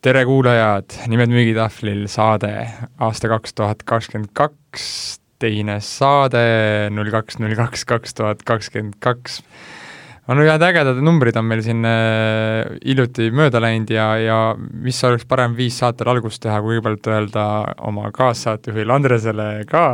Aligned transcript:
tere, 0.00 0.22
kuulajad, 0.24 0.94
Nimed 1.12 1.28
müügitahvlil 1.28 2.06
saade 2.08 2.50
aasta 3.04 3.28
kaks 3.28 3.52
tuhat 3.52 3.82
kakskümmend 3.84 4.30
kaks, 4.32 4.84
teine 5.40 5.76
saade 5.84 6.40
null 6.94 7.10
kaks, 7.12 7.36
null 7.40 7.52
kaks, 7.58 7.84
kaks 7.88 8.16
tuhat 8.16 8.40
kakskümmend 8.48 8.96
kaks. 9.04 9.42
On 10.30 10.40
ühed 10.44 10.62
ägedad 10.62 10.98
numbrid 11.02 11.36
on 11.40 11.46
meil 11.50 11.62
siin 11.64 11.84
äh, 11.88 12.68
hiljuti 12.84 13.30
mööda 13.34 13.60
läinud 13.62 13.90
ja, 13.90 14.06
ja 14.20 14.38
mis 14.56 15.00
oleks 15.06 15.26
parem 15.28 15.56
viis 15.58 15.78
saatele 15.80 16.12
algust 16.14 16.42
teha, 16.44 16.60
kui 16.62 16.76
kõigepealt 16.76 17.08
öelda 17.10 17.46
oma 17.88 18.12
kaassaatejuhile 18.14 18.94
Andresele 18.94 19.48
ka 19.70 19.84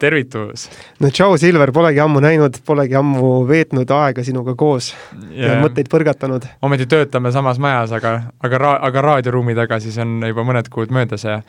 tervitus! 0.00 0.68
no 1.02 1.10
tšau, 1.10 1.34
Silver, 1.42 1.72
polegi 1.74 2.02
ammu 2.04 2.22
näinud, 2.22 2.60
polegi 2.66 2.98
ammu 3.00 3.32
veetnud 3.50 3.90
aega 3.96 4.24
sinuga 4.26 4.54
koos 4.58 4.92
yeah. 5.32 5.56
ja 5.56 5.60
mõtteid 5.64 5.90
põrgatanud. 5.92 6.46
ometi 6.62 6.86
töötame 6.90 7.34
samas 7.34 7.58
majas, 7.62 7.94
aga, 7.98 8.16
aga 8.46 8.62
ra-, 8.62 8.78
aga 8.90 9.06
raadioruumi 9.08 9.58
taga 9.58 9.80
siis 9.82 9.98
on 10.02 10.20
juba 10.28 10.46
mõned 10.46 10.70
kuud 10.72 10.94
möödas 10.94 11.26
ja 11.26 11.40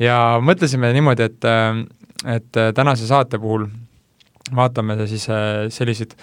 ja 0.00 0.18
mõtlesime 0.42 0.88
niimoodi, 0.96 1.28
et, 1.28 1.50
et 2.26 2.62
tänase 2.74 3.06
saate 3.06 3.38
puhul 3.38 3.68
vaatame 4.54 4.96
siis 5.08 5.28
äh, 5.32 5.68
selliseid 5.72 6.16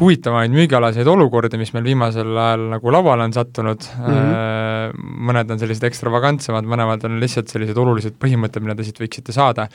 huvitavaid 0.00 0.52
müügialaseid 0.54 1.08
olukordi, 1.10 1.58
mis 1.60 1.74
meil 1.74 1.84
viimasel 1.90 2.30
ajal 2.32 2.68
nagu 2.76 2.94
lauale 2.94 3.26
on 3.28 3.34
sattunud 3.36 3.84
mm, 3.98 4.14
-hmm. 4.14 5.04
mõned 5.28 5.52
on 5.52 5.60
sellised 5.60 5.84
ekstravagantsemad, 5.90 6.64
mõlemad 6.64 7.04
on 7.08 7.20
lihtsalt 7.20 7.52
sellised 7.52 7.76
olulised 7.76 8.16
põhimõtted, 8.20 8.64
mida 8.64 8.78
te 8.78 8.88
siit 8.88 9.00
võiksite 9.02 9.36
saada 9.36 9.68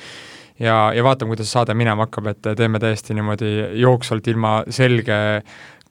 ja, 0.59 0.91
ja 0.95 1.03
vaatame, 1.03 1.35
kuidas 1.35 1.51
saade 1.51 1.73
minema 1.77 2.07
hakkab, 2.07 2.31
et 2.33 2.51
teeme 2.57 2.79
täiesti 2.81 3.13
niimoodi 3.17 3.51
jooksvalt 3.81 4.27
ilma 4.27 4.61
selge 4.69 5.17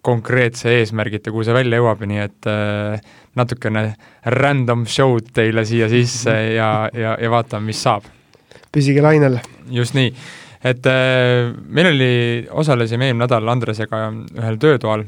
konkreetse 0.06 0.70
eesmärgita, 0.80 1.32
kuhu 1.34 1.44
see 1.46 1.54
välja 1.54 1.80
jõuab, 1.80 2.02
nii 2.06 2.20
et 2.22 2.48
äh, 2.50 3.14
natukene 3.38 3.88
random 4.36 4.84
show'd 4.86 5.32
teile 5.34 5.64
siia 5.66 5.88
sisse 5.90 6.34
ja, 6.54 6.70
ja, 6.94 7.16
ja 7.20 7.30
vaatame, 7.32 7.72
mis 7.72 7.82
saab. 7.82 8.06
püsige 8.72 9.02
lainel. 9.02 9.40
just 9.70 9.96
nii, 9.98 10.12
et 10.66 10.88
äh, 10.90 11.52
meil 11.68 11.90
oli, 11.92 12.10
osalesime 12.50 13.10
eelmine 13.10 13.24
nädal 13.26 13.52
Andresega 13.52 14.08
ühel 14.10 14.58
töötoal, 14.62 15.04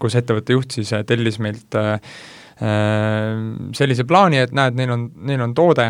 kus 0.00 0.16
ettevõtte 0.18 0.56
juht 0.56 0.76
siis 0.76 0.92
tellis 1.08 1.40
meilt 1.42 1.76
äh, 1.78 1.98
sellise 3.74 4.06
plaani, 4.08 4.40
et 4.44 4.54
näed, 4.56 4.76
neil 4.78 4.94
on, 4.94 5.08
neil 5.28 5.42
on 5.44 5.54
toode, 5.56 5.88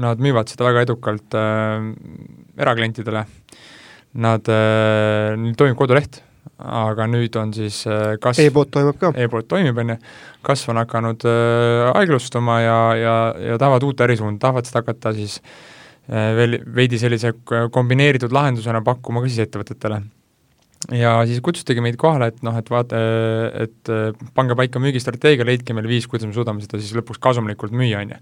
nad 0.00 0.22
müüvad 0.22 0.50
seda 0.50 0.68
väga 0.68 0.84
edukalt 0.86 1.36
äh, 1.38 1.90
eraklientidele. 2.60 3.26
Nad 4.24 4.46
äh,, 4.46 5.34
neil 5.40 5.56
toimib 5.58 5.74
koduleht, 5.80 6.20
aga 6.62 7.08
nüüd 7.10 7.34
on 7.40 7.50
siis 7.56 7.80
äh, 7.90 8.14
kasv 8.22 8.46
e-pood 8.46 8.70
toimub 8.70 9.00
ka? 9.00 9.10
e-pood 9.18 9.48
toimib, 9.50 9.80
on 9.82 9.96
ju, 9.96 10.00
kasv 10.46 10.70
on 10.70 10.78
hakanud 10.84 11.26
äh, 11.26 11.90
aeglustuma 11.98 12.60
ja, 12.62 12.80
ja, 13.00 13.14
ja 13.50 13.58
tahavad 13.58 13.88
uut 13.88 14.04
ärisuunda, 14.06 14.38
tahavad 14.46 14.70
seda 14.70 14.84
hakata 14.84 15.16
siis 15.18 15.40
äh, 15.40 15.73
veel 16.08 16.58
veidi 16.76 16.98
sellise 17.00 17.32
kombineeritud 17.72 18.34
lahendusena 18.34 18.82
pakkuma 18.84 19.22
ka 19.24 19.30
siis 19.30 19.46
ettevõtetele 19.46 20.02
ja 20.92 21.14
siis 21.28 21.40
kutsutigi 21.44 21.80
meid 21.84 21.96
kohale, 22.00 22.28
et 22.32 22.42
noh, 22.44 22.56
et 22.60 22.68
vaata, 22.70 23.00
et 23.64 23.92
pange 24.36 24.56
paika 24.58 24.82
müügistrateegia, 24.82 25.46
leidke 25.48 25.76
meile 25.76 25.88
viis, 25.88 26.08
kuidas 26.10 26.28
me 26.28 26.36
suudame 26.36 26.64
seda 26.64 26.80
siis 26.80 26.92
lõpuks 26.98 27.22
kasumlikult 27.24 27.72
müüa, 27.76 28.02
on 28.04 28.14
ju. 28.14 28.20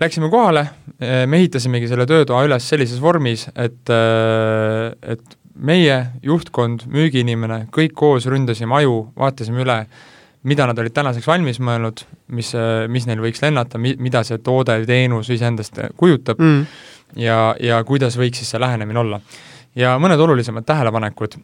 Läksime 0.00 0.30
kohale, 0.32 0.64
me 1.00 1.38
ehitasimegi 1.42 1.90
selle 1.90 2.06
töötoa 2.08 2.46
üles 2.46 2.64
sellises 2.70 3.02
vormis, 3.02 3.44
et, 3.60 3.90
et 3.92 5.36
meie 5.52 5.98
juhtkond, 6.24 6.86
müügiinimene, 6.90 7.66
kõik 7.74 7.92
koos 7.98 8.26
ründasime 8.30 8.78
aju, 8.80 9.02
vaatasime 9.18 9.66
üle, 9.66 9.82
mida 10.48 10.66
nad 10.66 10.78
olid 10.78 10.94
tänaseks 10.94 11.26
valmis 11.26 11.60
mõelnud, 11.62 12.04
mis, 12.34 12.54
eh, 12.58 12.86
mis 12.88 13.06
neil 13.06 13.22
võiks 13.22 13.42
lennata, 13.44 13.78
mi-, 13.78 13.96
mida 14.02 14.24
see 14.26 14.38
toode 14.42 14.80
või 14.82 14.88
teenus 14.88 15.30
iseendast 15.30 15.80
kujutab 15.96 16.42
mm. 16.42 16.64
ja, 17.22 17.40
ja 17.60 17.82
kuidas 17.88 18.18
võiks 18.20 18.42
siis 18.42 18.54
see 18.54 18.62
lähenemine 18.62 19.02
olla. 19.02 19.20
ja 19.74 19.94
mõned 19.98 20.20
olulisemad 20.20 20.66
tähelepanekud, 20.68 21.36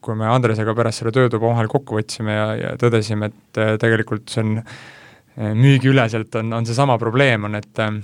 kui 0.00 0.18
me 0.18 0.28
Andresega 0.30 0.74
pärast 0.74 1.02
selle 1.02 1.12
töötuba 1.12 1.48
omavahel 1.48 1.72
kokku 1.72 1.98
võtsime 1.98 2.36
ja, 2.36 2.50
ja 2.56 2.76
tõdesime, 2.78 3.32
et 3.32 3.64
tegelikult 3.80 4.28
see 4.30 4.44
on 4.44 4.60
Äh, 5.34 5.50
müügiüleselt 5.58 6.36
on, 6.38 6.52
on 6.54 6.66
seesama 6.66 6.94
probleem, 6.98 7.48
on 7.48 7.58
et 7.58 7.78
äh, 7.82 7.96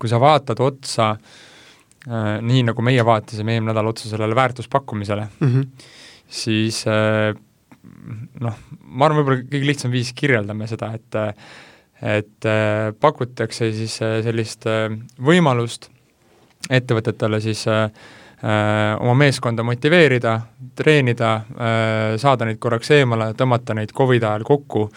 kui 0.00 0.08
sa 0.08 0.16
vaatad 0.20 0.62
otsa 0.64 1.10
äh, 1.12 2.38
nii, 2.40 2.62
nagu 2.70 2.84
meie 2.84 3.04
vaatasime 3.04 3.52
eelmine 3.52 3.68
nädal 3.74 3.90
otsa 3.90 4.08
sellele 4.08 4.36
väärtuspakkumisele 4.38 5.26
mm, 5.28 5.50
-hmm. 5.50 5.90
siis 6.28 6.84
noh, 7.82 8.56
ma 8.82 9.06
arvan, 9.08 9.20
võib-olla 9.20 9.44
kõige 9.50 9.68
lihtsam 9.68 9.94
viis 9.94 10.12
kirjeldame 10.16 10.68
seda, 10.70 10.92
et 10.98 11.20
et 12.02 12.46
pakutakse 12.98 13.68
siis 13.70 13.92
sellist 14.00 14.64
võimalust 15.22 15.84
ettevõtetele 16.66 17.38
siis 17.38 17.60
oma 17.62 19.14
meeskonda 19.14 19.62
motiveerida, 19.62 20.32
treenida, 20.74 21.30
saada 22.18 22.48
neid 22.48 22.58
korraks 22.58 22.90
eemale, 22.98 23.28
tõmmata 23.38 23.76
neid 23.78 23.94
Covidi 23.94 24.26
ajal 24.26 24.42
kokku 24.48 24.88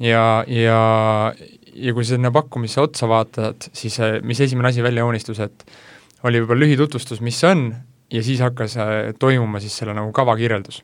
ja, 0.00 0.44
ja, 0.46 0.80
ja 1.74 1.94
kui 1.94 2.06
sinna 2.06 2.30
pakkumisse 2.34 2.80
otsa 2.82 3.08
vaatad, 3.10 3.68
siis 3.76 3.98
äh, 4.04 4.18
mis 4.22 4.40
esimene 4.40 4.70
asi 4.70 4.84
välja 4.84 5.04
joonistus, 5.04 5.40
et 5.44 5.66
oli 6.26 6.42
võib-olla 6.42 6.66
lühitutvustus, 6.66 7.22
mis 7.24 7.38
see 7.40 7.50
on, 7.50 7.68
ja 8.12 8.22
siis 8.24 8.42
hakkas 8.44 8.78
äh, 8.80 8.96
toimuma 9.18 9.62
siis 9.62 9.76
selle 9.78 9.96
nagu 9.96 10.12
kava 10.16 10.36
kirjeldus. 10.38 10.82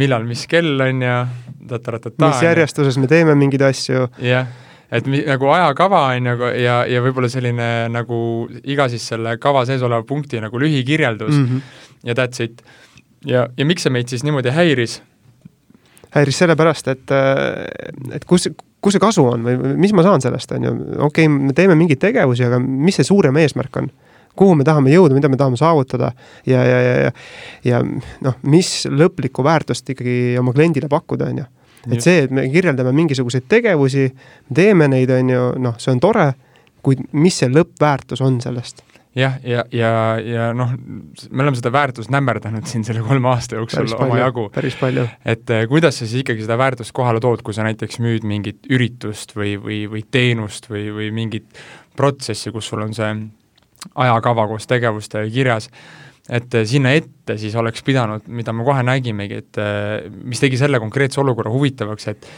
Millal, 0.00 0.26
mis 0.26 0.44
kell 0.50 0.80
on 0.80 1.02
ja 1.04 1.22
ta-ta-ta-ta. 1.68 2.28
mis 2.28 2.44
järjestuses 2.44 2.98
me 3.00 3.10
teeme 3.10 3.34
mingeid 3.38 3.64
asju. 3.68 4.08
jah, 4.24 4.50
et 4.90 5.08
mi-, 5.10 5.24
nagu 5.26 5.50
ajakava 5.54 6.04
on 6.14 6.30
ju 6.32 6.52
ja, 6.62 6.82
ja 6.90 7.02
võib-olla 7.04 7.30
selline 7.32 7.70
nagu 7.92 8.18
iga 8.62 8.88
siis 8.92 9.06
selle 9.14 9.36
kava 9.42 9.64
sees 9.68 9.82
oleva 9.82 10.04
punkti 10.06 10.42
nagu 10.42 10.60
lühikirjeldus 10.60 11.34
mm 11.34 11.46
-hmm. 11.46 11.82
ja 12.10 12.14
that's 12.18 12.42
it. 12.42 12.62
ja, 13.24 13.48
ja 13.56 13.66
miks 13.66 13.82
see 13.82 13.92
meid 13.92 14.08
siis 14.08 14.24
niimoodi 14.24 14.50
häiris 14.54 15.00
häiris 16.14 16.38
sellepärast, 16.38 16.88
et, 16.88 17.10
äh, 17.10 18.14
et 18.14 18.24
kus, 18.24 18.48
kus 18.80 18.94
see 18.94 19.02
kasu 19.02 19.24
on 19.26 19.44
või 19.46 19.74
mis 19.80 19.92
ma 19.96 20.04
saan 20.06 20.22
sellest, 20.22 20.52
on 20.52 20.68
ju, 20.68 20.74
okei 21.08 21.26
okay,, 21.26 21.28
me 21.28 21.52
teeme 21.56 21.74
mingeid 21.78 21.98
tegevusi, 22.02 22.44
aga 22.46 22.60
mis 22.62 23.00
see 23.00 23.08
suurem 23.08 23.36
eesmärk 23.42 23.82
on? 23.82 23.90
Kuhu 24.38 24.54
me 24.58 24.66
tahame 24.66 24.92
jõuda, 24.94 25.16
mida 25.16 25.30
me 25.32 25.38
tahame 25.40 25.58
saavutada 25.60 26.12
ja, 26.46 26.62
ja, 26.62 26.80
ja, 26.80 26.94
ja, 27.06 27.12
ja 27.64 27.82
noh, 28.24 28.38
mis 28.50 28.72
lõplikku 28.90 29.44
väärtust 29.46 29.94
ikkagi 29.94 30.36
oma 30.40 30.54
kliendile 30.56 30.90
pakkuda, 30.92 31.30
on 31.30 31.44
ju. 31.44 31.50
et 31.90 32.00
see, 32.00 32.24
et 32.26 32.34
me 32.34 32.46
kirjeldame 32.52 32.94
mingisuguseid 32.96 33.46
tegevusi, 33.48 34.08
teeme 34.54 34.88
neid, 34.90 35.12
on 35.14 35.30
ju, 35.34 35.44
noh, 35.68 35.78
see 35.82 35.94
on 35.94 36.02
tore, 36.02 36.32
kuid 36.84 37.06
mis 37.16 37.38
see 37.40 37.52
lõppväärtus 37.52 38.24
on 38.24 38.40
sellest 38.44 38.84
jah, 39.14 39.34
ja, 39.44 39.64
ja, 39.70 39.88
ja, 39.88 40.18
ja 40.34 40.46
noh, 40.56 40.72
me 41.30 41.44
oleme 41.44 41.58
seda 41.58 41.70
väärtust 41.74 42.10
nämmerdanud 42.12 42.66
siin 42.66 42.84
selle 42.86 43.04
kolme 43.06 43.30
aasta 43.30 43.58
jooksul 43.60 43.94
omajagu. 43.98 44.48
päris 44.54 44.76
palju. 44.80 45.06
et 45.24 45.50
eh, 45.54 45.66
kuidas 45.70 45.98
sa 45.98 46.08
siis 46.08 46.24
ikkagi 46.24 46.42
seda 46.46 46.58
väärtust 46.58 46.92
kohale 46.96 47.22
tood, 47.22 47.44
kui 47.46 47.54
sa 47.54 47.66
näiteks 47.66 48.00
müüd 48.02 48.26
mingit 48.26 48.66
üritust 48.70 49.36
või, 49.38 49.54
või, 49.62 49.84
või 49.90 50.02
teenust 50.10 50.68
või, 50.70 50.88
või 50.94 51.12
mingit 51.14 51.46
protsessi, 51.96 52.50
kus 52.54 52.72
sul 52.72 52.82
on 52.82 52.94
see 52.96 53.12
ajakava 53.94 54.46
koos 54.50 54.66
tegevustega 54.70 55.28
kirjas, 55.32 55.68
et 56.28 56.54
eh, 56.54 56.66
sinna 56.68 56.94
ette 56.96 57.38
siis 57.40 57.54
oleks 57.60 57.84
pidanud, 57.84 58.26
mida 58.28 58.54
me 58.56 58.66
kohe 58.66 58.84
nägimegi, 58.86 59.40
et 59.44 59.60
eh, 59.60 60.10
mis 60.24 60.40
tegi 60.40 60.60
selle 60.60 60.80
konkreetse 60.82 61.20
olukorra 61.22 61.52
huvitavaks, 61.52 62.08
et 62.12 62.28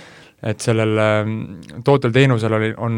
et 0.44 0.60
sellel 0.60 0.98
ähm, 1.00 1.36
tootel-teenusel 1.84 2.52
oli, 2.52 2.69
on 2.84 2.97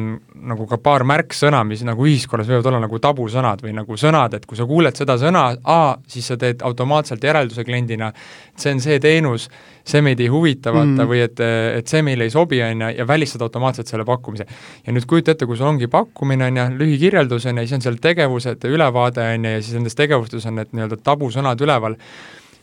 nagu 0.51 0.65
ka 0.67 0.81
paar 0.83 1.05
märksõna, 1.07 1.61
mis 1.67 1.85
nagu 1.87 2.03
ühiskonnas 2.03 2.49
võivad 2.51 2.67
olla 2.67 2.81
nagu 2.83 2.99
tabusõnad 3.03 3.63
või 3.63 3.77
nagu 3.77 3.99
sõnad, 4.01 4.35
et 4.35 4.47
kui 4.49 4.59
sa 4.59 4.67
kuuled 4.67 4.99
seda 4.99 5.15
sõna 5.21 5.45
A, 5.63 5.79
siis 6.11 6.27
sa 6.33 6.37
teed 6.41 6.65
automaatselt 6.67 7.23
järelduse 7.23 7.63
kliendina, 7.67 8.09
et 8.11 8.65
see 8.65 8.75
on 8.75 8.83
see 8.83 8.99
teenus, 9.03 9.47
see 9.87 10.03
meid 10.03 10.19
ei 10.21 10.27
huvita, 10.33 10.73
vaata 10.75 11.05
mm., 11.05 11.11
või 11.13 11.21
et, 11.29 11.43
et 11.79 11.91
see 11.91 12.03
meile 12.07 12.27
ei 12.27 12.35
sobi, 12.35 12.59
on 12.65 12.83
ju, 12.89 12.91
ja 12.99 13.07
välistad 13.07 13.47
automaatselt 13.47 13.93
selle 13.93 14.07
pakkumise. 14.09 14.49
ja 14.87 14.97
nüüd 14.97 15.07
kujuta 15.07 15.37
ette, 15.37 15.47
kui 15.47 15.57
sul 15.57 15.71
ongi 15.71 15.87
pakkumine, 15.93 16.51
on 16.51 16.59
ju, 16.59 16.67
lühikirjeldus, 16.83 17.47
on 17.47 17.63
ju, 17.63 17.69
siis 17.69 17.79
on 17.79 17.87
seal 17.87 18.03
tegevused, 18.03 18.67
ülevaade, 18.67 19.31
on 19.39 19.47
ju, 19.47 19.55
ja 19.55 19.63
siis 19.63 19.79
nendes 19.79 19.95
tegevustes 19.95 20.51
on 20.51 20.59
need 20.59 20.75
nii-öelda 20.75 20.99
tabusõnad 21.07 21.63
üleval, 21.63 21.95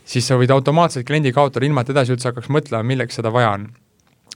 siis 0.04 0.28
sa 0.28 0.36
võid 0.36 0.52
automaatselt 0.52 1.08
kliendi 1.08 1.32
kaotada, 1.32 1.64
ilma 1.64 1.82
et 1.82 1.96
edasi 1.96 2.12
üldse 2.12 2.28
hakkaks 2.30 2.52
mõtlema, 2.52 2.84
milleks 2.92 3.22
seda 3.22 3.32
vaja 3.32 3.56
on 3.56 3.70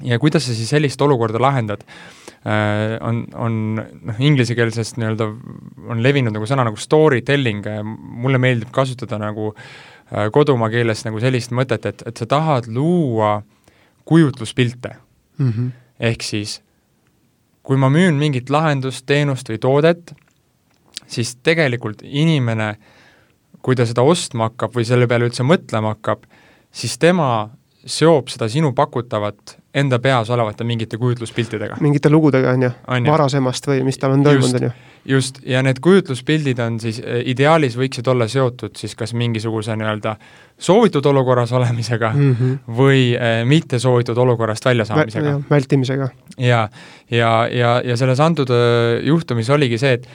ja 0.07 0.19
kuidas 0.23 0.47
sa 0.47 0.57
siis 0.57 0.71
sellist 0.73 1.03
olukorda 1.03 1.41
lahendad 1.43 1.85
äh,, 1.85 2.97
on, 3.01 3.25
on 3.35 3.61
noh, 3.81 4.19
inglisekeelsest 4.19 5.01
nii-öelda 5.01 5.29
on 5.91 6.03
levinud 6.03 6.35
nagu 6.37 6.49
sõna 6.49 6.67
nagu 6.69 6.81
story 6.81 7.23
telling, 7.27 7.67
mulle 7.85 8.41
meeldib 8.43 8.73
kasutada 8.75 9.21
nagu 9.21 9.53
äh, 9.53 10.31
kodumaa 10.33 10.71
keeles 10.73 11.05
nagu 11.09 11.21
sellist 11.23 11.55
mõtet, 11.57 11.87
et, 11.87 12.03
et 12.07 12.17
sa 12.17 12.29
tahad 12.31 12.71
luua 12.73 13.41
kujutluspilte 14.09 14.97
mm. 15.39 15.53
-hmm. 15.53 15.71
ehk 16.11 16.23
siis 16.27 16.61
kui 17.63 17.79
ma 17.79 17.91
müün 17.93 18.17
mingit 18.19 18.51
lahendust, 18.51 19.05
teenust 19.07 19.47
või 19.51 19.61
toodet, 19.63 20.15
siis 21.07 21.37
tegelikult 21.45 22.03
inimene, 22.03 22.75
kui 23.63 23.77
ta 23.79 23.87
seda 23.87 24.03
ostma 24.03 24.49
hakkab 24.49 24.75
või 24.75 24.87
selle 24.89 25.07
peale 25.11 25.29
üldse 25.29 25.45
mõtlema 25.47 25.95
hakkab, 25.95 26.25
siis 26.73 26.97
tema 26.99 27.51
seob 27.87 28.29
seda 28.29 28.49
sinu 28.49 28.73
pakutavat 28.77 29.57
enda 29.75 29.99
peas 30.03 30.31
olevate 30.31 30.65
mingite 30.65 30.99
kujutluspiltidega. 30.99 31.77
mingite 31.81 32.11
lugudega, 32.11 32.53
on 32.53 32.67
ju, 32.67 32.71
varasemast 33.07 33.67
või 33.71 33.85
mis 33.87 33.99
tal 33.99 34.17
on 34.17 34.25
toimunud, 34.27 34.61
on 34.61 34.69
ju 34.69 34.73
just, 35.05 35.41
ja 35.47 35.63
need 35.65 35.81
kujutluspildid 35.81 36.59
on 36.61 36.79
siis, 36.81 37.01
eh, 37.01 37.23
ideaalis 37.33 37.77
võiksid 37.79 38.09
olla 38.11 38.29
seotud 38.29 38.77
siis 38.77 38.95
kas 38.99 39.15
mingisuguse 39.17 39.77
nii-öelda 39.79 40.17
soovitud 40.61 41.07
olukorras 41.07 41.53
olemisega 41.57 42.13
mm 42.15 42.35
-hmm. 42.35 42.75
või 42.77 43.15
äh, 43.17 43.45
mitte 43.45 43.79
soovitud 43.79 44.19
olukorrast 44.19 44.65
väljasaamisega 44.65 45.37
Vä. 45.39 45.43
vältimisega. 45.51 46.09
ja, 46.39 46.69
ja, 47.11 47.49
ja, 47.53 47.81
ja 47.85 47.97
selles 47.97 48.21
antud 48.21 48.51
äh, 48.51 49.01
juhtumis 49.07 49.51
oligi 49.51 49.79
see, 49.79 49.93
et 49.93 50.09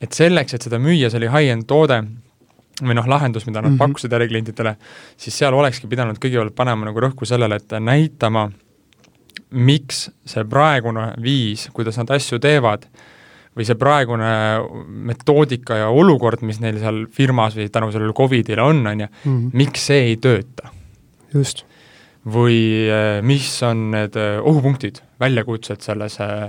et 0.00 0.12
selleks, 0.12 0.54
et 0.54 0.62
seda 0.62 0.78
müüa, 0.78 1.10
see 1.10 1.18
oli 1.18 1.26
high-end 1.26 1.66
toode, 1.66 2.04
või 2.82 2.94
noh, 2.94 3.08
lahendus, 3.10 3.46
mida 3.46 3.60
nad 3.60 3.70
mm 3.70 3.74
-hmm. 3.74 3.78
pakkusid 3.78 4.12
äriklientidele, 4.12 4.76
siis 5.16 5.38
seal 5.38 5.54
olekski 5.54 5.86
pidanud 5.90 6.18
kõigepealt 6.18 6.54
panema 6.54 6.86
nagu 6.86 7.00
rõhku 7.00 7.26
sellele, 7.26 7.56
et 7.56 7.78
näitama, 7.80 8.48
miks 9.50 10.10
see 10.26 10.44
praegune 10.44 11.12
viis, 11.22 11.68
kuidas 11.72 11.96
nad 11.98 12.10
asju 12.10 12.38
teevad, 12.38 12.86
või 13.56 13.66
see 13.66 13.74
praegune 13.74 14.32
metoodika 14.86 15.76
ja 15.76 15.88
olukord, 15.88 16.42
mis 16.46 16.60
neil 16.60 16.78
seal 16.78 17.06
firmas 17.10 17.56
või 17.58 17.68
tänu 17.68 17.90
sellele 17.92 18.12
Covidile 18.12 18.62
on, 18.62 18.86
on 18.86 19.00
ju, 19.00 19.08
mhm. 19.24 19.48
miks 19.52 19.86
see 19.90 20.12
ei 20.12 20.16
tööta? 20.16 20.70
just. 21.34 21.64
Või 22.32 22.58
eh, 22.88 23.18
mis 23.26 23.50
on 23.66 23.88
need 23.94 24.16
eh, 24.18 24.38
ohupunktid, 24.38 25.00
väljakutsed 25.20 25.82
selles 25.84 26.18
eh, 26.22 26.48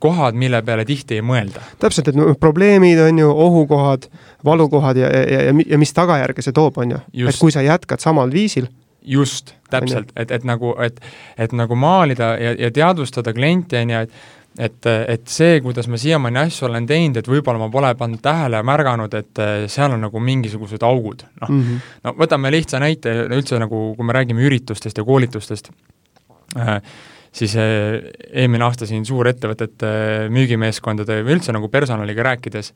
kohad, 0.00 0.38
mille 0.38 0.60
peale 0.66 0.84
tihti 0.88 1.18
ei 1.18 1.24
mõelda. 1.26 1.62
täpselt, 1.82 2.10
et 2.10 2.18
no 2.18 2.32
probleemid 2.40 3.00
on 3.02 3.22
ju, 3.22 3.30
ohukohad, 3.46 4.08
valukohad 4.44 5.00
ja, 5.00 5.10
ja, 5.10 5.40
ja, 5.48 5.56
ja 5.74 5.78
mis 5.80 5.94
tagajärge 5.96 6.44
see 6.44 6.56
toob, 6.56 6.78
on 6.78 6.96
ju. 6.96 7.00
et 7.28 7.40
kui 7.40 7.54
sa 7.54 7.64
jätkad 7.64 8.04
samal 8.04 8.32
viisil, 8.32 8.68
just, 9.08 9.54
täpselt, 9.70 10.10
et, 10.16 10.30
et 10.30 10.44
nagu, 10.44 10.74
et, 10.84 11.00
et 11.40 11.54
nagu 11.56 11.76
maalida 11.78 12.34
ja, 12.40 12.54
ja 12.58 12.70
teadvustada 12.74 13.32
klienti, 13.32 13.78
on 13.80 13.94
ju, 13.94 14.02
et 14.08 14.12
et, 14.58 14.86
et 14.86 15.28
see, 15.30 15.58
kuidas 15.62 15.86
ma 15.90 15.98
siiamaani 16.00 16.40
asju 16.44 16.66
olen 16.68 16.86
teinud, 16.88 17.20
et 17.20 17.30
võib-olla 17.30 17.60
ma 17.62 17.68
pole 17.72 17.92
pannud 17.98 18.22
tähele 18.22 18.58
ja 18.58 18.66
märganud, 18.66 19.14
et 19.14 19.42
eh, 19.42 19.66
seal 19.70 19.94
on 19.94 20.02
nagu 20.08 20.22
mingisugused 20.22 20.82
augud, 20.86 21.22
noh 21.42 21.52
mm 21.52 21.60
-hmm. 21.62 21.92
no 22.06 22.14
võtame 22.18 22.50
lihtsa 22.54 22.80
näite 22.82 23.14
üldse 23.28 23.60
nagu, 23.62 23.94
kui 23.96 24.06
me 24.06 24.16
räägime 24.16 24.42
üritustest 24.48 24.98
ja 24.98 25.04
koolitustest 25.04 25.70
äh,, 26.56 26.80
siis 27.32 27.56
äh, 27.56 28.00
eelmine 28.32 28.64
aasta 28.64 28.86
siin 28.86 29.06
suurettevõtete 29.06 30.28
müügimeeskondade 30.34 31.22
või 31.22 31.38
üldse 31.38 31.52
nagu 31.52 31.68
personaliga 31.68 32.22
rääkides, 32.32 32.72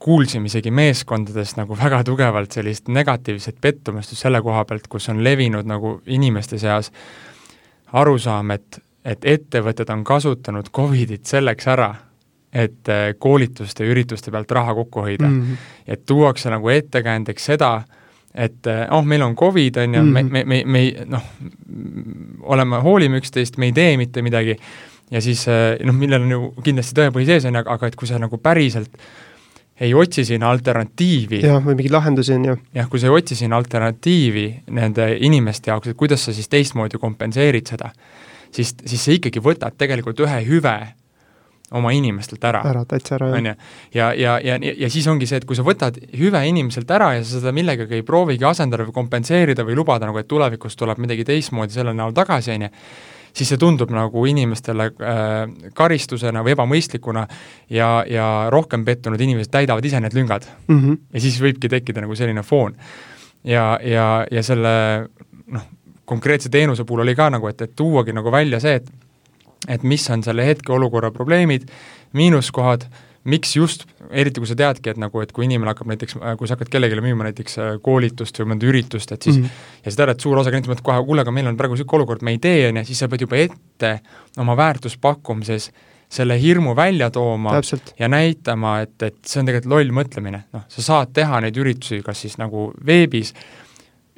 kuulsime 0.00 0.48
isegi 0.48 0.70
meeskondadest 0.70 1.58
nagu 1.60 1.76
väga 1.76 2.04
tugevalt 2.04 2.52
sellist 2.52 2.88
negatiivset 2.88 3.60
pettumust 3.60 4.12
just 4.12 4.22
selle 4.22 4.40
koha 4.42 4.64
pealt, 4.64 4.88
kus 4.88 5.08
on 5.12 5.24
levinud 5.24 5.66
nagu 5.68 6.00
inimeste 6.06 6.58
seas 6.58 6.92
arusaam, 7.92 8.50
et 8.50 8.80
et 9.04 9.24
ettevõtted 9.24 9.90
on 9.92 10.04
kasutanud 10.04 10.68
Covidit 10.74 11.26
selleks 11.28 11.68
ära, 11.72 11.90
et 12.52 12.90
äh, 12.90 13.12
koolituste 13.18 13.86
ja 13.86 13.92
ürituste 13.92 14.32
pealt 14.34 14.50
raha 14.50 14.74
kokku 14.74 15.04
hoida 15.06 15.28
mm. 15.28 15.40
-hmm. 15.40 15.56
et 15.86 16.04
tuuakse 16.06 16.50
nagu 16.50 16.68
ettekäändeks 16.68 17.44
seda, 17.52 17.82
et 18.34 18.66
äh, 18.66 18.86
oh, 18.90 19.04
meil 19.04 19.22
on 19.22 19.36
Covid, 19.36 19.76
on 19.76 19.94
ju 19.94 20.02
me, 20.02 20.22
me, 20.22 20.44
me, 20.44 20.62
me 20.66 20.92
noh, 21.06 21.22
oleme, 22.42 22.76
hoolime 22.76 23.18
üksteist, 23.18 23.58
me 23.58 23.70
ei 23.70 23.72
tee 23.72 23.96
mitte 23.96 24.22
midagi, 24.22 24.56
ja 25.10 25.20
siis 25.20 25.48
äh, 25.48 25.78
noh, 25.84 25.94
millel 25.94 26.22
on 26.22 26.30
ju 26.30 26.54
kindlasti 26.64 26.94
tõepõhi 26.98 27.26
sees, 27.26 27.44
on 27.44 27.54
ju, 27.54 27.64
aga 27.66 27.86
et 27.86 27.96
kui 27.96 28.08
sa 28.08 28.18
nagu 28.18 28.38
päriselt 28.38 28.90
ei 29.80 29.94
otsi 29.94 30.24
sinna 30.24 30.50
alternatiivi. 30.50 31.40
jah, 31.40 31.62
või 31.64 31.74
mingeid 31.78 31.94
lahendusi, 31.94 32.34
on 32.34 32.44
ju. 32.44 32.56
jah, 32.74 32.88
kui 32.90 33.00
sa 33.00 33.06
ei 33.06 33.14
otsi 33.14 33.38
sinna 33.38 33.56
alternatiivi 33.56 34.48
nende 34.70 35.06
inimeste 35.20 35.70
jaoks, 35.70 35.88
et 35.88 35.96
kuidas 35.96 36.24
sa 36.24 36.34
siis 36.36 36.48
teistmoodi 36.48 36.98
kompenseerid 36.98 37.70
seda 37.72 37.94
siis, 38.52 38.74
siis 38.86 39.04
sa 39.04 39.14
ikkagi 39.14 39.42
võtad 39.44 39.76
tegelikult 39.78 40.20
ühe 40.26 40.40
hüve 40.48 40.78
oma 41.70 41.92
inimestelt 41.94 42.44
ära. 42.44 42.62
ära, 42.66 42.82
täitsa 42.88 43.14
ära, 43.14 43.28
jah. 43.30 43.38
on 43.38 43.46
ju, 43.46 43.54
ja, 43.94 44.08
ja, 44.14 44.32
ja, 44.42 44.56
ja, 44.62 44.72
ja 44.84 44.90
siis 44.90 45.06
ongi 45.10 45.28
see, 45.30 45.38
et 45.38 45.46
kui 45.46 45.58
sa 45.58 45.62
võtad 45.66 46.00
hüve 46.18 46.42
inimeselt 46.48 46.90
ära 46.90 47.12
ja 47.14 47.22
sa 47.22 47.38
seda 47.38 47.52
millegagi 47.54 48.00
ei 48.00 48.06
proovigi 48.06 48.46
asendada 48.46 48.86
või 48.88 48.96
kompenseerida 48.96 49.66
või 49.66 49.78
lubada 49.78 50.08
nagu, 50.10 50.18
et 50.18 50.28
tulevikus 50.30 50.76
tuleb 50.78 50.98
midagi 51.02 51.26
teistmoodi 51.28 51.76
selle 51.76 51.94
näol 51.94 52.14
tagasi, 52.16 52.56
on 52.56 52.66
ju, 52.66 52.72
siis 53.36 53.52
see 53.52 53.60
tundub 53.62 53.92
nagu 53.94 54.24
inimestele 54.26 54.88
äh, 54.90 55.38
karistusena 55.78 56.42
või 56.42 56.56
ebamõistlikuna 56.56 57.26
ja, 57.70 57.90
ja 58.10 58.26
rohkem 58.50 58.84
pettunud 58.84 59.20
inimesed 59.20 59.52
täidavad 59.54 59.86
ise 59.86 60.02
need 60.02 60.16
lüngad 60.18 60.48
mm. 60.66 60.80
-hmm. 60.80 60.98
ja 61.14 61.22
siis 61.22 61.38
võibki 61.42 61.70
tekkida 61.70 62.02
nagu 62.02 62.18
selline 62.18 62.42
foon. 62.42 62.74
ja, 63.44 63.78
ja, 63.82 64.26
ja 64.30 64.42
selle 64.42 64.72
noh, 65.46 65.70
konkreetse 66.10 66.50
teenuse 66.50 66.84
puhul 66.84 67.04
oli 67.06 67.14
ka 67.18 67.30
nagu, 67.30 67.46
et, 67.50 67.62
et 67.62 67.76
tuuagi 67.78 68.14
nagu 68.16 68.32
välja 68.34 68.60
see, 68.62 68.80
et 68.80 68.90
et 69.68 69.82
mis 69.84 70.10
on 70.10 70.22
selle 70.24 70.44
hetkeolukorra 70.46 71.10
probleemid, 71.12 71.66
miinuskohad, 72.16 72.86
miks 73.28 73.52
just, 73.56 73.84
eriti 74.08 74.40
kui 74.40 74.48
sa 74.48 74.56
teadki, 74.56 74.94
et 74.94 75.00
nagu, 75.00 75.20
et 75.20 75.32
kui 75.36 75.44
inimene 75.44 75.74
hakkab 75.74 75.90
näiteks, 75.92 76.16
kui 76.40 76.48
sa 76.48 76.56
hakkad 76.56 76.70
kellelegi 76.72 77.04
müüma 77.04 77.26
näiteks 77.28 77.58
äh, 77.60 77.74
koolitust 77.84 78.40
või 78.40 78.54
mõnda 78.54 78.68
üritust, 78.70 79.12
et 79.12 79.28
siis 79.28 79.36
mm 79.36 79.44
-hmm. 79.44 79.84
ja 79.84 79.92
sa 79.92 80.00
tead, 80.00 80.14
et 80.14 80.24
suur 80.24 80.40
osa 80.40 80.50
kliente 80.50 80.72
mõtleb 80.72 80.86
kohe, 80.88 81.04
kuule, 81.04 81.26
aga 81.26 81.34
meil 81.36 81.50
on 81.52 81.60
praegu 81.60 81.76
niisugune 81.76 82.00
olukord, 82.00 82.24
me 82.24 82.32
ei 82.36 82.38
tee, 82.38 82.68
on 82.68 82.80
ju, 82.80 82.84
siis 82.88 83.04
sa 83.04 83.08
pead 83.08 83.26
juba 83.26 83.36
ette 83.36 84.00
oma 84.38 84.56
väärtuspakkumises 84.56 85.70
selle 86.10 86.40
hirmu 86.40 86.74
välja 86.76 87.10
tooma 87.10 87.52
Täpselt. 87.52 87.94
ja 87.98 88.08
näitama, 88.08 88.80
et, 88.80 89.02
et 89.02 89.16
see 89.26 89.40
on 89.40 89.46
tegelikult 89.46 89.70
loll 89.70 89.92
mõtlemine, 89.94 90.42
noh, 90.52 90.64
sa 90.68 90.82
saad 90.82 91.12
teha 91.12 91.40
neid 91.40 91.56
üritusi 91.56 92.00
kas 92.02 92.20
siis 92.20 92.38
nagu 92.38 92.72
veebis 92.86 93.34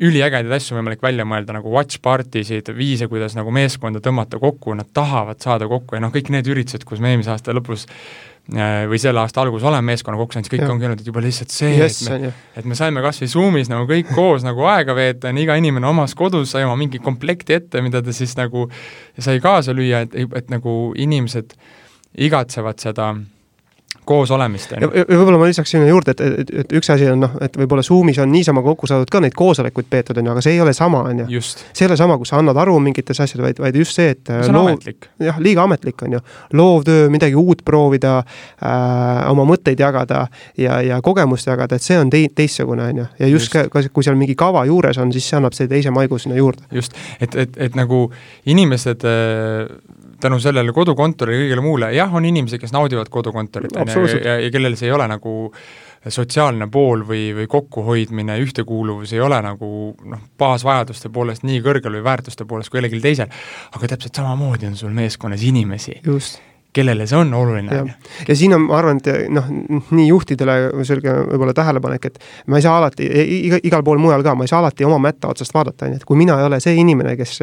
üliägedaid 0.02 0.52
asju 0.56 0.76
võimalik 0.76 1.02
välja 1.02 1.24
mõelda, 1.28 1.54
nagu 1.56 1.70
watch 1.72 2.00
party 2.02 2.42
sid, 2.46 2.68
viise, 2.76 3.08
kuidas 3.10 3.36
nagu 3.38 3.52
meeskonda 3.54 4.02
tõmmata 4.02 4.40
kokku, 4.42 4.74
nad 4.78 4.90
tahavad 4.94 5.40
saada 5.42 5.68
kokku 5.70 5.96
ja 5.96 6.02
noh, 6.02 6.12
kõik 6.14 6.32
need 6.34 6.48
üritused, 6.50 6.84
kus 6.88 7.02
me 7.02 7.12
eelmise 7.12 7.32
aasta 7.34 7.54
lõpus 7.54 7.86
äh, 7.88 8.84
või 8.90 8.98
selle 9.02 9.22
aasta 9.22 9.44
alguses 9.44 9.68
oleme 9.70 9.92
meeskonna 9.92 10.18
kokku 10.20 10.36
saanud, 10.36 10.48
siis 10.48 10.54
kõik 10.56 10.64
ja. 10.66 10.70
ongi 10.74 10.88
olnud, 10.88 11.02
et 11.04 11.10
juba 11.12 11.24
lihtsalt 11.24 11.54
see 11.54 11.74
yes,, 11.76 12.00
et 12.08 12.26
me, 12.26 12.32
et 12.58 12.70
me 12.72 12.78
saime 12.78 13.04
kas 13.04 13.22
või 13.22 13.32
Zoomis 13.34 13.70
nagu 13.72 13.86
kõik 13.90 14.10
koos 14.16 14.46
nagu 14.46 14.66
aega 14.70 14.96
veeta, 14.98 15.34
iga 15.44 15.58
inimene 15.60 15.90
omas 15.90 16.16
kodus 16.18 16.54
sai 16.56 16.66
oma 16.66 16.78
mingi 16.80 17.02
komplekti 17.02 17.60
ette, 17.60 17.84
mida 17.84 18.02
ta 18.02 18.16
siis 18.16 18.34
nagu 18.40 18.66
sai 19.18 19.38
kaasa 19.44 19.76
lüüa, 19.76 20.06
et, 20.08 20.18
et 20.42 20.50
nagu 20.52 20.80
inimesed 20.98 21.54
igatsevad 22.22 22.82
seda 22.82 23.12
äh, 23.14 23.22
koos 24.04 24.30
olemist. 24.34 24.72
ja, 24.80 24.88
võib-olla 24.88 25.38
ma 25.38 25.46
lisaks 25.46 25.70
sinna 25.74 25.86
juurde, 25.86 26.14
et, 26.16 26.22
et, 26.42 26.50
et 26.62 26.72
üks 26.78 26.90
asi 26.90 27.06
on 27.12 27.20
noh, 27.22 27.36
et 27.44 27.54
võib-olla 27.58 27.84
Zoomis 27.86 28.18
on 28.22 28.32
niisama 28.32 28.62
kokku 28.64 28.88
saadud 28.90 29.10
ka 29.12 29.20
neid 29.22 29.36
koosolekuid 29.38 29.88
peetud, 29.90 30.18
on 30.18 30.26
ju, 30.26 30.32
aga 30.34 30.42
see 30.44 30.56
ei 30.56 30.62
ole 30.64 30.72
sama, 30.76 31.04
on 31.10 31.22
ju. 31.22 31.42
see 31.44 31.84
ei 31.84 31.90
ole 31.90 31.98
sama, 32.00 32.16
kus 32.18 32.32
sa 32.32 32.40
annad 32.40 32.58
aru 32.64 32.78
mingites 32.82 33.20
asjades, 33.22 33.44
vaid, 33.44 33.62
vaid 33.62 33.78
just 33.78 33.98
see, 33.98 34.14
et 34.16 34.24
see 34.26 34.50
on 34.50 34.58
loov, 34.58 34.72
ametlik. 34.72 35.08
jah, 35.22 35.38
liiga 35.42 35.66
ametlik, 35.68 36.02
on 36.06 36.16
ju. 36.18 36.22
loovtöö, 36.58 37.06
midagi 37.14 37.38
uut 37.38 37.62
proovida 37.68 38.16
äh,, 38.22 39.22
oma 39.30 39.46
mõtteid 39.52 39.84
jagada 39.84 40.24
ja, 40.58 40.80
ja 40.82 40.98
kogemust 41.04 41.46
jagada, 41.46 41.78
et 41.78 41.86
see 41.86 42.00
on 42.00 42.10
tei-, 42.12 42.30
teistsugune, 42.34 42.90
on 42.90 43.02
ju. 43.04 43.08
ja 43.22 43.30
just, 43.30 43.54
just. 43.54 43.70
ka, 43.70 43.86
kui 43.92 44.06
seal 44.06 44.18
mingi 44.18 44.34
kava 44.38 44.64
juures 44.66 44.98
on, 45.02 45.14
siis 45.14 45.30
see 45.30 45.38
annab 45.38 45.54
selle 45.56 45.70
teise 45.76 45.94
maigu 45.94 46.18
sinna 46.22 46.40
juurde. 46.40 46.66
just, 46.74 46.98
et, 47.20 47.38
et, 47.38 47.58
et 47.68 47.78
nagu 47.78 48.08
inimesed 48.50 49.06
äh, 49.06 49.70
tänu 50.22 50.38
sellele 50.42 50.72
kodukontorile 50.74 51.38
ja 51.38 51.46
kõigele 51.46 51.64
muule, 51.64 51.92
jah, 51.96 52.12
on 52.14 52.26
inimesi, 52.28 52.60
kes 52.62 52.74
naudivad 52.74 53.10
kodukontorit, 53.12 53.74
on 53.76 53.90
ju, 53.90 54.04
ja, 54.20 54.38
ja 54.42 54.52
kellel 54.54 54.78
see 54.78 54.90
ei 54.90 54.94
ole 54.96 55.08
nagu 55.10 55.34
sotsiaalne 56.10 56.66
pool 56.72 57.04
või, 57.06 57.28
või 57.36 57.48
kokkuhoidmine, 57.50 58.38
ühtekuuluvus 58.42 59.12
ei 59.14 59.20
ole 59.22 59.38
nagu 59.44 59.68
noh, 60.10 60.22
baasvajaduste 60.38 61.12
poolest 61.14 61.46
nii 61.46 61.60
kõrgel 61.62 61.98
või 61.98 62.06
väärtuste 62.06 62.46
poolest 62.48 62.72
kui 62.72 62.80
kellelgi 62.80 63.02
teisel, 63.02 63.30
aga 63.76 63.92
täpselt 63.94 64.18
samamoodi 64.18 64.70
on 64.70 64.78
sul 64.78 64.94
meeskonnas 64.96 65.44
inimesi. 65.46 66.00
Kellele 66.72 67.06
see 67.06 67.18
on 67.18 67.34
oluline. 67.34 67.82
ja 68.28 68.36
siin 68.36 68.54
on, 68.54 68.64
ma 68.66 68.78
arvan, 68.78 69.00
et 69.02 69.28
noh, 69.32 69.48
nii 69.92 70.06
juhtidele 70.08 70.56
selge 70.88 71.12
võib-olla 71.12 71.52
tähelepanek, 71.56 72.08
et 72.08 72.18
ma 72.46 72.58
ei 72.58 72.64
saa 72.64 72.78
alati, 72.80 73.08
iga, 73.36 73.60
igal 73.68 73.84
pool 73.84 74.00
mujal 74.02 74.24
ka, 74.24 74.34
ma 74.38 74.46
ei 74.46 74.52
saa 74.52 74.62
alati 74.62 74.86
oma 74.88 74.98
mätta 75.02 75.30
otsast 75.32 75.54
vaadata, 75.54 75.86
on 75.86 75.94
ju, 75.94 76.00
et 76.00 76.08
kui 76.08 76.18
mina 76.20 76.38
ei 76.40 76.48
ole 76.48 76.60
see 76.64 76.74
inimene, 76.80 77.14
kes 77.20 77.36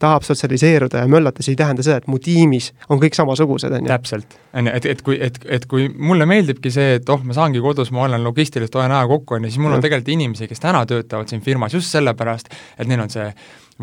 tahab 0.00 0.24
sotsialiseeruda 0.26 1.04
ja 1.04 1.12
möllata, 1.12 1.44
see 1.44 1.54
ei 1.56 1.60
tähenda 1.60 1.84
seda, 1.84 2.00
et 2.00 2.10
mu 2.10 2.20
tiimis 2.22 2.72
on 2.88 3.02
kõik 3.02 3.18
samasugused, 3.18 3.76
on 3.76 3.84
ju. 3.84 3.92
täpselt, 3.92 4.38
on 4.56 4.70
ju, 4.70 4.76
et, 4.80 4.90
et 4.94 5.04
kui, 5.06 5.20
et, 5.28 5.40
et 5.60 5.68
kui 5.70 5.88
mulle 5.96 6.28
meeldibki 6.30 6.72
see, 6.72 6.96
et 7.00 7.12
oh, 7.12 7.20
ma 7.24 7.36
saangi 7.36 7.60
kodus, 7.64 7.92
ma 7.92 8.06
olen 8.08 8.24
logistiliselt, 8.24 8.80
hoian 8.80 8.96
aja 8.96 9.08
kokku, 9.12 9.36
on 9.36 9.44
ju, 9.44 9.52
siis 9.52 9.60
mul 9.62 9.74
ja. 9.74 9.80
on 9.80 9.84
tegelikult 9.84 10.14
inimesi, 10.16 10.48
kes 10.48 10.64
täna 10.64 10.86
töötavad 10.88 11.28
siin 11.28 11.44
firmas 11.44 11.76
just 11.76 11.92
sellepärast, 11.92 12.48
et 12.78 12.88
neil 12.88 13.04
on 13.04 13.12
see 13.12 13.28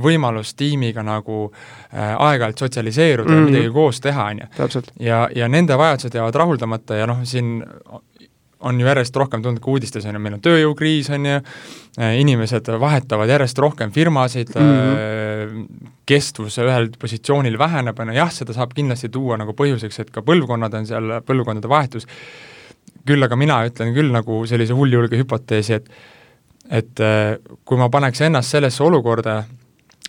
võimalus 0.04 0.54
tiimiga 0.58 1.04
nagu 1.06 1.48
äh, 1.48 2.13
aeg-ajalt 2.13 2.66
sotsialiseeruda 2.66 3.32
mm 3.32 3.38
-hmm. 3.38 3.48
ja 3.48 3.51
midagi 3.51 3.74
koos 3.74 4.01
teha, 4.01 4.25
on 4.25 4.39
ju. 4.39 4.82
ja, 5.00 5.30
ja 5.36 5.48
nende 5.48 5.77
vajadused 5.77 6.13
jäävad 6.13 6.36
rahuldamata 6.36 6.96
ja 6.96 7.08
noh, 7.08 7.24
siin 7.24 7.63
on 8.60 8.80
ju 8.80 8.88
järjest 8.88 9.16
rohkem 9.16 9.42
tundnud 9.42 9.62
ka 9.63 9.72
uudistes, 9.72 10.06
on 10.06 10.18
ju, 10.18 10.20
meil 10.20 10.38
on 10.38 10.42
tööjõukriis, 10.42 11.10
on 11.13 11.25
ju, 11.25 11.38
äh, 12.00 12.18
inimesed 12.22 12.72
vahetavad 12.80 13.30
järjest 13.30 13.60
rohkem 13.60 13.92
firmasid 13.92 14.50
mm, 14.56 14.74
-hmm. 14.74 15.66
kestvus 16.06 16.58
ühel 16.58 16.89
positsioonil 17.00 17.58
väheneb, 17.58 18.00
on 18.00 18.08
ju, 18.08 18.13
jah, 18.13 18.32
seda 18.32 18.54
saab 18.54 18.74
kindlasti 18.74 19.10
tuua 19.10 19.38
nagu 19.38 19.54
põhjuseks, 19.54 20.01
et 20.01 20.12
ka 20.12 20.22
põlvkonnad 20.22 20.74
on 20.74 20.88
seal, 20.88 21.20
põlvkondade 21.25 21.70
vahetus, 21.70 22.08
küll 23.06 23.24
aga 23.24 23.36
mina 23.36 23.62
ütlen 23.66 23.94
küll 23.94 24.12
nagu 24.12 24.46
sellise 24.46 24.74
hulljulge 24.74 25.18
hüpoteesi, 25.18 25.74
et 25.74 25.89
et 26.70 27.00
äh, 27.00 27.38
kui 27.66 27.77
ma 27.80 27.89
paneks 27.89 28.22
ennast 28.22 28.51
sellesse 28.51 28.84
olukorda, 28.84 29.44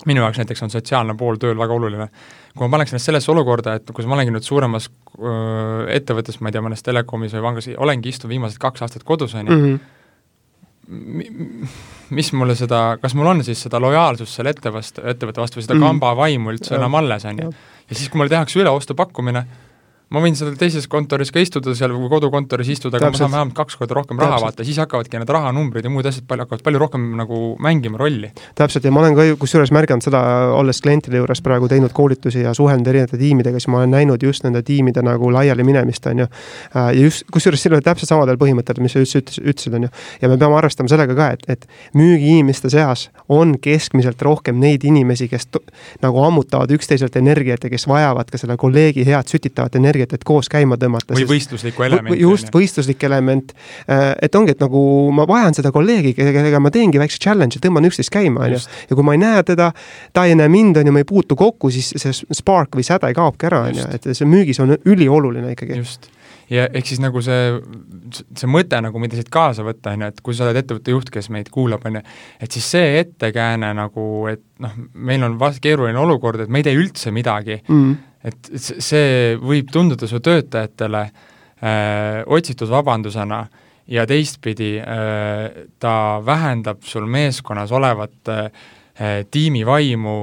minu 0.06 0.20
jaoks 0.22 0.38
näiteks 0.38 0.62
on 0.62 0.70
sotsiaalne 0.70 1.14
pool 1.18 1.36
tööl 1.36 1.58
väga 1.58 1.74
oluline. 1.74 2.08
kui 2.56 2.66
ma 2.68 2.76
paneks 2.76 2.92
ennast 2.92 3.06
sellesse 3.06 3.30
olukorda, 3.30 3.74
et 3.78 3.90
kus 3.94 4.06
ma 4.06 4.14
olengi 4.16 4.32
nüüd 4.34 4.42
suuremas 4.42 4.88
öö, 5.18 5.86
ettevõttes, 5.94 6.40
ma 6.40 6.48
ei 6.48 6.52
tea, 6.52 6.62
mõnes 6.62 6.82
telekomis 6.82 7.32
või 7.34 7.42
pangas, 7.42 7.68
olengi 7.78 8.08
istunud 8.08 8.32
viimased 8.32 8.58
kaks 8.58 8.82
aastat 8.82 9.04
kodus, 9.04 9.34
on 9.34 9.46
ju, 9.46 9.52
Mhm. 9.52 9.78
mis 12.16 12.32
mulle 12.32 12.54
seda, 12.56 12.96
kas 13.02 13.14
mul 13.14 13.26
on 13.26 13.44
siis 13.44 13.60
seda 13.66 13.80
lojaalsust 13.82 14.38
selle 14.38 14.54
ettevõtte, 14.54 15.02
ettevõtte 15.12 15.42
vastu 15.42 15.60
või 15.60 15.66
seda 15.66 15.74
Mhm. 15.74 15.82
kamba 15.84 16.14
vaimu 16.16 16.50
üldse 16.54 16.74
enam 16.76 16.94
alles, 16.94 17.24
on 17.24 17.38
ju. 17.38 17.52
Ja 17.90 17.94
siis, 17.96 18.08
kui 18.08 18.18
mulle 18.18 18.30
tehakse 18.30 18.58
üleostupakkumine, 18.60 19.46
ma 20.14 20.22
võin 20.24 20.36
seal 20.38 20.54
teises 20.58 20.86
kontoris 20.88 21.30
ka 21.34 21.42
istuda 21.42 21.74
seal 21.76 21.92
kodukontoris 22.08 22.70
istuda, 22.72 22.96
aga 22.96 23.10
ma 23.12 23.20
saan 23.20 23.32
vähemalt 23.32 23.56
kaks 23.56 23.76
korda 23.76 23.96
rohkem 23.98 24.20
raha 24.20 24.38
vaata, 24.40 24.64
siis 24.64 24.78
hakkavadki 24.80 25.20
need 25.20 25.32
rahanumbrid 25.32 25.84
ja 25.84 25.92
muud 25.92 26.06
asjad 26.08 26.24
palju, 26.28 26.46
hakkavad 26.46 26.64
palju 26.64 26.80
rohkem 26.80 27.04
nagu 27.18 27.40
mängima 27.64 28.00
rolli. 28.00 28.30
täpselt 28.58 28.84
ja 28.84 28.92
ma 28.94 29.02
olen 29.02 29.16
ka 29.18 29.26
ju 29.28 29.36
kusjuures 29.40 29.72
märganud 29.74 30.04
seda, 30.04 30.22
olles 30.56 30.80
klientide 30.84 31.20
juures 31.20 31.42
praegu 31.44 31.68
teinud 31.68 31.92
koolitusi 31.96 32.44
ja 32.46 32.54
suhelnud 32.56 32.88
erinevate 32.88 33.20
tiimidega, 33.20 33.60
siis 33.60 33.68
ma 33.72 33.82
olen 33.82 33.92
näinud 33.98 34.24
just 34.24 34.46
nende 34.46 34.62
tiimide 34.64 35.04
nagu 35.04 35.32
laiali 35.32 35.66
minemist, 35.66 36.06
on 36.08 36.24
ju. 36.24 36.28
ja 36.74 36.86
just, 36.96 37.26
kusjuures 37.32 37.62
siin 37.62 37.76
oli 37.76 37.84
täpselt 37.84 38.08
samadel 38.08 38.40
põhimõtetel, 38.40 38.82
mis 38.84 38.96
sa 38.96 39.04
just 39.04 39.20
ütlesid, 39.20 39.44
ütlesid, 39.44 39.76
on 39.76 39.88
ju. 39.88 39.92
ja 40.22 40.32
me 40.32 40.40
peame 40.40 40.56
arvestama 40.56 40.88
sellega 40.88 41.16
ka, 41.18 41.28
et, 41.36 41.44
et 41.52 41.68
müügiinimeste 41.98 42.72
seas 42.72 43.08
on 43.28 43.58
keskmiselt 43.60 44.22
rohkem 44.24 44.56
neid 44.62 44.88
inimesi, 44.88 45.28
kes 45.28 45.50
nagu 46.02 46.24
ammutavad 46.24 46.72
üksteiselt 46.72 47.16
energiat 47.20 47.64
ja 47.64 47.72
kes 47.72 47.84
vajavad 47.90 48.32
ka 48.32 48.40
selle 48.40 48.56
kolleegi 48.56 49.04
head 49.04 49.28
sütitavat 49.28 49.76
energiat, 49.76 49.97
et 50.02 50.24
koos 50.24 50.48
käima 50.52 50.76
tõmmata. 50.80 51.14
või 51.16 51.26
võistluslikku 51.28 51.82
elementi. 51.86 52.20
just, 52.22 52.52
võistluslik 52.54 53.02
element. 53.08 53.52
et 54.22 54.34
ongi, 54.34 54.54
et 54.54 54.60
nagu 54.60 54.82
ma 55.14 55.26
vajan 55.28 55.54
seda 55.54 55.72
kolleegi, 55.74 56.14
kellega 56.14 56.60
ma 56.60 56.70
teengi 56.74 57.00
väikse 57.00 57.18
challenge'i, 57.22 57.62
tõmban 57.64 57.88
üksteist 57.88 58.12
käima, 58.14 58.46
on 58.46 58.56
ju. 58.56 58.60
Ja 58.90 58.96
kui 58.98 59.04
ma 59.06 59.16
ei 59.16 59.22
näe 59.22 59.42
teda, 59.42 59.72
ta 60.12 60.24
ei 60.28 60.36
näe 60.38 60.48
mind, 60.52 60.76
on 60.76 60.86
ju, 60.86 60.92
me 60.92 61.02
ei 61.04 61.08
puutu 61.08 61.36
kokku, 61.38 61.70
siis 61.74 61.90
see 61.96 62.12
spark 62.34 62.76
või 62.78 62.86
säde 62.86 63.10
kaobki 63.14 63.48
ära, 63.50 63.64
on 63.68 63.82
ju, 63.82 63.88
et 63.94 64.08
see 64.12 64.28
müügis 64.28 64.60
on 64.62 64.76
ülioluline 64.78 65.52
ikkagi. 65.56 65.76
just. 65.78 66.10
ja 66.50 66.64
ehk 66.72 66.86
siis 66.88 67.00
nagu 67.00 67.20
see, 67.20 67.58
see 68.36 68.48
mõte 68.48 68.78
nagu, 68.80 68.98
mida 69.02 69.18
siit 69.18 69.28
kaasa 69.32 69.64
võtta, 69.66 69.92
on 69.92 70.06
ju, 70.06 70.12
et 70.14 70.20
kui 70.24 70.34
sa 70.36 70.46
oled 70.46 70.56
ettevõtte 70.62 70.94
juht, 70.94 71.10
kes 71.12 71.28
meid 71.34 71.50
kuulab, 71.52 71.84
on 71.84 71.98
ju, 72.00 72.04
et 72.40 72.52
siis 72.56 72.70
see 72.76 72.98
ettekääne 73.02 73.74
nagu, 73.76 74.04
et 74.32 74.40
noh, 74.64 74.72
meil 74.94 75.22
on 75.26 75.36
vast 75.40 75.60
keeruline 75.64 75.98
olukord, 76.00 76.40
et 76.40 76.48
me 76.48 76.62
ei 76.62 76.68
tee 76.70 76.76
üldse 76.78 77.12
midagi, 77.12 77.60
Mm. 77.68 77.96
Et 78.24 78.50
see 78.58 79.36
võib 79.38 79.70
tunduda 79.72 80.08
su 80.10 80.20
töötajatele 80.24 81.02
äh, 81.06 82.24
otsitud 82.26 82.70
vabandusena 82.72 83.44
ja 83.88 84.04
teistpidi 84.08 84.76
äh, 84.80 85.64
ta 85.78 85.94
vähendab 86.24 86.82
sul 86.84 87.06
meeskonnas 87.06 87.72
olevat 87.72 88.32
äh, 88.34 88.50
tiimi 89.30 89.64
vaimu 89.66 90.18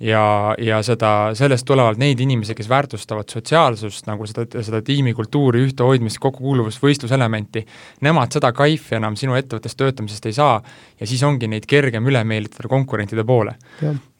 ja, 0.00 0.54
ja 0.58 0.80
seda, 0.82 1.10
sellest 1.36 1.66
tulenevalt 1.68 2.00
neid 2.00 2.20
inimesi, 2.24 2.56
kes 2.56 2.68
väärtustavad 2.68 3.30
sotsiaalsust, 3.30 4.08
nagu 4.08 4.26
seda, 4.28 4.46
seda 4.64 4.80
tiimikultuuri, 4.84 5.62
ühtehoidmist, 5.68 6.18
kokkukuuluvust, 6.22 6.82
võistluselementi, 6.82 7.64
nemad 8.04 8.34
seda 8.34 8.50
kaifi 8.56 8.98
enam 8.98 9.18
sinu 9.20 9.36
ettevõttes 9.38 9.76
töötamisest 9.78 10.30
ei 10.30 10.36
saa 10.36 10.58
ja 11.00 11.08
siis 11.08 11.22
ongi 11.26 11.48
neid 11.50 11.68
kergem 11.70 12.08
üle 12.10 12.24
meelitada 12.26 12.70
konkurentide 12.72 13.24
poole. 13.28 13.56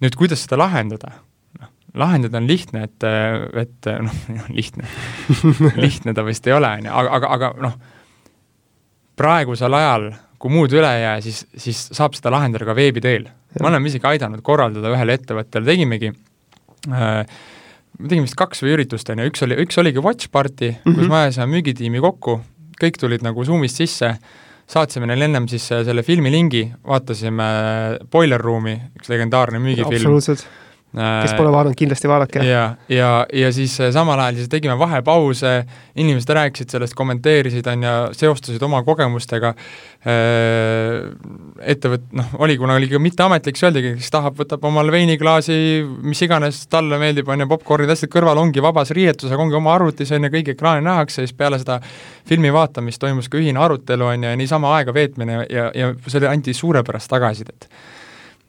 Nüüd 0.05 0.19
kuidas 0.21 0.45
seda 0.47 0.61
lahendada? 0.61 1.17
Lahendada 1.95 2.41
on 2.41 2.47
lihtne, 2.49 2.85
et, 2.89 3.07
et 3.61 3.91
noh, 4.03 4.21
lihtne 4.59 4.87
lihtne 5.79 6.15
ta 6.15 6.25
vist 6.27 6.47
ei 6.49 6.57
ole, 6.57 6.71
on 6.81 6.89
ju, 6.89 6.95
aga, 7.03 7.17
aga, 7.19 7.33
aga 7.39 7.51
noh, 7.63 7.75
praegusel 9.19 9.79
ajal, 9.79 10.09
kui 10.43 10.53
muud 10.53 10.75
üle 10.75 10.91
ei 10.91 11.05
jää, 11.05 11.19
siis, 11.25 11.45
siis 11.67 11.83
saab 11.95 12.17
seda 12.19 12.33
lahendada 12.35 12.67
ka 12.67 12.77
veebi 12.77 13.03
teel. 13.05 13.29
me 13.61 13.69
oleme 13.71 13.91
isegi 13.91 14.09
aidanud 14.11 14.43
korraldada 14.43 14.91
ühele 14.91 15.15
ettevõttele, 15.21 15.67
tegimegi 15.71 16.11
äh, 16.91 17.21
me 17.99 18.11
tegime 18.11 18.27
vist 18.27 18.39
kaks 18.39 18.65
või 18.65 18.75
üritust, 18.79 19.11
on 19.13 19.23
ju, 19.23 19.31
üks 19.31 19.45
oli, 19.47 19.59
üks 19.63 19.79
oligi 19.81 20.03
watch 20.03 20.31
party 20.35 20.73
mm, 20.73 20.81
-hmm. 20.81 20.95
kus 20.95 21.05
Mhm. 21.05 21.13
me 21.13 21.21
ajasime 21.23 21.47
müügitiimi 21.53 22.03
kokku, 22.03 22.41
kõik 22.81 22.99
tulid 23.01 23.23
nagu 23.23 23.45
Zoom'ist 23.47 23.79
sisse, 23.79 24.17
saatsime 24.67 25.07
neile 25.07 25.29
ennem 25.29 25.47
siis 25.49 25.71
äh, 25.73 25.85
selle 25.87 26.03
filmilingi, 26.03 26.67
vaatasime 26.87 27.49
Boiler 28.11 28.41
Room'i, 28.41 28.75
üks 28.99 29.09
legendaarne 29.13 29.63
müügifilm. 29.63 30.19
Kes 30.95 31.35
pole 31.35 31.51
vaadanud, 31.51 31.75
kindlasti 31.79 32.09
vaadake. 32.11 32.43
ja, 32.47 32.65
ja, 32.89 33.11
ja 33.33 33.51
siis 33.53 33.75
äh, 33.83 33.91
samal 33.95 34.21
ajal 34.23 34.39
siis 34.39 34.51
tegime 34.53 34.77
vahepause, 34.79 35.55
inimesed 35.99 36.31
rääkisid 36.39 36.75
sellest, 36.75 36.95
kommenteerisid, 36.99 37.67
on 37.71 37.83
ju, 37.83 37.95
seostasid 38.19 38.63
oma 38.63 38.83
kogemustega, 38.87 39.55
ettevõt-, 41.75 42.07
noh, 42.15 42.35
oli, 42.45 42.57
kuna 42.61 42.77
oli 42.79 42.91
ka 42.91 43.01
mitteametlik, 43.03 43.59
siis 43.59 43.69
öeldigi, 43.71 43.95
kes 43.99 44.13
tahab, 44.15 44.37
võtab 44.39 44.67
omale 44.69 44.95
veiniklaasi, 44.95 45.57
mis 46.05 46.23
iganes 46.27 46.63
talle 46.71 47.01
meeldib, 47.03 47.29
on 47.33 47.43
ju, 47.43 47.49
popkornid, 47.51 47.91
asjad 47.95 48.13
kõrval, 48.13 48.43
ongi 48.43 48.63
vabas 48.65 48.95
riietus, 48.95 49.33
aga 49.33 49.43
ongi 49.43 49.59
oma 49.59 49.75
arvutis, 49.75 50.13
on 50.15 50.29
ju, 50.29 50.33
kõik 50.37 50.53
ekraani 50.55 50.87
nähakse, 50.87 51.25
siis 51.25 51.35
peale 51.37 51.59
seda 51.63 51.81
filmi 52.29 52.53
vaatamist 52.55 53.03
toimus 53.03 53.31
ka 53.33 53.41
ühine 53.41 53.63
arutelu, 53.63 54.13
on 54.13 54.29
ju, 54.29 54.31
ja 54.31 54.39
niisama 54.39 54.77
aega 54.79 54.95
veetmine 54.95 55.43
ja, 55.51 55.71
ja 55.75 55.93
selle 56.07 56.31
anti 56.31 56.55
suurepärast 56.55 57.11
tagasisidet 57.11 57.71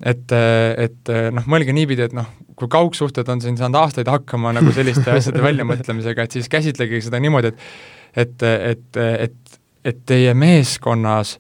et, 0.04 0.32
et 0.32 1.12
noh, 1.32 1.46
mõelge 1.52 1.75
niipidi, 1.75 2.08
et 2.10 2.16
noh, 2.16 2.28
kui 2.56 2.72
kaugsuhted 2.72 3.30
on 3.32 3.44
siin 3.44 3.58
saanud 3.60 3.80
aastaid 3.80 4.10
hakkama 4.12 4.54
nagu 4.56 4.72
selliste 4.75 5.12
asjade 5.18 5.44
väljamõtlemisega, 5.44 6.25
et 6.25 6.36
siis 6.36 6.50
käsitlege 6.52 7.02
seda 7.04 7.22
niimoodi, 7.24 7.54
et 7.54 7.62
et, 8.16 8.44
et, 8.44 8.98
et, 8.98 9.60
et 9.86 9.98
teie 10.08 10.34
meeskonnas 10.34 11.36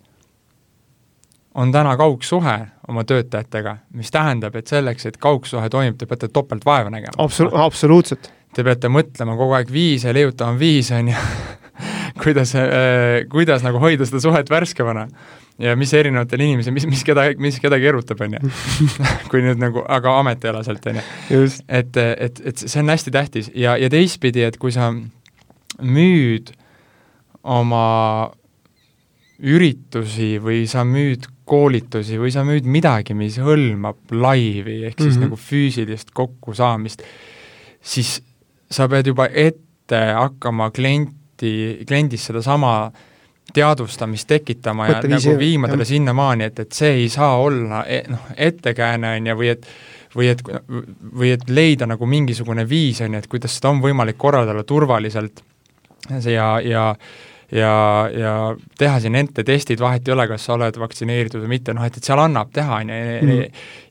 on 1.55 1.71
täna 1.71 1.95
kaugsuhe 1.97 2.55
oma 2.91 3.03
töötajatega, 3.07 3.77
mis 3.95 4.11
tähendab, 4.11 4.55
et 4.59 4.67
selleks, 4.67 5.07
et 5.07 5.17
kaugsuhe 5.21 5.69
toimib, 5.71 5.95
te 5.97 6.07
peate 6.09 6.27
topelt 6.33 6.65
vaeva 6.67 6.91
nägema. 6.91 7.15
Absolu-, 7.23 7.53
absoluutselt. 7.63 8.29
Te 8.55 8.63
peate 8.63 8.91
mõtlema 8.91 9.37
kogu 9.39 9.55
aeg 9.57 9.71
viise, 9.71 10.13
leiutama 10.15 10.59
viise, 10.59 10.99
on 10.99 11.13
ju, 11.13 11.23
kuidas 12.23 12.53
äh,, 12.59 13.23
kuidas 13.31 13.63
nagu 13.65 13.79
hoida 13.83 14.07
seda 14.07 14.21
suhet 14.23 14.51
värskemana 14.51 15.07
ja 15.59 15.75
mis 15.79 15.93
erinevatel 15.95 16.43
inimesel, 16.43 16.73
mis, 16.75 16.87
mis 16.89 17.03
keda, 17.07 17.27
mis 17.39 17.59
kedagi 17.63 17.87
erutab, 17.91 18.21
on 18.25 18.37
ju. 18.37 18.53
kui 19.31 19.43
nüüd 19.45 19.61
nagu, 19.61 19.83
aga 19.87 20.17
ametialaselt, 20.21 20.87
on 20.91 20.99
ju. 20.99 21.43
et, 21.67 21.97
et, 21.97 22.41
et 22.51 22.65
see 22.65 22.81
on 22.81 22.91
hästi 22.91 23.13
tähtis 23.15 23.51
ja, 23.55 23.77
ja 23.79 23.91
teistpidi, 23.91 24.43
et 24.47 24.59
kui 24.61 24.73
sa 24.75 24.91
müüd 25.81 26.51
oma 27.45 27.85
üritusi 29.45 30.35
või 30.43 30.63
sa 30.71 30.85
müüd 30.87 31.27
koolitusi 31.45 32.17
või 32.19 32.31
sa 32.33 32.45
müüd 32.47 32.67
midagi, 32.71 33.13
mis 33.17 33.37
hõlmab 33.41 34.13
laivi, 34.15 34.81
ehk 34.87 34.97
siis 34.97 35.15
mm 35.15 35.17
-hmm. 35.17 35.25
nagu 35.27 35.35
füüsilist 35.39 36.11
kokkusaamist, 36.15 37.03
siis 37.81 38.21
sa 38.71 38.87
pead 38.89 39.07
juba 39.11 39.27
ette 39.29 39.99
hakkama 40.15 40.71
klienti, 40.71 41.83
kliendis 41.87 42.25
sedasama 42.25 42.91
teadvustamist 43.53 44.27
tekitama 44.27 44.87
ja 44.89 44.95
Mõtteviisi, 44.97 45.29
nagu 45.29 45.39
viima 45.39 45.69
jah. 45.69 45.83
sinnamaani, 45.87 46.47
et, 46.49 46.63
et 46.65 46.71
see 46.77 46.95
ei 47.03 47.09
saa 47.13 47.35
olla 47.41 47.83
e, 47.85 48.01
noh, 48.09 48.31
ettekääne, 48.37 49.15
on 49.19 49.29
ju, 49.31 49.37
või 49.41 49.51
et 49.53 49.69
või 50.15 50.29
et, 50.31 50.41
või 51.19 51.33
et 51.35 51.49
leida 51.51 51.87
nagu 51.89 52.07
mingisugune 52.07 52.63
viis, 52.69 53.01
on 53.03 53.17
ju, 53.17 53.19
et 53.19 53.29
kuidas 53.31 53.57
seda 53.57 53.73
on 53.73 53.81
võimalik 53.83 54.17
korraldada 54.17 54.63
turvaliselt 54.63 55.43
ja, 56.31 56.55
ja 56.63 56.85
ja, 57.51 58.09
ja 58.09 58.31
teha 58.77 58.99
siin 59.03 59.15
ente 59.19 59.43
testid, 59.45 59.79
vahet 59.79 60.07
ei 60.07 60.15
ole, 60.15 60.25
kas 60.27 60.47
sa 60.47 60.55
oled 60.55 60.79
vaktsineeritud 60.81 61.43
või 61.43 61.55
mitte, 61.57 61.75
noh 61.77 61.85
et, 61.85 61.99
et 61.99 62.07
seal 62.07 62.19
annab 62.23 62.49
teha, 62.55 62.81
on 62.81 62.91
ju, 62.91 63.37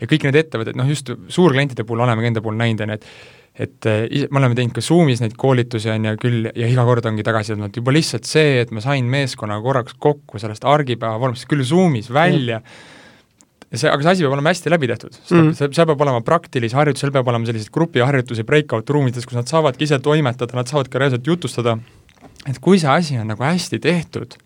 ja 0.00 0.10
kõik 0.10 0.26
need 0.28 0.40
ettevõtted, 0.42 0.78
noh 0.80 0.90
just 0.90 1.12
suurklientide 1.36 1.86
puhul 1.86 2.02
oleme 2.04 2.24
ka 2.24 2.32
enda 2.32 2.42
puhul 2.44 2.58
näinud, 2.58 2.82
on 2.84 2.94
ju, 2.94 2.98
et 2.98 3.06
et 3.54 3.86
eh, 3.86 4.06
ise, 4.10 4.26
me 4.34 4.40
oleme 4.40 4.56
teinud 4.58 4.74
ka 4.74 4.82
Zoomis 4.82 5.20
neid 5.22 5.36
koolitusi, 5.38 5.90
on 5.92 6.08
ju, 6.08 6.16
küll, 6.22 6.48
ja 6.58 6.66
iga 6.70 6.82
kord 6.88 7.06
ongi 7.06 7.22
tagasi 7.26 7.52
tulnud 7.54 7.76
juba 7.78 7.92
lihtsalt 7.94 8.26
see, 8.26 8.56
et 8.64 8.72
ma 8.74 8.82
sain 8.82 9.06
meeskonnaga 9.10 9.62
korraks 9.62 9.94
kokku 10.02 10.40
sellest 10.42 10.64
argipäeva 10.66 11.20
vormist, 11.22 11.46
küll 11.50 11.62
Zoomis 11.66 12.10
välja 12.10 12.58
mm., 12.60 13.78
see, 13.78 13.90
aga 13.90 14.02
see 14.06 14.10
asi 14.12 14.22
peab 14.26 14.34
olema 14.36 14.50
hästi 14.52 14.70
läbi 14.74 14.86
tehtud, 14.90 15.16
Mhm. 15.30 15.40
mm. 15.40 15.54
see, 15.58 15.68
seal 15.74 15.86
peab 15.90 16.02
olema 16.06 16.20
praktilisi 16.26 16.76
harjutusi, 16.78 17.06
seal 17.06 17.14
peab 17.14 17.30
olema 17.32 17.46
selliseid 17.48 17.72
grupiharjutusi 17.74 18.44
breakout 18.46 18.90
ruumides, 18.90 19.26
kus 19.26 19.38
nad 19.38 19.50
saavadki 19.50 19.86
ise 19.88 19.98
toimetada, 20.02 20.54
nad 20.58 20.70
saavad 20.70 20.90
ka 20.92 21.02
reaalselt 21.02 21.26
jutustada, 21.26 21.78
et 22.50 22.58
kui 22.62 22.78
see 22.82 22.90
asi 22.90 23.18
on 23.18 23.30
nagu 23.32 23.42
hästi 23.42 23.78
tehtud, 23.82 24.36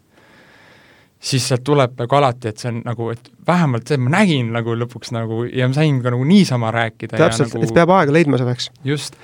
siis 1.18 1.48
sealt 1.50 1.64
tuleb 1.66 1.98
nagu 1.98 2.16
alati, 2.18 2.52
et 2.52 2.62
see 2.62 2.70
on 2.70 2.78
nagu, 2.86 3.10
et 3.10 3.30
vähemalt 3.46 3.90
see, 3.90 3.98
ma 4.00 4.12
nägin 4.14 4.52
nagu 4.54 4.76
lõpuks 4.78 5.12
nagu 5.14 5.42
ja 5.50 5.66
ma 5.68 5.76
sain 5.76 5.98
ka 6.02 6.12
nagu 6.14 6.24
niisama 6.28 6.70
rääkida. 6.74 7.18
täpselt 7.18 7.54
nagu, 7.54 7.66
et 7.66 7.74
peab 7.74 7.92
aega 7.96 8.14
leidma 8.14 8.38
selleks. 8.38 8.70
just, 8.86 9.18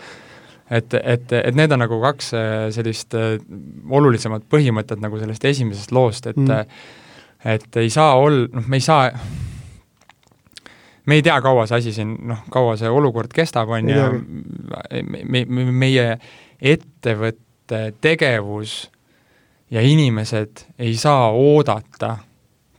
et, 0.70 0.94
et, 1.00 1.32
et 1.38 1.54
need 1.54 1.72
on 1.74 1.84
nagu 1.84 2.00
kaks 2.02 2.32
äh, 2.34 2.52
sellist 2.74 3.14
äh, 3.18 3.36
olulisemat 3.90 4.46
põhimõtet 4.50 5.02
nagu 5.02 5.20
sellest 5.22 5.46
esimesest 5.52 5.94
loost, 5.94 6.26
et 6.32 6.40
mm. 6.40 6.78
et 7.54 7.82
ei 7.82 7.90
saa 7.94 8.16
ol-, 8.18 8.46
noh, 8.52 8.66
me 8.66 8.80
ei 8.80 8.84
saa, 8.84 9.12
me 11.06 11.20
ei 11.20 11.22
tea, 11.22 11.36
kaua 11.44 11.68
see 11.70 11.78
asi 11.78 11.94
siin, 11.94 12.16
noh, 12.26 12.42
kaua 12.50 12.74
see 12.80 12.90
olukord 12.90 13.30
kestab, 13.34 13.70
on 13.70 13.92
ju, 13.92 14.08
me, 15.30 15.44
me, 15.46 15.68
meie 15.70 16.08
ettevõtte 16.58 17.86
tegevus 18.02 18.88
ja 19.74 19.82
inimesed 19.82 20.64
ei 20.78 20.94
saa 20.98 21.28
oodata, 21.34 22.16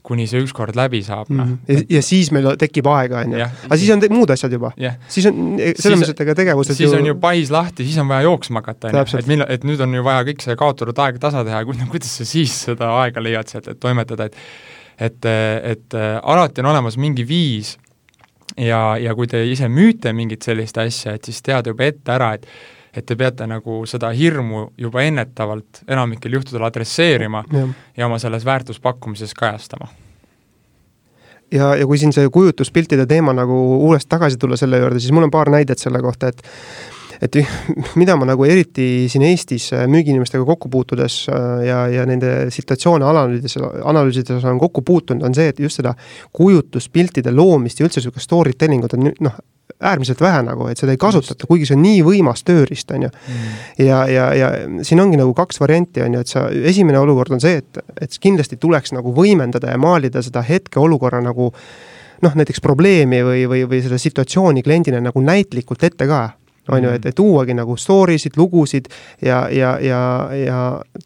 kuni 0.06 0.28
see 0.30 0.38
ükskord 0.44 0.76
läbi 0.78 1.00
saab, 1.02 1.30
noh. 1.34 1.48
Mhm. 1.48 1.86
ja, 1.90 2.02
siis 2.04 2.30
meil 2.34 2.52
tekib 2.60 2.86
aega, 2.90 3.24
on 3.24 3.34
ju. 3.34 3.48
Aga 3.66 3.78
siis 3.80 3.90
on 3.94 4.04
muud 4.14 4.30
asjad 4.32 4.54
juba. 4.54 4.70
jah, 4.80 4.94
siis 5.10 5.26
on, 5.30 5.56
selles 5.58 5.98
mõttes, 5.98 6.14
et 6.14 6.22
ega 6.26 6.36
tegevused 6.38 6.78
siis 6.78 6.94
on 6.94 7.08
ju 7.10 7.16
pais 7.22 7.50
lahti, 7.52 7.86
siis 7.88 7.98
on 8.02 8.08
vaja 8.12 8.28
jooksma 8.28 8.62
hakata, 8.62 8.92
on 8.92 9.00
ju, 9.02 9.18
et 9.18 9.32
millal, 9.32 9.50
et 9.50 9.66
nüüd 9.66 9.82
on 9.82 9.98
ju 9.98 10.06
vaja 10.06 10.22
kõik 10.30 10.46
see 10.46 10.58
kaotatud 10.58 11.02
aeg 11.06 11.18
tasa 11.22 11.42
teha 11.46 11.64
kuidas 11.66 12.14
sa 12.20 12.28
siis 12.28 12.54
seda 12.68 12.92
aega 13.02 13.24
leiad 13.24 13.50
sealt, 13.50 13.68
et 13.74 13.82
toimetada, 13.82 14.30
et 14.30 14.40
et, 14.96 15.26
et 15.28 15.94
äh, 15.94 16.14
alati 16.24 16.62
on 16.62 16.70
olemas 16.70 16.94
mingi 16.96 17.26
viis 17.28 17.74
ja, 18.56 18.96
ja 18.96 19.12
kui 19.16 19.28
te 19.28 19.42
ise 19.44 19.68
müüte 19.68 20.12
mingit 20.16 20.46
sellist 20.46 20.78
asja, 20.80 21.16
et 21.16 21.28
siis 21.28 21.42
teada 21.44 21.72
juba 21.72 21.84
ette 21.90 22.14
ära, 22.14 22.32
et 22.38 22.46
et 22.96 23.06
te 23.06 23.16
peate 23.16 23.46
nagu 23.46 23.82
seda 23.86 24.10
hirmu 24.16 24.70
juba 24.78 25.02
ennetavalt 25.04 25.82
enamikel 25.88 26.38
juhtudel 26.38 26.64
adresseerima 26.66 27.44
jah 27.52 27.74
ja 27.96 28.06
oma 28.06 28.18
selles 28.18 28.44
väärtuspakkumises 28.44 29.34
kajastama. 29.34 29.88
ja, 31.52 31.74
ja 31.76 31.86
kui 31.86 31.98
siin 31.98 32.12
see 32.12 32.28
kujutluspiltide 32.32 33.06
teema 33.06 33.32
nagu 33.32 33.56
uuesti 33.88 34.08
tagasi 34.08 34.36
tulla 34.36 34.56
selle 34.56 34.78
juurde, 34.78 35.00
siis 35.00 35.12
mul 35.12 35.28
on 35.28 35.30
paar 35.30 35.50
näidet 35.50 35.78
selle 35.78 36.02
kohta, 36.02 36.28
et 36.28 36.42
et 37.22 37.38
mida 38.00 38.16
ma 38.18 38.28
nagu 38.28 38.46
eriti 38.48 39.06
siin 39.12 39.24
Eestis 39.28 39.70
äh, 39.74 39.86
müügiinimestega 39.90 40.44
kokku 40.48 40.70
puutudes 40.72 41.24
äh, 41.32 41.66
ja, 41.68 41.82
ja 41.92 42.06
nende 42.08 42.50
situatsioone 42.54 43.06
analüüsides, 43.06 43.58
analüüsides 43.84 44.44
olen 44.44 44.60
kokku 44.62 44.84
puutunud, 44.86 45.26
on 45.26 45.36
see, 45.36 45.50
et 45.52 45.60
just 45.62 45.80
seda 45.80 45.96
kujutluspiltide 46.36 47.34
loomist 47.34 47.80
ja 47.80 47.88
üldse 47.88 48.02
niisugust 48.02 48.28
story 48.28 48.56
telling 48.58 48.86
ut 48.86 48.96
on 48.96 49.10
noh, 49.24 49.38
äärmiselt 49.80 50.20
vähe 50.20 50.40
nagu, 50.46 50.68
et 50.70 50.80
seda 50.80 50.94
ei 50.94 51.00
kasutata, 51.00 51.46
kuigi 51.48 51.66
see 51.68 51.76
on 51.76 51.82
nii 51.84 51.98
võimas 52.06 52.44
tööriist, 52.46 52.90
on 52.96 53.06
ju. 53.06 53.10
Ja, 53.82 54.04
ja, 54.08 54.28
ja 54.36 54.48
siin 54.86 55.02
ongi 55.02 55.18
nagu 55.20 55.34
kaks 55.36 55.60
varianti, 55.60 56.00
on 56.04 56.16
ju, 56.16 56.22
et 56.24 56.32
sa, 56.32 56.46
esimene 56.70 57.00
olukord 57.02 57.34
on 57.36 57.42
see, 57.42 57.60
et, 57.60 57.82
et 58.00 58.16
kindlasti 58.22 58.56
tuleks 58.62 58.94
nagu 58.96 59.12
võimendada 59.16 59.74
ja 59.74 59.80
maalida 59.80 60.22
seda 60.24 60.44
hetkeolukorra 60.46 61.20
nagu 61.24 61.50
noh, 62.24 62.38
näiteks 62.40 62.62
probleemi 62.64 63.20
või, 63.26 63.44
või, 63.50 63.66
või 63.68 63.82
seda 63.84 64.00
situatsiooni 64.00 64.64
kliendile 64.64 65.02
nagu 65.04 65.20
näitlikult 65.20 65.84
ette 65.84 66.08
ka 66.08 66.22
on 66.72 66.84
ju, 66.84 66.90
et, 66.98 67.06
et 67.06 67.14
tuuagi 67.16 67.54
nagu 67.56 67.76
story 67.78 68.18
sid, 68.18 68.36
lugusid 68.36 68.88
ja, 69.22 69.46
ja, 69.52 69.76
ja, 69.82 70.00
ja 70.36 70.60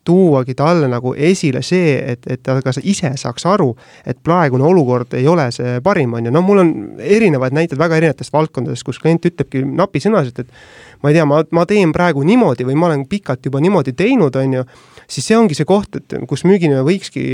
tuuagi 0.04 0.54
talle 0.58 0.88
nagu 0.88 1.14
esile 1.16 1.62
see, 1.62 1.96
et, 2.14 2.26
et 2.30 2.42
ta 2.42 2.58
ka 2.64 2.72
ise 2.82 3.12
saaks 3.20 3.46
aru, 3.50 3.70
et 4.06 4.18
praegune 4.24 4.64
olukord 4.66 5.14
ei 5.18 5.28
ole 5.28 5.50
see 5.54 5.78
parim, 5.84 6.14
on 6.18 6.28
ju, 6.28 6.34
no 6.34 6.42
mul 6.44 6.62
on 6.64 6.72
erinevaid 6.98 7.56
näiteid 7.56 7.80
väga 7.80 8.00
erinevatest 8.00 8.32
valdkondadest, 8.32 8.86
kus 8.86 9.00
klient 9.02 9.26
ütlebki 9.28 9.64
napisõnaliselt, 9.64 10.44
et 10.44 11.02
ma 11.02 11.12
ei 11.12 11.18
tea, 11.18 11.26
ma, 11.28 11.42
ma 11.56 11.66
teen 11.68 11.94
praegu 11.96 12.24
niimoodi 12.26 12.66
või 12.68 12.78
ma 12.78 12.90
olen 12.90 13.06
pikalt 13.10 13.46
juba 13.46 13.62
niimoodi 13.62 13.94
teinud, 13.96 14.36
on 14.36 14.60
ju, 14.60 14.66
siis 15.08 15.30
see 15.30 15.38
ongi 15.38 15.56
see 15.58 15.68
koht, 15.68 16.00
et 16.00 16.20
kus 16.28 16.44
müügiinimene 16.48 16.84
võikski 16.86 17.26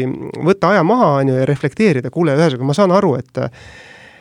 võtta 0.47 0.75
aja 0.75 0.87
maha, 0.87 1.17
on 1.21 1.33
ju, 1.33 1.43
ja 1.43 1.49
reflekteerida, 1.49 2.13
kuule, 2.15 2.37
ühesõnaga 2.39 2.71
ma 2.71 2.77
saan 2.77 2.95
aru, 2.97 3.17
et 3.21 3.47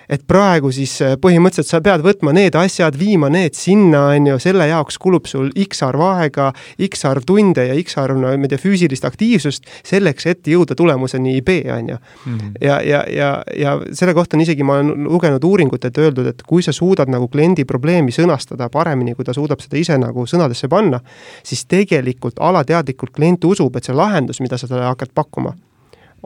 et 0.09 0.25
praegu 0.27 0.71
siis 0.75 0.93
äh, 1.01 1.15
põhimõtteliselt 1.21 1.71
sa 1.71 1.81
pead 1.85 2.03
võtma 2.05 2.33
need 2.35 2.55
asjad, 2.59 2.97
viima 2.99 3.29
need 3.33 3.55
sinna, 3.57 4.07
on 4.15 4.31
ju, 4.31 4.39
selle 4.39 4.67
jaoks 4.69 4.99
kulub 5.01 5.29
sul 5.29 5.51
X 5.65 5.83
arv 5.85 6.01
aega, 6.09 6.51
X 6.89 7.05
arv 7.09 7.25
tunde 7.27 7.67
ja 7.67 7.75
X 7.81 7.97
arv, 8.01 8.19
no 8.21 8.31
ma 8.35 8.47
ei 8.47 8.51
tea, 8.51 8.61
füüsilist 8.61 9.05
aktiivsust 9.07 9.69
selleks, 9.83 10.25
et 10.31 10.47
jõuda 10.51 10.75
tulemuseni 10.77 11.39
B, 11.45 11.61
on 11.71 11.89
ju 11.93 11.97
Mhm. 12.25 12.51
ja, 12.61 12.81
ja, 12.81 13.03
ja, 13.09 13.43
ja 13.57 13.81
selle 13.93 14.13
kohta 14.13 14.37
on 14.37 14.41
isegi, 14.41 14.63
ma 14.63 14.79
olen 14.79 15.03
lugenud 15.03 15.43
uuringut, 15.43 15.85
et 15.85 15.97
öeldud, 15.97 16.27
et 16.27 16.43
kui 16.47 16.63
sa 16.63 16.73
suudad 16.73 17.09
nagu 17.11 17.27
kliendi 17.31 17.65
probleemi 17.65 18.13
sõnastada 18.15 18.69
paremini, 18.69 19.15
kui 19.15 19.25
ta 19.25 19.33
suudab 19.33 19.61
seda 19.63 19.77
ise 19.77 19.97
nagu 20.01 20.25
sõnadesse 20.29 20.69
panna, 20.71 20.99
siis 21.43 21.65
tegelikult 21.69 22.39
alateadlikult 22.39 23.13
klient 23.15 23.43
usub, 23.43 23.75
et 23.75 23.87
see 23.87 23.95
lahendus, 23.95 24.41
mida 24.41 24.57
sa 24.57 24.67
talle 24.67 24.87
hakkad 24.89 25.13
pakkuma, 25.15 25.55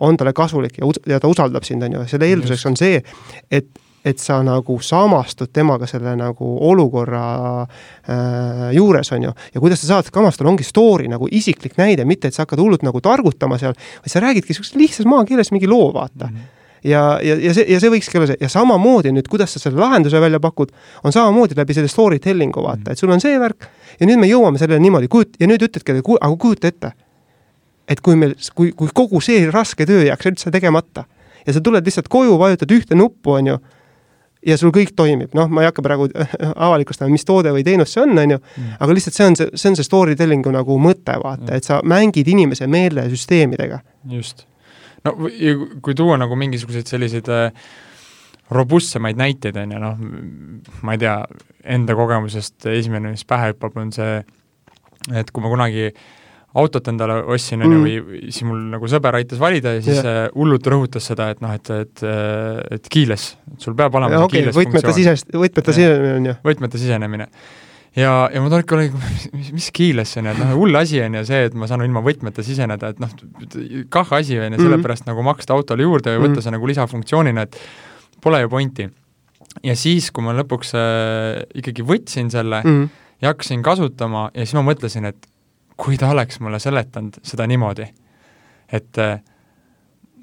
on 0.01 0.17
talle 0.17 0.33
kasulik 0.33 0.79
ja, 0.79 0.89
ja 1.15 1.19
ta 1.19 1.31
usaldab 1.31 1.67
sind, 1.67 1.83
on 1.83 1.99
ju, 1.99 2.07
selle 2.07 2.29
eelduseks 2.29 2.65
on 2.69 2.79
see, 2.79 3.03
et 3.51 3.69
et 4.07 4.15
sa 4.23 4.37
nagu 4.47 4.77
samastud 4.79 5.49
temaga 5.51 5.87
selle 5.89 6.13
nagu 6.15 6.51
olukorra 6.69 7.23
äh, 7.61 8.69
juures, 8.71 9.11
on 9.11 9.25
ju. 9.27 9.33
ja 9.53 9.59
kuidas 9.59 9.81
sa 9.83 9.89
saad 9.89 10.07
samastada, 10.07 10.47
ongi 10.49 10.63
story 10.63 11.09
nagu 11.11 11.27
isiklik 11.31 11.75
näide, 11.77 12.05
mitte 12.07 12.29
et 12.29 12.37
sa 12.37 12.45
hakkad 12.45 12.61
hullult 12.63 12.85
nagu 12.87 13.01
targutama 13.03 13.59
seal, 13.59 13.75
vaid 13.75 14.13
sa 14.13 14.23
räägidki 14.23 14.55
siukses 14.55 14.79
lihtsas 14.79 15.09
maakeeles 15.09 15.51
mingi 15.51 15.67
loo, 15.67 15.91
vaata 15.93 16.29
mm. 16.29 16.37
-hmm 16.37 16.55
ja, 16.83 17.19
ja, 17.23 17.35
ja 17.35 17.53
see, 17.53 17.65
ja 17.67 17.79
see 17.81 17.91
võikski 17.91 18.19
olla 18.19 18.29
see 18.31 18.37
ja 18.39 18.49
samamoodi 18.51 19.11
nüüd, 19.11 19.27
kuidas 19.27 19.53
sa 19.53 19.59
selle 19.59 19.81
lahenduse 19.81 20.21
välja 20.21 20.39
pakud, 20.39 20.71
on 21.03 21.11
samamoodi 21.11 21.57
läbi 21.57 21.75
selle 21.75 21.91
story 21.91 22.19
telling'u 22.23 22.63
vaata, 22.63 22.93
et 22.93 23.01
sul 23.01 23.11
on 23.11 23.19
see 23.19 23.39
värk 23.39 23.67
ja 23.99 24.07
nüüd 24.07 24.21
me 24.21 24.29
jõuame 24.29 24.61
sellele 24.61 24.79
niimoodi, 24.79 25.11
kujut- 25.11 25.35
ja 25.39 25.47
nüüd 25.47 25.65
ütledki, 25.67 25.99
aga 25.99 26.35
kujuta 26.37 26.71
ette. 26.71 26.93
Et 27.89 28.01
kui 28.05 28.17
meil, 28.19 28.35
kui, 28.55 28.71
kui 28.77 28.91
kogu 28.95 29.21
see 29.23 29.47
raske 29.51 29.87
töö 29.89 30.03
jääks 30.05 30.29
üldse 30.29 30.53
tegemata 30.53 31.05
ja 31.45 31.55
sa 31.55 31.61
tuled 31.63 31.85
lihtsalt 31.85 32.09
koju, 32.11 32.37
vajutad 32.39 32.71
ühte 32.75 32.97
nuppu, 32.97 33.37
on 33.39 33.53
ju 33.53 33.57
ja 34.45 34.55
sul 34.59 34.71
kõik 34.75 34.93
toimib, 34.95 35.33
noh, 35.35 35.49
ma 35.51 35.63
ei 35.63 35.69
hakka 35.69 35.83
praegu 35.83 36.07
avalikustama, 36.67 37.11
mis 37.11 37.27
toode 37.27 37.51
või 37.55 37.65
teenus 37.67 37.93
see 37.95 38.03
on, 38.05 38.15
on 38.21 38.35
ju, 38.35 38.39
aga 38.79 38.95
lihtsalt 38.95 39.17
see 39.17 39.27
on 39.27 39.39
see, 39.39 39.49
see 39.59 39.71
on 39.71 39.79
see 39.79 39.87
story 39.87 40.15
telling'u 40.19 40.53
nagu 40.55 40.77
mõte, 40.81 41.17
vaata, 41.23 41.51
et 41.57 41.67
sa 41.67 41.81
mängid 41.87 42.29
inimese 42.31 42.69
meelesüsteemidega. 42.71 43.81
just. 44.13 44.45
no 45.03 45.15
või- 45.19 45.79
kui 45.83 45.95
tuua 45.97 46.17
nagu 46.21 46.37
mingisuguseid 46.39 46.87
selliseid 46.87 47.27
äh, 47.35 47.51
robustsemaid 48.51 49.19
näiteid, 49.19 49.57
on 49.61 49.75
ju, 49.75 49.81
noh, 49.83 50.05
ma 50.87 50.95
ei 50.95 51.03
tea, 51.03 51.17
enda 51.75 51.95
kogemusest 51.97 52.69
esimene, 52.71 53.11
mis 53.13 53.25
pähe 53.27 53.51
hüppab, 53.51 53.75
on 53.77 53.91
see, 53.93 54.23
et 55.13 55.31
kui 55.31 55.43
ma 55.43 55.51
kunagi 55.51 55.91
autot 56.57 56.87
endale 56.89 57.19
ostsin, 57.29 57.61
on 57.61 57.71
ju, 57.71 57.77
Mm. 57.79 57.85
või 58.09 58.19
siis 58.33 58.43
mul 58.47 58.61
nagu 58.71 58.87
sõber 58.89 59.19
aitas 59.19 59.37
valida 59.39 59.75
ja 59.75 59.81
siis 59.85 59.99
yeah. 60.01 60.29
hullult 60.33 60.65
rõhutas 60.65 61.05
seda, 61.11 61.29
et 61.29 61.41
noh, 61.45 61.51
et, 61.53 61.69
et, 61.69 62.03
et 62.79 62.89
keyless, 62.89 63.35
et 63.53 63.61
sul 63.61 63.75
peab 63.77 63.93
olema 63.99 64.15
see 64.17 64.25
okei, 64.25 64.39
keyless 64.41 64.57
võtmeta 64.57 64.93
sisest, 64.97 65.29
võtmeta 65.33 65.75
sisenemine 65.75 66.15
on 66.17 66.25
ju. 66.31 66.33
võtmete 66.49 66.81
sisenemine. 66.81 67.27
ja, 67.95 68.13
ja 68.33 68.41
ma 68.41 68.49
tulngi 68.49 68.75
olin, 68.79 68.97
mis, 69.37 69.51
mis 69.59 69.69
keyless 69.77 70.17
on 70.17 70.25
ju, 70.25 70.33
et 70.33 70.41
noh, 70.41 70.55
hull 70.57 70.75
asi 70.81 71.01
on 71.05 71.19
ju 71.19 71.23
see, 71.29 71.43
et 71.51 71.53
ma 71.53 71.69
saan 71.69 71.85
ilma 71.85 72.01
võtmeta 72.05 72.43
siseneda, 72.45 72.89
et 72.95 72.99
noh, 73.03 73.13
kah 73.93 74.13
asi 74.17 74.39
on 74.41 74.57
ju, 74.57 74.63
sellepärast 74.65 75.05
nagu 75.09 75.21
maksta 75.25 75.53
autole 75.53 75.85
juurde 75.85 76.17
ja 76.17 76.19
võtta 76.21 76.39
Mhm. 76.39 76.47
see 76.47 76.57
nagu 76.57 76.67
lisafunktsioonina, 76.73 77.45
et 77.45 77.57
pole 78.21 78.41
ju 78.41 78.49
pointi. 78.49 78.89
ja 79.63 79.75
siis, 79.75 80.09
kui 80.11 80.23
ma 80.25 80.33
lõpuks 80.37 80.73
äh, 80.77 81.43
ikkagi 81.61 81.83
võtsin 81.85 82.29
selle 82.33 82.61
mm. 82.63 82.69
mm. 82.69 82.89
ja 83.21 83.31
hakkasin 83.33 83.61
kasutama 83.65 84.31
ja 84.33 84.45
siis 84.45 84.53
ma 84.57 84.61
mõtlesin, 84.65 85.05
et 85.09 85.29
kui 85.79 85.97
ta 85.97 86.11
oleks 86.11 86.39
mulle 86.43 86.59
seletanud 86.59 87.21
seda 87.23 87.47
niimoodi, 87.47 87.87
et 88.75 88.99
äh, 88.99 89.21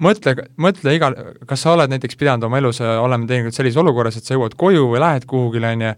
mõtle, 0.03 0.35
mõtle 0.61 0.93
igal, 0.95 1.17
kas 1.49 1.65
sa 1.65 1.73
oled 1.73 1.91
näiteks 1.93 2.19
pidanud 2.19 2.45
oma 2.47 2.61
elus 2.61 2.81
äh, 2.83 2.95
olema 3.01 3.27
teinekord 3.29 3.55
sellises 3.55 3.81
olukorras, 3.81 4.19
et 4.19 4.27
sa 4.27 4.37
jõuad 4.37 4.57
koju 4.59 4.89
või 4.93 5.01
lähed 5.01 5.25
kuhugile, 5.29 5.73
on 5.73 5.85
ju, 5.87 5.93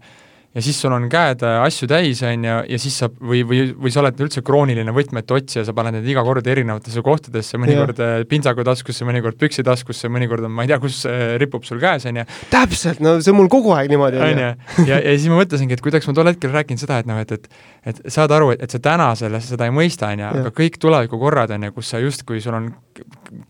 ja 0.54 0.62
siis 0.64 0.80
sul 0.82 0.94
on 0.94 1.06
käed 1.10 1.44
äh, 1.46 1.60
asju 1.62 1.86
täis, 1.90 2.22
on 2.26 2.46
ju, 2.46 2.56
ja 2.72 2.80
siis 2.82 2.96
sa 3.02 3.08
või, 3.10 3.42
või, 3.46 3.62
või 3.78 3.92
sa 3.94 4.02
oled 4.02 4.22
üldse 4.24 4.42
krooniline 4.46 4.94
võtmete 4.94 5.36
otsija, 5.36 5.64
sa 5.66 5.74
paned 5.76 5.98
need 5.98 6.08
iga 6.10 6.24
kord 6.26 6.46
erinevatesse 6.50 7.04
kohtadesse, 7.06 7.60
mõnikord 7.62 8.00
yeah. 8.02 8.24
pintsaku 8.30 8.66
taskusse, 8.66 9.06
mõnikord 9.08 9.38
püksi 9.40 9.64
taskusse, 9.66 10.10
mõnikord 10.12 10.48
on 10.48 10.54
ma 10.56 10.66
ei 10.66 10.72
tea, 10.72 10.80
kus 10.82 11.04
äh, 11.10 11.36
ripub 11.40 11.66
sul 11.68 11.82
käes, 11.82 12.08
on 12.10 12.22
ju, 12.22 12.26
täpselt, 12.50 13.02
no 13.04 13.18
see 13.20 13.34
on 13.34 13.40
mul 13.42 13.50
kogu 13.52 13.74
aeg 13.76 13.92
niimoodi 13.92 14.22
on 14.26 14.42
ju, 14.42 14.50
ja, 14.90 14.98
ja 14.98 15.14
siis 15.14 15.28
ma 15.30 15.38
mõtlesingi, 15.42 15.78
et 15.78 15.84
kuidagi 15.84 16.10
ma 16.10 16.16
tol 16.18 16.32
hetkel 16.32 16.54
rääkinud 16.54 16.82
seda, 16.82 16.98
et 17.04 17.10
noh, 17.10 17.22
et, 17.22 17.36
et 17.38 17.50
et 17.86 18.00
saad 18.12 18.32
aru, 18.34 18.50
et, 18.54 18.64
et 18.64 18.72
sa 18.74 18.80
täna 18.82 19.10
selles 19.18 19.46
seda 19.52 19.68
ei 19.68 19.74
mõista, 19.74 20.10
on 20.12 20.22
ju, 20.24 20.30
aga 20.42 20.52
kõik 20.56 20.76
tulevikukorrad, 20.82 21.54
on 21.56 21.68
ju, 21.68 21.76
kus 21.76 21.92
sa 21.94 22.00
justkui, 22.02 22.40
sul 22.44 22.56
on 22.58 22.68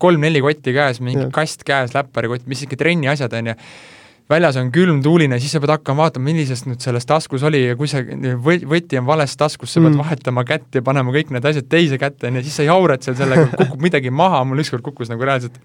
kolm-neli 0.01 0.43
kotti 0.43 0.75
käes, 0.75 1.01
mingi 1.03 1.25
Jah. 1.25 1.33
kast 1.35 1.65
käes, 1.67 1.95
läpparikott, 1.97 2.47
mis 2.51 2.63
ikka 2.65 2.79
trenni 2.79 3.11
asjad, 3.11 3.33
on 3.37 3.51
ju, 3.51 3.57
väljas 4.31 4.57
on 4.61 4.71
külm, 4.73 5.01
tuuline, 5.03 5.37
siis 5.43 5.51
sa 5.55 5.59
pead 5.63 5.73
hakkama 5.75 6.05
vaatama, 6.07 6.29
millisest 6.31 6.65
nüüd 6.69 6.81
selles 6.83 7.05
taskus 7.09 7.43
oli 7.47 7.65
ja 7.67 7.75
kui 7.79 7.87
see 7.91 8.01
võ- 8.47 8.63
võti 8.71 8.97
on 9.01 9.05
vales 9.09 9.35
taskus, 9.39 9.73
sa 9.75 9.83
pead 9.83 9.93
Mm. 9.93 10.01
vahetama 10.05 10.43
kätt 10.47 10.79
ja 10.79 10.81
panema 10.81 11.11
kõik 11.13 11.31
need 11.35 11.45
asjad 11.45 11.67
teise 11.69 11.99
kätte, 12.01 12.27
on 12.31 12.39
ju, 12.39 12.43
siis 12.47 12.55
sa 12.61 12.63
jaurad 12.67 13.03
seal 13.03 13.15
sellega, 13.19 13.47
kukub 13.59 13.81
midagi 13.83 14.09
maha, 14.09 14.43
mul 14.47 14.63
ükskord 14.63 14.81
kukkus 14.87 15.09
nagu 15.11 15.23
reaalselt 15.27 15.59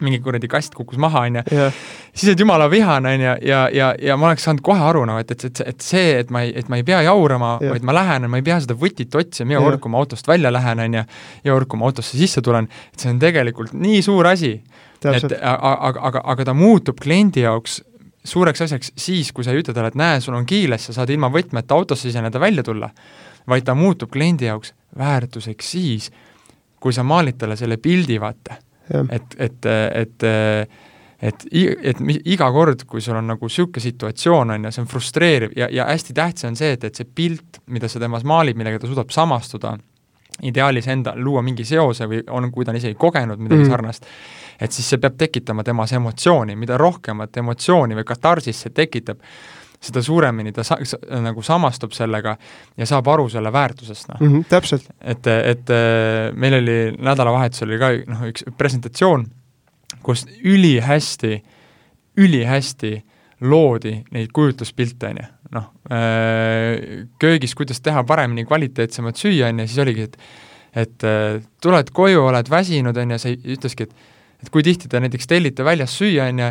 mingi 0.00 0.16
kuradi 0.24 0.48
kast 0.48 0.72
kukkus 0.72 0.96
maha, 0.96 1.26
on 1.28 1.34
ju, 1.36 1.42
jah, 1.58 1.74
siis 2.16 2.30
oled 2.30 2.40
jumala 2.40 2.70
vihane, 2.72 3.10
on 3.18 3.20
ju, 3.20 3.32
ja, 3.50 3.58
ja, 3.76 3.90
ja 4.00 4.14
ma 4.16 4.30
oleks 4.30 4.46
saanud 4.48 4.62
kohe 4.64 4.80
aru, 4.80 5.02
noh, 5.04 5.18
et, 5.20 5.30
et, 5.34 5.44
et, 5.50 5.60
et 5.74 5.84
see, 5.84 6.14
et 6.22 6.30
ma 6.32 6.40
ei, 6.46 6.54
et 6.56 6.70
ma 6.72 6.78
ei 6.80 6.86
pea 6.88 7.02
jaurama, 7.04 7.58
Jah. 7.60 7.74
vaid 7.74 7.84
ma 7.84 7.92
lähen, 7.92 8.24
ma 8.32 8.40
ei 8.40 8.46
pea 8.46 8.56
seda 8.64 8.72
võtit 8.80 9.12
otsima 9.20 9.52
iga 9.52 9.60
kord, 9.66 9.80
kui 9.84 9.92
ma 9.92 10.00
autost 10.00 10.26
välja 10.30 10.48
lähen, 10.54 10.80
on 10.86 10.96
ju, 11.02 11.04
iga 11.44 11.52
kord, 11.58 11.68
kui 11.68 11.78
ma 11.82 11.90
autosse 11.92 12.16
sisse 12.16 12.40
tulen, 12.40 12.70
et 12.94 13.04
see 13.04 13.12
on 13.12 13.20
tegelikult 13.20 13.76
nii 13.76 14.00
suur 14.08 14.26
asi, 14.32 14.54
et 15.04 15.36
aga, 15.36 16.00
aga, 16.08 16.24
aga 16.32 16.44
ta 16.48 16.54
muutub 16.56 16.96
kliendi 17.00 17.44
jaoks 17.44 17.82
suureks 18.24 18.66
asjaks 18.66 18.92
siis, 18.98 19.32
kui 19.32 19.44
sa 19.44 19.54
ei 19.54 19.62
ütle 19.62 19.74
talle, 19.74 19.92
et 19.92 19.98
näe, 19.98 20.20
sul 20.20 20.36
on 20.36 20.46
kiiles, 20.48 20.88
sa 20.88 20.96
saad 20.96 21.12
ilma 21.12 21.30
võtmeta 21.32 21.76
autosse 21.76 22.08
siseneda, 22.08 22.40
välja 22.40 22.64
tulla, 22.66 22.90
vaid 23.48 23.64
ta 23.66 23.74
muutub 23.74 24.12
kliendi 24.12 24.48
jaoks 24.48 24.74
väärtuseks 24.98 25.72
siis, 25.76 26.10
kui 26.80 26.92
sa 26.96 27.04
maalid 27.06 27.38
talle 27.40 27.56
selle 27.56 27.80
pildi, 27.80 28.20
vaata. 28.20 28.60
Et, 28.90 29.36
et, 29.38 29.66
et 29.94 30.30
et, 31.20 31.44
et 31.52 31.98
iga 32.32 32.46
kord, 32.52 32.86
kui 32.88 33.02
sul 33.04 33.18
on 33.18 33.26
nagu 33.28 33.48
niisugune 33.48 33.82
situatsioon, 33.84 34.54
on 34.54 34.64
ju, 34.64 34.72
see 34.72 34.82
on 34.82 34.88
frustreeriv 34.88 35.52
ja, 35.58 35.68
ja 35.72 35.84
hästi 35.90 36.16
tähtis 36.16 36.46
on 36.48 36.56
see, 36.56 36.72
et, 36.76 36.86
et 36.88 36.96
see 36.96 37.04
pilt, 37.04 37.60
mida 37.68 37.90
sa 37.92 38.00
temas 38.00 38.24
maalid, 38.24 38.56
millega 38.56 38.80
ta 38.80 38.88
suudab 38.88 39.12
samastuda, 39.12 39.74
ideaalis 40.42 40.88
enda, 40.88 41.14
luua 41.16 41.42
mingi 41.42 41.64
seose 41.64 42.08
või 42.10 42.22
on, 42.30 42.50
kui 42.52 42.64
ta 42.64 42.72
on 42.74 42.80
isegi 42.80 42.96
kogenud 42.98 43.40
midagi 43.40 43.64
mm. 43.64 43.70
sarnast, 43.70 44.06
et 44.60 44.72
siis 44.72 44.88
see 44.92 45.00
peab 45.02 45.16
tekitama 45.20 45.64
temas 45.64 45.92
emotsiooni, 45.96 46.56
mida 46.56 46.78
rohkemat 46.80 47.40
emotsiooni 47.42 47.96
või 47.98 48.06
katarsist 48.08 48.66
see 48.66 48.74
tekitab, 48.76 49.20
seda 49.80 50.02
suuremini 50.04 50.52
ta 50.52 50.64
sa-, 50.66 50.78
nagu 51.24 51.42
samastub 51.42 51.94
sellega 51.96 52.36
ja 52.76 52.88
saab 52.88 53.08
aru 53.08 53.28
selle 53.32 53.52
väärtusest, 53.52 54.10
noh 54.12 54.20
mm. 54.20 54.32
-hmm, 54.32 54.48
täpselt, 54.48 54.90
et, 55.00 55.26
et 55.26 55.74
meil 56.36 56.58
oli 56.60 56.80
nädalavahetusel 56.98 57.68
oli 57.68 57.80
ka 57.80 57.92
noh, 58.12 58.26
üks 58.28 58.44
presentatsioon, 58.58 59.26
kus 60.02 60.26
ülihästi, 60.44 61.42
ülihästi 62.16 62.98
loodi 63.40 64.02
neid 64.12 64.32
kujutluspilte, 64.32 65.14
on 65.14 65.22
ju, 65.22 65.28
noh, 65.54 65.66
köögis, 67.20 67.56
kuidas 67.58 67.82
teha 67.82 68.04
paremini, 68.06 68.46
kvaliteetsemat 68.48 69.18
süüa, 69.18 69.50
on 69.50 69.64
ju, 69.64 69.70
siis 69.70 69.82
oligi, 69.82 70.06
et 70.10 70.22
et 70.76 71.06
äh, 71.06 71.40
tuled 71.62 71.88
koju, 71.94 72.22
oled 72.28 72.50
väsinud, 72.50 72.96
on 73.02 73.14
ju, 73.14 73.22
sa 73.22 73.32
ütleski, 73.34 73.88
et 73.88 74.08
et 74.40 74.48
kui 74.48 74.62
tihti 74.64 74.88
te 74.88 74.96
näiteks 75.02 75.28
tellite 75.28 75.64
väljas 75.66 75.92
süüa, 75.98 76.30
on 76.30 76.38
ju, 76.40 76.50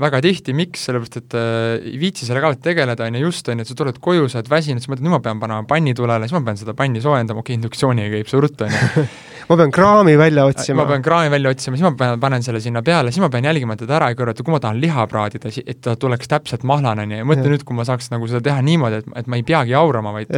väga 0.00 0.20
tihti, 0.24 0.52
miks, 0.56 0.86
sellepärast 0.86 1.18
et 1.20 1.34
äh, 1.36 1.74
ei 1.92 1.98
viitsi 2.00 2.28
sellega 2.28 2.50
alati 2.50 2.64
tegeleda, 2.64 3.08
on 3.08 3.18
ju, 3.18 3.26
just, 3.26 3.48
on 3.48 3.60
ju, 3.60 3.66
et 3.66 3.70
sa 3.70 3.76
tuled 3.76 3.98
koju, 4.04 4.28
sa 4.30 4.40
oled 4.40 4.50
väsinud, 4.52 4.80
siis 4.82 4.92
mõtled, 4.92 5.04
nüüd 5.04 5.16
ma 5.16 5.20
pean 5.24 5.40
panema 5.42 5.66
panni 5.68 5.94
tulele, 5.96 6.28
siis 6.28 6.36
ma 6.36 6.44
pean 6.46 6.60
seda 6.60 6.76
panni 6.78 7.02
soojendama, 7.04 7.42
okei 7.42 7.54
okay,, 7.54 7.60
induktsiooniga 7.60 8.12
käib 8.14 8.30
see 8.30 8.42
ruttu, 8.44 8.68
on 8.68 8.76
ju, 8.76 9.06
ma 9.48 9.56
pean 9.56 9.70
kraami 9.74 10.16
välja 10.18 10.44
otsima. 10.48 10.82
ma 10.82 10.88
pean 10.90 11.02
kraami 11.02 11.30
välja 11.30 11.50
otsima, 11.54 11.76
siis 11.76 11.84
ma 11.86 11.92
pean, 11.98 12.20
panen 12.20 12.42
selle 12.42 12.60
sinna 12.62 12.82
peale, 12.86 13.12
siis 13.14 13.22
ma 13.22 13.30
pean 13.32 13.46
jälgima, 13.46 13.76
teda 13.78 13.96
ära 14.00 14.10
ei 14.10 14.18
kõrvata, 14.18 14.44
kui 14.46 14.54
ma 14.54 14.60
tahan 14.62 14.80
liha 14.82 15.06
praadida, 15.10 15.52
et 15.62 15.80
ta 15.84 15.96
tuleks 16.00 16.30
täpselt 16.30 16.66
mahlane, 16.68 17.06
on 17.06 17.14
ju, 17.14 17.20
ja 17.22 17.28
mõtle 17.28 17.52
nüüd, 17.52 17.64
kui 17.66 17.78
ma 17.78 17.86
saaks 17.88 18.10
nagu 18.14 18.28
seda 18.30 18.42
teha 18.48 18.64
niimoodi, 18.66 19.02
et, 19.02 19.10
et 19.22 19.30
ma 19.30 19.40
ei 19.40 19.46
peagi 19.46 19.76
aurama, 19.78 20.14
vaid 20.16 20.32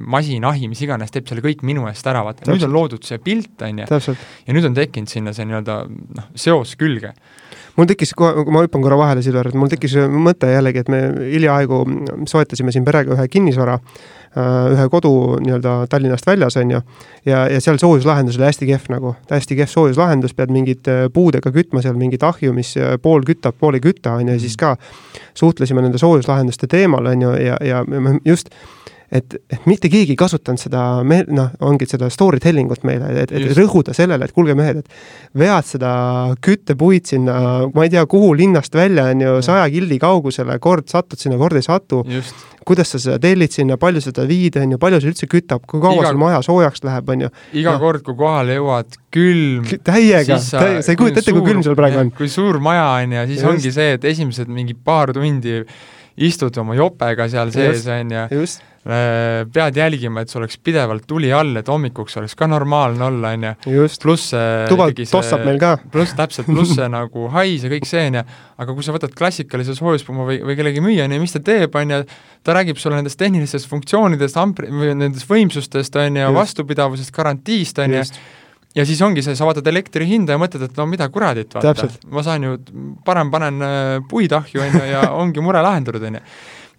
masin, 0.00 0.46
ahi, 0.50 0.68
mis 0.70 0.82
iganes, 0.84 1.12
teeb 1.14 1.30
selle 1.30 1.44
kõik 1.44 1.64
minu 1.66 1.88
eest 1.90 2.06
ära, 2.10 2.24
vaata, 2.26 2.48
nüüd 2.50 2.68
on 2.68 2.74
loodud 2.76 3.06
see 3.06 3.20
pilt, 3.24 3.54
on 3.66 3.84
ju, 3.84 3.90
täpselt. 3.90 4.28
ja 4.46 4.56
nüüd 4.56 4.70
on 4.70 4.76
tekkinud 4.76 5.12
sinna 5.12 5.36
see 5.36 5.48
nii-öelda 5.48 5.82
noh, 5.88 6.32
seos 6.38 6.76
külge. 6.80 7.14
Mul 7.80 7.88
tekkis 7.88 8.12
kohe, 8.16 8.44
ma 8.52 8.62
hüppan 8.64 8.84
korra 8.84 8.98
vahele, 9.00 9.24
Silver, 9.24 9.48
et 9.50 9.58
mul 9.58 9.70
tekkis 9.72 9.96
mõte 10.12 10.50
jällegi, 10.52 10.84
et 10.84 10.90
me 10.92 11.00
hiljaaegu 11.32 11.82
soetasime 12.28 12.74
siin 12.74 12.84
perega 12.86 13.16
ühe 13.16 13.26
kinnisvara, 13.32 13.78
ühe 14.74 14.86
kodu 14.92 15.12
nii-öelda 15.42 15.74
Tallinnast 15.90 16.28
väljas, 16.28 16.58
on 16.60 16.74
ju, 16.76 16.80
ja, 17.26 17.46
ja 17.50 17.60
seal 17.62 17.80
soojuslahendus 17.82 18.38
oli 18.38 18.46
hästi 18.46 18.68
kehv 18.68 18.90
nagu, 18.92 19.14
hästi 19.30 19.58
kehv 19.58 19.72
soojuslahendus, 19.72 20.36
pead 20.38 20.52
mingit 20.54 20.90
äh, 20.90 21.06
puudega 21.12 21.50
kütma 21.54 21.82
seal 21.82 21.98
mingit 21.98 22.22
ahju, 22.26 22.52
mis 22.54 22.76
äh, 22.78 22.94
pool 23.02 23.26
kütab, 23.26 23.58
pool 23.58 23.78
ei 23.78 23.84
küta, 23.84 24.14
on 24.20 24.28
ju, 24.28 24.36
ja 24.36 24.42
siis 24.42 24.58
ka 24.60 24.76
suhtlesime 25.34 25.82
nende 25.82 25.98
soojuslahenduste 25.98 26.70
teemal, 26.70 27.10
on 27.10 27.26
ju, 27.26 27.34
ja, 27.42 27.58
ja 27.64 27.82
just 28.28 28.54
et, 29.10 29.34
et 29.50 29.64
mitte 29.66 29.88
keegi 29.90 30.14
ei 30.14 30.18
kasutanud 30.18 30.60
seda, 30.62 30.82
me 31.06 31.20
noh, 31.28 31.48
ongi 31.66 31.88
seda 31.90 32.06
story 32.14 32.38
telling 32.42 32.70
ut 32.70 32.84
meile, 32.86 33.08
et, 33.24 33.32
et 33.34 33.42
Just. 33.48 33.58
rõhuda 33.58 33.94
sellele, 33.96 34.28
et 34.28 34.34
kuulge 34.36 34.54
mehed, 34.58 34.84
et 34.84 35.40
vead 35.40 35.66
seda 35.66 35.90
küttepuid 36.44 37.10
sinna, 37.10 37.34
ma 37.74 37.86
ei 37.86 37.90
tea, 37.90 38.04
kuhu 38.10 38.32
linnast 38.38 38.74
välja, 38.78 39.08
on 39.10 39.24
ju, 39.26 39.34
saja 39.46 39.66
kildi 39.72 39.98
kaugusele, 40.02 40.58
kord 40.62 40.86
satud 40.92 41.18
sinna, 41.18 41.38
kord 41.40 41.58
ei 41.58 41.66
satu. 41.66 42.04
kuidas 42.70 42.90
sa 42.92 42.98
seda 43.02 43.16
tellid 43.18 43.50
sinna, 43.50 43.78
palju 43.80 44.02
seda 44.04 44.22
viid, 44.28 44.54
on 44.60 44.74
ju, 44.76 44.78
palju 44.78 45.00
see 45.02 45.10
üldse 45.10 45.26
kütab, 45.32 45.64
kui 45.66 45.80
kaua 45.82 46.02
Iga- 46.04 46.10
sul 46.12 46.18
maja 46.20 46.42
soojaks 46.44 46.84
läheb, 46.86 47.08
on 47.10 47.24
ju. 47.24 47.30
iga 47.56 47.72
Noh. 47.72 47.80
kord, 47.82 48.02
kui 48.06 48.14
kohale 48.18 48.58
jõuad, 48.58 48.98
külm, 49.10 49.64
täiega, 49.82 50.36
sa 50.44 50.60
ei 50.78 50.98
kujuta 51.00 51.22
ette, 51.24 51.32
kui 51.34 51.42
külm 51.48 51.64
seal 51.66 51.74
praegu 51.78 51.98
on. 52.04 52.12
kui 52.14 52.28
suur 52.30 52.60
maja 52.62 52.84
on 53.00 53.16
ja 53.16 53.24
siis 53.26 53.40
Just. 53.40 53.48
ongi 53.50 53.72
see, 53.74 53.96
et 53.96 54.04
esimesed 54.12 54.52
mingi 54.52 54.76
paar 54.76 55.10
tundi 55.16 55.64
istud 56.20 56.56
oma 56.60 56.76
jopega 56.76 57.28
seal 57.30 57.52
sees, 57.54 57.86
on 57.90 58.12
ju, 58.12 58.24
just, 58.40 58.64
pead 59.52 59.76
jälgima, 59.76 60.22
et 60.22 60.32
sul 60.32 60.40
oleks 60.40 60.56
pidevalt 60.64 61.04
tuli 61.08 61.28
all, 61.36 61.52
et 61.60 61.68
hommikuks 61.68 62.16
oleks 62.16 62.36
ka 62.38 62.48
normaalne 62.48 63.04
olla, 63.04 63.32
on 63.36 63.46
ju, 63.48 63.86
pluss 64.00 64.30
see 64.32 64.66
tuba 64.70 64.88
tossab 64.96 65.44
meil 65.44 65.60
ka. 65.60 65.74
pluss 65.92 66.16
täpselt, 66.16 66.48
pluss 66.48 66.72
see 66.76 66.88
nagu 66.98 67.28
hais 67.34 67.66
ja 67.66 67.72
kõik 67.72 67.88
see, 67.88 68.06
on 68.08 68.20
ju, 68.20 68.24
aga 68.64 68.76
kui 68.76 68.86
sa 68.86 68.96
võtad 68.96 69.14
klassikalise 69.16 69.76
soojuspumba 69.76 70.28
või, 70.30 70.40
või 70.48 70.56
kellegi 70.60 70.84
müüja, 70.84 71.08
on 71.08 71.16
ju, 71.16 71.22
mis 71.24 71.36
ta 71.36 71.44
teeb, 71.44 71.76
on 71.76 71.96
ju, 71.96 72.02
ta 72.46 72.56
räägib 72.56 72.80
sulle 72.80 73.00
nendest 73.00 73.20
tehnilistest 73.20 73.68
funktsioonidest, 73.68 74.40
ampri- 74.40 74.72
või 74.72 74.96
nendest 74.96 75.28
võimsustest, 75.28 76.00
on 76.00 76.20
ju, 76.20 76.32
vastupidavusest, 76.36 77.12
garantiist, 77.16 77.80
on 77.84 77.98
ju, 78.00 78.06
ja 78.76 78.84
siis 78.86 79.00
ongi 79.02 79.22
see, 79.22 79.34
sa 79.38 79.46
vaatad 79.48 79.66
elektri 79.66 80.06
hinda 80.06 80.36
ja 80.36 80.40
mõtled, 80.40 80.62
et 80.68 80.76
no 80.78 80.86
mida 80.86 81.08
kuradit, 81.12 81.54
vaata 81.54 81.88
ma 82.10 82.22
saan 82.26 82.42
ju, 82.46 82.58
parem 83.04 83.30
panen 83.30 83.62
äh, 83.66 83.94
puid 84.10 84.32
ahju, 84.32 84.60
on 84.62 84.76
ju, 84.78 84.84
ja 84.92 85.06
ongi 85.22 85.40
mure 85.44 85.62
lahendatud, 85.62 86.02
on 86.10 86.20
ju. 86.20 86.20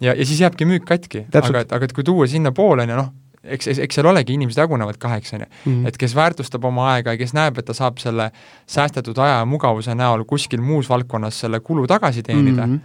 ja, 0.08 0.14
ja 0.14 0.24
siis 0.24 0.40
jääbki 0.40 0.68
müük 0.68 0.86
katki, 0.88 1.26
aga 1.32 1.66
et, 1.66 1.72
aga 1.72 1.84
et 1.84 1.92
kui 1.92 2.04
tuua 2.04 2.26
sinnapoole, 2.30 2.86
on 2.86 2.94
ju, 2.94 2.96
noh, 3.02 3.10
eks, 3.42 3.68
eks 3.84 3.98
seal 3.98 4.06
olegi, 4.06 4.36
inimesed 4.38 4.62
jagunevad 4.62 4.98
kaheks, 5.02 5.34
on 5.36 5.44
ju, 5.44 5.50
Mhm. 5.66 5.86
et 5.86 5.98
kes 5.98 6.14
väärtustab 6.14 6.64
oma 6.64 6.92
aega 6.94 7.12
ja 7.12 7.20
kes 7.20 7.34
näeb, 7.34 7.58
et 7.58 7.66
ta 7.66 7.74
saab 7.74 7.98
selle 7.98 8.30
säästetud 8.66 9.18
aja 9.18 9.42
ja 9.42 9.44
mugavuse 9.44 9.94
näol 9.94 10.24
kuskil 10.24 10.62
muus 10.62 10.88
valdkonnas 10.88 11.40
selle 11.44 11.60
kulu 11.60 11.86
tagasi 11.86 12.22
teenida 12.22 12.66
mm. 12.66 12.74
-hmm. 12.78 12.80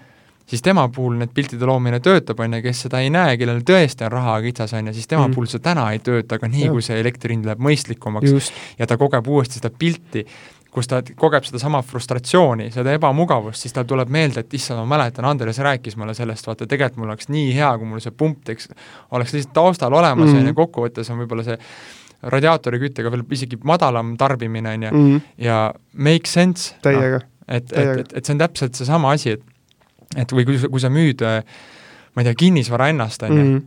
Siis 0.47 0.61
tema 0.63 0.87
puhul 0.89 1.17
need 1.19 1.29
piltide 1.35 1.65
loomine 1.67 1.99
töötab, 1.99 2.39
on 2.39 2.53
ju, 2.57 2.61
kes 2.63 2.81
seda 2.87 2.99
ei 3.03 3.09
näe, 3.13 3.37
kellel 3.37 3.59
tõesti 3.67 4.05
on 4.07 4.11
raha 4.11 4.37
kitsas, 4.45 4.73
on 4.73 4.87
ju, 4.87 4.93
siis 4.93 5.07
tema 5.07 5.21
Mhm. 5.25 5.31
mm. 5.31 5.35
puhul 5.35 5.47
see 5.51 5.59
täna 5.59 5.91
ei 5.91 5.99
tööta, 5.99 6.35
aga 6.39 6.47
nii, 6.47 6.69
kui 6.71 6.81
see 6.81 6.99
elektri 6.99 7.33
hind 7.35 7.45
läheb 7.45 7.59
mõistlikumaks 7.59 8.31
just, 8.31 8.53
ja 8.79 8.87
ta 8.87 8.97
kogeb 8.97 9.27
uuesti 9.27 9.59
seda 9.59 9.69
pilti, 9.69 10.25
kus 10.71 10.87
ta 10.87 11.01
kogeb 11.15 11.43
sedasama 11.43 11.81
frustratsiooni, 11.81 12.69
seda 12.71 12.93
ebamugavust, 12.93 13.61
siis 13.65 13.73
tal 13.73 13.83
tuleb 13.89 14.09
meelde, 14.13 14.39
et 14.45 14.53
issand, 14.53 14.79
ma 14.85 14.97
mäletan, 14.97 15.25
Andres 15.25 15.57
rääkis 15.59 15.95
mulle 15.97 16.13
sellest, 16.13 16.45
vaata 16.47 16.67
tegelikult 16.67 16.97
mul 17.01 17.09
oleks 17.09 17.29
nii 17.29 17.53
hea, 17.55 17.71
kui 17.77 17.87
mul 17.87 17.99
see 17.99 18.11
pump 18.11 18.43
teeks, 18.45 18.69
oleks 19.11 19.33
lihtsalt 19.33 19.53
taustal 19.53 19.93
olemas, 19.93 20.29
on 20.29 20.35
Mhm. 20.43 20.47
ju, 20.47 20.53
kokkuvõttes 20.53 21.09
on 21.11 21.17
võib-olla 21.19 21.43
see 21.43 21.57
radiaatori 22.23 22.79
küttega 22.79 23.11
veel 23.11 23.23
isegi 23.31 23.57
madalam 23.63 24.15
tarbimine, 24.17 24.73
on 24.73 24.83
ju, 24.83 24.91
Mhm. 24.93 25.17
ja 25.37 25.73
make 25.93 26.25
sense, 26.27 26.75
noh, 26.83 27.21
et, 27.47 27.71
et, 27.73 27.99
et, 27.99 28.13
et 28.17 28.25
see 28.25 28.33
on 28.33 28.39
täpselt 28.39 28.75
seesama 28.75 29.11
asi, 29.11 29.31
et 29.31 29.41
et 30.15 30.31
või 30.31 30.45
kui 30.45 30.57
sa, 30.61 30.67
kui 30.71 30.79
sa 30.79 30.89
müüd 30.93 31.21
äh, 31.25 31.41
ma 32.15 32.21
ei 32.23 32.29
tea, 32.29 32.37
kinnisvara 32.45 32.89
ennast, 32.93 33.23
on 33.23 33.35
ju, 33.37 33.43
Mhm. 33.43 33.57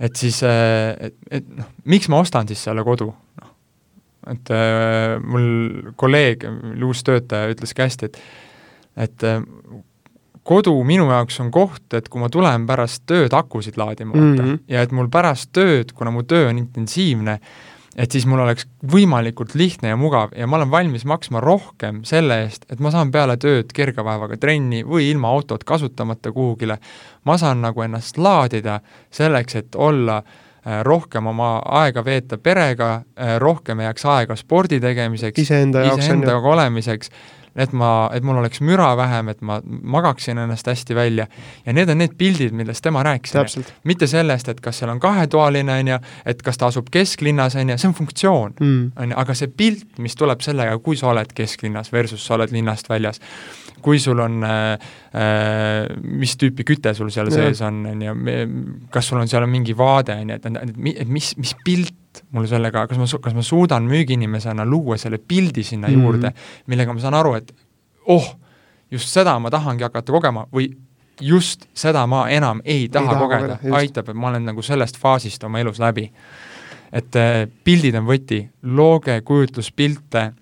et 0.00 0.16
siis, 0.16 0.42
et, 0.42 1.14
et 1.30 1.48
noh, 1.56 1.66
miks 1.84 2.08
ma 2.08 2.20
ostan 2.22 2.46
siis 2.48 2.62
selle 2.64 2.84
kodu, 2.86 3.10
noh. 3.42 3.50
et 4.30 4.50
äh, 4.50 5.18
mul 5.20 5.92
kolleeg, 5.96 6.44
uus 6.84 7.02
töötaja 7.04 7.50
ütles 7.52 7.74
ka 7.76 7.88
hästi, 7.88 8.06
et 8.06 8.20
et 8.96 9.22
äh, 9.24 9.42
kodu 10.44 10.72
minu 10.84 11.04
jaoks 11.10 11.36
on 11.40 11.50
koht, 11.52 11.84
et 11.94 12.08
kui 12.08 12.20
ma 12.20 12.28
tulen 12.32 12.64
pärast 12.66 13.02
tööd 13.06 13.32
akusid 13.36 13.76
laadima, 13.76 14.12
vaata 14.16 14.42
Mhm. 14.42 14.56
ja 14.68 14.82
et 14.82 14.92
mul 14.92 15.08
pärast 15.08 15.52
tööd, 15.52 15.92
kuna 15.94 16.10
mu 16.10 16.22
töö 16.22 16.48
on 16.48 16.58
intensiivne, 16.58 17.38
et 18.00 18.10
siis 18.14 18.24
mul 18.28 18.40
oleks 18.40 18.64
võimalikult 18.92 19.54
lihtne 19.58 19.92
ja 19.92 19.96
mugav 20.00 20.32
ja 20.36 20.46
ma 20.48 20.56
olen 20.60 20.70
valmis 20.72 21.04
maksma 21.08 21.42
rohkem 21.44 22.00
selle 22.08 22.42
eest, 22.46 22.64
et 22.72 22.80
ma 22.80 22.92
saan 22.94 23.12
peale 23.12 23.36
tööd 23.40 23.74
kergevaevaga 23.76 24.38
trenni 24.40 24.80
või 24.86 25.10
ilma 25.10 25.32
autot 25.34 25.64
kasutamata 25.68 26.32
kuhugile, 26.32 26.78
ma 27.28 27.36
saan 27.40 27.60
nagu 27.64 27.84
ennast 27.84 28.18
laadida 28.18 28.80
selleks, 29.12 29.58
et 29.60 29.76
olla 29.76 30.20
äh, 30.22 30.38
rohkem 30.82 31.26
oma 31.26 31.58
aega 31.80 32.04
veeta 32.04 32.38
perega, 32.38 32.90
rohkem 33.38 33.80
jääks 33.80 34.06
aega 34.06 34.36
spordi 34.36 34.80
tegemiseks, 34.80 35.40
iseendaga 36.04 36.54
olemiseks, 36.54 37.10
et 37.56 37.72
ma, 37.72 38.10
et 38.14 38.24
mul 38.26 38.38
oleks 38.40 38.60
müra 38.64 38.90
vähem, 38.98 39.30
et 39.32 39.40
ma 39.46 39.58
magaksin 39.64 40.38
ennast 40.38 40.66
hästi 40.70 40.94
välja 40.94 41.26
ja 41.66 41.74
need 41.76 41.90
on 41.90 42.00
need 42.02 42.16
pildid, 42.18 42.54
millest 42.56 42.84
tema 42.84 43.02
rääkis. 43.06 43.58
mitte 43.84 44.06
sellest, 44.10 44.48
et 44.48 44.60
kas 44.60 44.78
seal 44.80 44.92
on 44.92 45.00
kahetoaline, 45.00 45.80
on 45.80 45.92
ju, 45.94 45.98
et 46.26 46.42
kas 46.42 46.58
ta 46.58 46.70
asub 46.70 46.90
kesklinnas, 46.90 47.56
on 47.56 47.72
ju, 47.72 47.78
see 47.78 47.90
on 47.90 47.96
funktsioon, 47.98 48.54
mm.. 48.60 48.92
on 48.96 49.14
ju, 49.14 49.18
aga 49.24 49.34
see 49.38 49.48
pilt, 49.48 49.98
mis 49.98 50.16
tuleb 50.18 50.44
sellega, 50.44 50.78
kui 50.78 50.96
sa 50.96 51.10
oled 51.14 51.32
kesklinnas 51.34 51.92
versus 51.92 52.24
sa 52.26 52.36
oled 52.38 52.52
linnast 52.54 52.88
väljas, 52.90 53.22
kui 53.82 53.98
sul 53.98 54.20
on 54.20 54.44
äh, 54.44 54.72
äh, 55.16 55.88
mis 56.02 56.36
tüüpi 56.40 56.66
küte 56.68 56.94
sul 56.94 57.10
seal 57.10 57.30
Jah. 57.32 57.48
sees 57.48 57.62
on, 57.66 57.82
on 57.90 58.04
ju, 58.04 58.16
kas 58.92 59.10
sul 59.10 59.20
on 59.20 59.30
seal 59.30 59.46
mingi 59.50 59.76
vaade, 59.76 60.20
on 60.20 60.34
ju, 60.34 60.40
et, 60.40 60.70
et 60.70 61.08
mis, 61.08 61.34
mis 61.40 61.56
pilt 61.64 61.96
mul 62.30 62.46
sellega, 62.50 62.86
kas 62.90 62.98
ma, 62.98 63.06
kas 63.22 63.34
ma 63.34 63.42
suudan 63.42 63.86
müügiinimesena 63.88 64.66
luua 64.66 64.98
selle 64.98 65.18
pildi 65.18 65.62
sinna 65.62 65.88
mm 65.88 65.94
-hmm. 65.94 66.02
juurde, 66.02 66.32
millega 66.66 66.92
ma 66.92 67.00
saan 67.00 67.14
aru, 67.14 67.34
et 67.34 67.54
oh, 68.06 68.36
just 68.90 69.08
seda 69.08 69.38
ma 69.38 69.50
tahangi 69.50 69.82
hakata 69.82 70.12
kogema 70.12 70.46
või 70.52 70.70
just 71.20 71.66
seda 71.74 72.06
ma 72.06 72.28
enam 72.28 72.60
ei 72.64 72.88
taha, 72.88 73.12
taha 73.12 73.20
kogeda, 73.20 73.58
aitab, 73.76 74.08
et 74.08 74.16
ma 74.16 74.28
olen 74.28 74.44
nagu 74.44 74.62
sellest 74.62 74.98
faasist 74.98 75.44
oma 75.44 75.60
elus 75.60 75.78
läbi. 75.78 76.10
et 76.92 77.16
äh, 77.16 77.46
pildid 77.64 77.94
on 77.94 78.06
võti, 78.06 78.48
looge 78.62 79.20
kujutluspilte, 79.20 80.32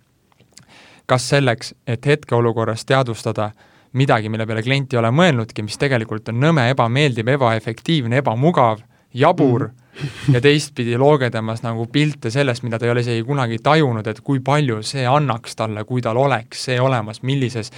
kas 1.07 1.29
selleks, 1.29 1.75
et 1.87 2.07
hetkeolukorras 2.07 2.85
teadvustada 2.89 3.51
midagi, 3.93 4.29
mille 4.29 4.47
peale 4.47 4.63
klient 4.63 4.95
ei 4.95 4.99
ole 4.99 5.11
mõelnudki, 5.13 5.63
mis 5.63 5.77
tegelikult 5.77 6.29
on 6.33 6.41
nõme, 6.41 6.71
ebameeldiv, 6.73 7.29
ebaefektiivne, 7.35 8.23
ebamugav, 8.23 8.81
jabur 9.13 9.67
mm. 9.69 9.88
Ja 10.33 10.43
teistpidi 10.45 10.99
looge 11.01 11.31
temas 11.35 11.63
nagu 11.65 11.87
pilte 11.93 12.31
sellest, 12.35 12.65
mida 12.67 12.79
ta 12.79 12.89
ei 12.89 12.93
ole 12.95 13.05
isegi 13.05 13.25
kunagi 13.27 13.59
tajunud, 13.65 14.07
et 14.07 14.21
kui 14.25 14.43
palju 14.45 14.83
see 14.87 15.07
annaks 15.09 15.59
talle, 15.59 15.85
kui 15.89 16.05
tal 16.05 16.21
oleks 16.21 16.69
see 16.69 16.79
olemas, 16.81 17.23
millises, 17.27 17.73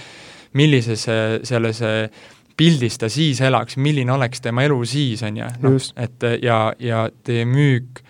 millises 0.57 1.07
äh, 1.09 1.39
selles 1.47 1.81
äh, 1.85 2.05
pildis 2.57 2.99
ta 3.01 3.09
siis 3.09 3.41
elaks, 3.41 3.77
milline 3.81 4.13
oleks 4.13 4.41
tema 4.43 4.65
elu 4.67 4.79
siis, 4.85 5.23
on 5.25 5.37
ju, 5.41 5.51
noh, 5.65 5.77
et 5.97 6.27
äh, 6.27 6.39
ja, 6.43 6.63
ja 6.79 7.05
teie 7.25 7.45
müük 7.49 8.03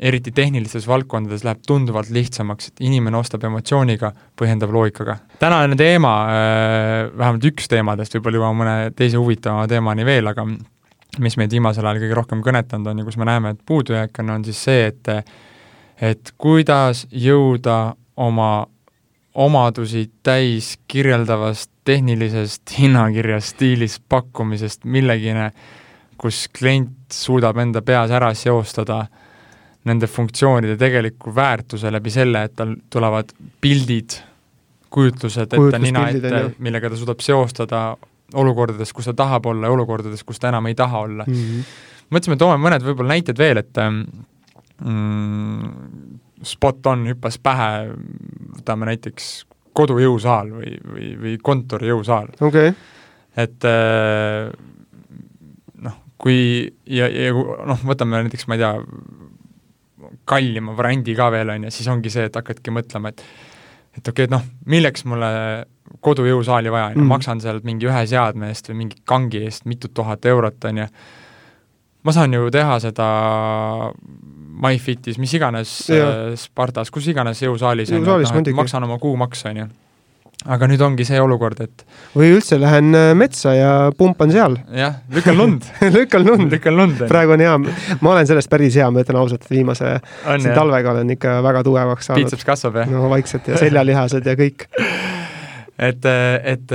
eriti 0.00 0.32
tehnilistes 0.32 0.86
valdkondades 0.88 1.44
läheb 1.44 1.60
tunduvalt 1.66 2.08
lihtsamaks, 2.14 2.70
et 2.70 2.82
inimene 2.88 3.18
ostab 3.20 3.44
emotsiooniga, 3.44 4.12
põhjendab 4.38 4.72
loogikaga. 4.72 5.18
tänane 5.38 5.76
teema, 5.76 6.12
äh, 6.32 7.10
vähemalt 7.16 7.44
üks 7.52 7.68
teemadest, 7.68 8.16
võib-olla 8.16 8.40
jõuame 8.40 8.62
mõne 8.62 8.76
teise 8.96 9.20
huvitava 9.20 9.66
teemani 9.68 10.06
veel, 10.08 10.32
aga 10.32 10.46
mis 11.18 11.36
meid 11.36 11.50
viimasel 11.50 11.86
ajal 11.86 12.02
kõige 12.04 12.18
rohkem 12.18 12.42
kõnetanud 12.44 12.92
on 12.92 13.00
ja 13.02 13.06
kus 13.06 13.16
me 13.18 13.26
näeme, 13.28 13.54
et 13.54 13.62
puudujääk 13.66 14.20
on, 14.22 14.30
on 14.36 14.44
siis 14.44 14.64
see, 14.64 14.90
et 14.92 15.08
et 16.00 16.32
kuidas 16.38 17.06
jõuda 17.10 17.94
oma 18.16 18.66
omadusi 19.34 20.10
täis 20.22 20.74
kirjeldavast 20.88 21.70
tehnilisest 21.84 22.72
hinnakirja 22.78 23.40
stiilis 23.40 23.98
pakkumisest 24.08 24.84
millegine, 24.84 25.50
kus 26.20 26.48
klient 26.58 27.12
suudab 27.12 27.58
enda 27.62 27.82
peas 27.82 28.10
ära 28.10 28.32
seostada 28.34 29.04
nende 29.88 30.06
funktsioonide 30.10 30.76
tegeliku 30.76 31.32
väärtuse 31.34 31.92
läbi 31.92 32.12
selle, 32.12 32.44
et 32.44 32.56
tal 32.56 32.74
tulevad 32.92 33.32
pildid, 33.60 34.18
kujutlused 34.90 35.56
ette 35.56 35.80
nina 35.80 36.08
ette, 36.10 36.42
millega 36.58 36.90
ta 36.90 36.98
suudab 36.98 37.22
seostada 37.24 37.84
olukordades, 38.34 38.92
kus 38.92 39.10
ta 39.10 39.14
tahab 39.24 39.46
olla 39.50 39.66
ja 39.66 39.74
olukordades, 39.74 40.24
kus 40.26 40.40
ta 40.40 40.48
enam 40.52 40.66
ei 40.70 40.74
taha 40.78 40.98
olla 41.06 41.24
mm. 41.26 41.34
-hmm. 41.34 41.64
mõtlesime, 42.10 42.38
toome 42.38 42.58
mõned 42.62 42.84
võib-olla 42.86 43.14
näited 43.14 43.38
veel, 43.38 43.62
et 43.62 43.80
mm, 44.84 45.70
spot 46.42 46.86
on 46.86 47.06
hüppas 47.10 47.38
pähe, 47.42 47.70
võtame 48.58 48.90
näiteks 48.90 49.30
kodujõusaal 49.76 50.50
või, 50.54 50.74
või, 50.92 51.10
või 51.20 51.36
kontorijõusaal 51.42 52.28
okay.. 52.40 52.72
et 53.36 53.64
äh, 53.68 54.50
noh, 55.86 55.96
kui 56.18 56.40
ja, 56.86 57.08
ja 57.08 57.32
noh, 57.34 57.84
võtame 57.86 58.22
näiteks, 58.24 58.48
ma 58.50 58.58
ei 58.58 58.64
tea, 58.64 58.74
kallima 60.24 60.74
variandi 60.76 61.14
ka 61.18 61.30
veel, 61.32 61.52
on 61.54 61.68
ju, 61.68 61.70
siis 61.74 61.88
ongi 61.92 62.10
see, 62.12 62.26
et 62.30 62.36
hakkadki 62.36 62.74
mõtlema, 62.74 63.14
et 63.14 63.24
et 63.90 64.06
okei 64.06 64.24
okay,, 64.24 64.28
et 64.28 64.32
noh, 64.32 64.44
milleks 64.70 65.04
mulle 65.10 65.30
kodujõusaali 66.00 66.72
vaja, 66.72 66.90
on 66.92 66.98
ju, 66.98 67.02
mm. 67.02 67.10
maksan 67.14 67.42
seal 67.42 67.60
mingi 67.66 67.88
ühe 67.90 68.04
seadme 68.10 68.52
eest 68.52 68.70
või 68.70 68.84
mingi 68.84 69.02
kangi 69.08 69.44
eest 69.48 69.66
mitu 69.70 69.90
tuhat 69.94 70.24
eurot, 70.30 70.64
on 70.70 70.84
ju, 70.84 70.88
ma 72.06 72.16
saan 72.16 72.36
ju 72.36 72.48
teha 72.54 72.78
seda 72.82 73.10
MyFitis, 74.60 75.18
mis 75.20 75.34
iganes, 75.36 75.74
äh, 75.94 76.32
Spartas, 76.38 76.92
kus 76.92 77.08
iganes 77.10 77.42
jõusaalis, 77.42 77.92
on 77.94 78.04
ju, 78.04 78.18
et 78.24 78.50
noh, 78.50 78.58
maksan 78.62 78.84
oma 78.86 79.00
kuumakse, 79.02 79.52
on 79.52 79.64
ju 79.64 79.70
aga 80.48 80.68
nüüd 80.70 80.80
ongi 80.80 81.04
see 81.04 81.20
olukord, 81.20 81.58
et 81.60 81.82
või 82.16 82.30
üldse 82.32 82.56
lähen 82.60 82.94
äh, 82.96 83.10
metsa 83.18 83.52
ja 83.52 83.72
pumpan 83.96 84.32
seal. 84.32 84.56
jah, 84.72 85.00
lükkan 85.12 85.36
lund 85.36 85.66
lükkan 85.98 86.24
lund. 86.24 86.48
lükkan 86.54 86.76
lund. 86.76 87.02
praegu 87.10 87.36
on 87.36 87.44
hea, 87.44 87.56
ma 88.00 88.14
olen 88.14 88.28
sellest 88.28 88.48
päris 88.52 88.78
hea, 88.80 88.88
ma 88.90 89.04
ütlen 89.04 89.20
ausalt, 89.20 89.44
et 89.44 89.52
viimase 89.52 89.98
on, 90.24 90.46
talvega 90.56 90.94
olen 90.94 91.12
ikka 91.16 91.40
väga 91.44 91.64
tugevaks 91.66 92.08
saanud. 92.08 92.22
biitseps 92.22 92.48
kasvab, 92.48 92.80
jah? 92.80 92.92
no 92.92 93.10
vaikselt 93.12 93.52
ja 93.52 93.60
seljalihased 93.60 94.32
ja 94.32 94.36
kõik 94.40 94.64
et, 95.80 96.06
et 96.54 96.74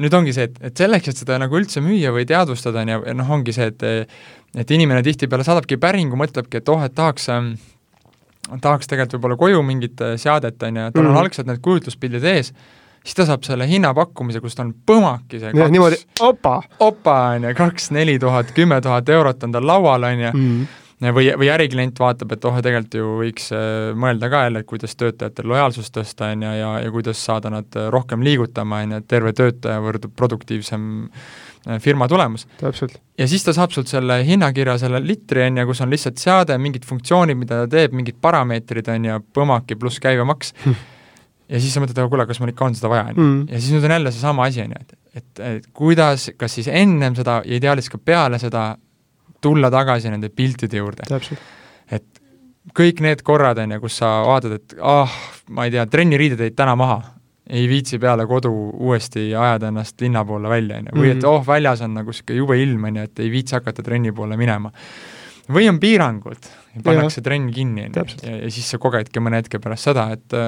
nüüd 0.00 0.14
ongi 0.16 0.34
see, 0.36 0.46
et, 0.48 0.60
et 0.70 0.84
selleks, 0.84 1.10
et 1.10 1.22
seda 1.22 1.38
nagu 1.40 1.58
üldse 1.58 1.82
müüa 1.84 2.12
või 2.14 2.26
teadvustada, 2.28 2.84
on 2.84 2.94
ju, 2.94 3.00
noh, 3.18 3.34
ongi 3.38 3.56
see, 3.56 3.70
et 3.72 3.86
et 4.58 4.70
inimene 4.74 5.02
tihtipeale 5.06 5.44
saadabki 5.46 5.78
päringu, 5.78 6.18
mõtlebki, 6.18 6.58
et 6.58 6.70
oh, 6.72 6.80
et 6.82 6.94
tahaks 6.94 7.28
tahaks 8.58 8.88
tegelikult 8.90 9.18
võib-olla 9.18 9.38
koju 9.38 9.62
mingit 9.62 10.02
seadet, 10.18 10.62
on 10.66 10.76
ju, 10.76 10.90
tal 10.90 11.02
on 11.02 11.06
mm 11.06 11.14
-hmm. 11.14 11.20
algselt 11.20 11.46
need 11.46 11.60
kujutluspildid 11.62 12.24
ees, 12.24 12.52
siis 13.04 13.14
ta 13.14 13.26
saab 13.26 13.44
selle 13.46 13.68
hinnapakkumise, 13.68 14.40
kus 14.40 14.54
ta 14.54 14.64
on 14.64 14.72
põmakese 14.86 15.52
kaks, 15.54 15.70
niimoodi 15.70 16.00
opa, 16.20 16.62
opa, 16.78 17.16
on 17.36 17.48
ju, 17.48 17.54
kaks, 17.54 17.90
neli 17.90 18.18
tuhat, 18.18 18.52
kümme 18.56 18.80
tuhat 18.80 19.08
eurot 19.08 19.42
on 19.44 19.52
tal 19.52 19.66
laual, 19.66 20.02
on 20.02 20.20
ju, 20.20 20.32
mhm. 20.34 20.62
Või, 21.00 21.30
või 21.40 21.50
äriklient 21.52 22.00
vaatab, 22.00 22.34
et 22.36 22.44
oh, 22.44 22.56
tegelikult 22.60 22.96
ju 23.00 23.12
võiks 23.22 23.50
äh, 23.56 23.90
mõelda 23.96 24.30
ka 24.32 24.44
jälle, 24.46 24.64
et 24.64 24.70
kuidas 24.70 24.96
töötajate 25.00 25.46
lojaalsust 25.48 25.94
tõsta, 25.96 26.32
on 26.34 26.48
ju, 26.48 26.56
ja, 26.60 26.72
ja 26.84 26.94
kuidas 26.94 27.22
saada 27.24 27.52
nad 27.52 27.80
äh, 27.80 27.88
rohkem 27.92 28.24
liigutama, 28.26 28.84
on 28.84 28.96
ju, 28.96 29.04
et 29.04 29.10
terve 29.10 29.32
töötaja 29.36 29.80
võrdub 29.84 30.12
produktiivsem 30.16 30.90
Äh, 31.68 31.80
firma 31.80 32.08
tulemus. 32.08 32.46
ja 33.18 33.26
siis 33.28 33.42
ta 33.44 33.52
saab 33.52 33.74
sult 33.74 33.90
selle 33.90 34.22
hinnakirja, 34.24 34.78
selle 34.80 34.96
litri, 35.04 35.42
on 35.44 35.58
ju, 35.60 35.66
kus 35.68 35.82
on 35.84 35.90
lihtsalt 35.92 36.16
seade, 36.16 36.56
mingid 36.56 36.86
funktsioonid, 36.88 37.36
mida 37.36 37.58
ta 37.60 37.68
teeb, 37.74 37.92
mingid 37.98 38.16
parameetrid, 38.16 38.88
on 38.88 39.04
ju, 39.04 39.18
põmaki 39.36 39.76
pluss 39.76 40.00
käibemaks 40.00 40.54
hm. 40.62 40.78
ja 41.52 41.60
siis 41.60 41.76
sa 41.76 41.82
mõtled, 41.84 42.00
aga 42.00 42.08
kuule, 42.08 42.24
kas 42.30 42.40
mul 42.40 42.54
ikka 42.54 42.64
on 42.64 42.78
seda 42.78 42.88
vaja, 42.88 43.10
on 43.10 43.12
ju. 43.12 43.18
Hmm. 43.20 43.42
ja 43.52 43.60
siis 43.60 43.74
nüüd 43.76 43.84
on 43.84 43.92
jälle 43.92 44.12
seesama 44.16 44.46
asi, 44.48 44.64
on 44.64 44.72
ju, 44.72 44.80
et, 44.80 45.20
et, 45.20 45.42
et 45.50 45.68
kuidas, 45.76 46.30
kas 46.40 46.56
siis 46.56 46.70
ennem 46.72 47.18
seda 47.18 47.42
ja 47.44 47.60
ideaalis 47.60 47.92
ka 47.92 48.00
peale 48.00 48.40
seda 48.40 48.64
tulla 49.40 49.70
tagasi 49.72 50.12
nende 50.12 50.30
piltide 50.34 50.80
juurde. 50.80 51.06
et 51.90 52.20
kõik 52.76 53.00
need 53.04 53.22
korrad, 53.26 53.58
on 53.62 53.76
ju, 53.76 53.80
kus 53.84 54.00
sa 54.02 54.20
vaatad, 54.26 54.58
et 54.58 54.76
ah 54.80 55.14
ma 55.50 55.66
ei 55.66 55.74
tea, 55.74 55.86
trenniriided 55.90 56.42
jäid 56.44 56.58
täna 56.58 56.76
maha, 56.78 57.00
ei 57.50 57.66
viitsi 57.70 57.98
peale 57.98 58.26
kodu 58.30 58.52
uuesti 58.52 59.30
ajada 59.34 59.70
ennast 59.72 60.00
linna 60.00 60.22
poole 60.26 60.50
välja, 60.52 60.78
on 60.78 60.90
ju, 60.90 60.98
või 61.00 61.12
et 61.12 61.22
mhm. 61.22 61.30
oh, 61.30 61.46
väljas 61.46 61.84
on 61.86 61.96
nagu 61.98 62.12
niisugune 62.12 62.42
jube 62.42 62.58
ilm, 62.62 62.84
on 62.90 63.00
ju, 63.00 63.06
et 63.10 63.24
ei 63.24 63.32
viitsi 63.32 63.56
hakata 63.58 63.84
trenni 63.86 64.12
poole 64.16 64.38
minema. 64.40 64.72
või 65.50 65.66
on 65.70 65.80
piirangud, 65.82 66.50
pannakse 66.84 67.24
trenn 67.26 67.50
kinni, 67.54 67.88
ja, 67.90 68.04
ja 68.28 68.50
siis 68.52 68.68
sa 68.70 68.78
kogedki 68.78 69.22
mõne 69.22 69.42
hetke 69.42 69.58
pärast 69.58 69.90
seda, 69.90 70.10
et 70.14 70.38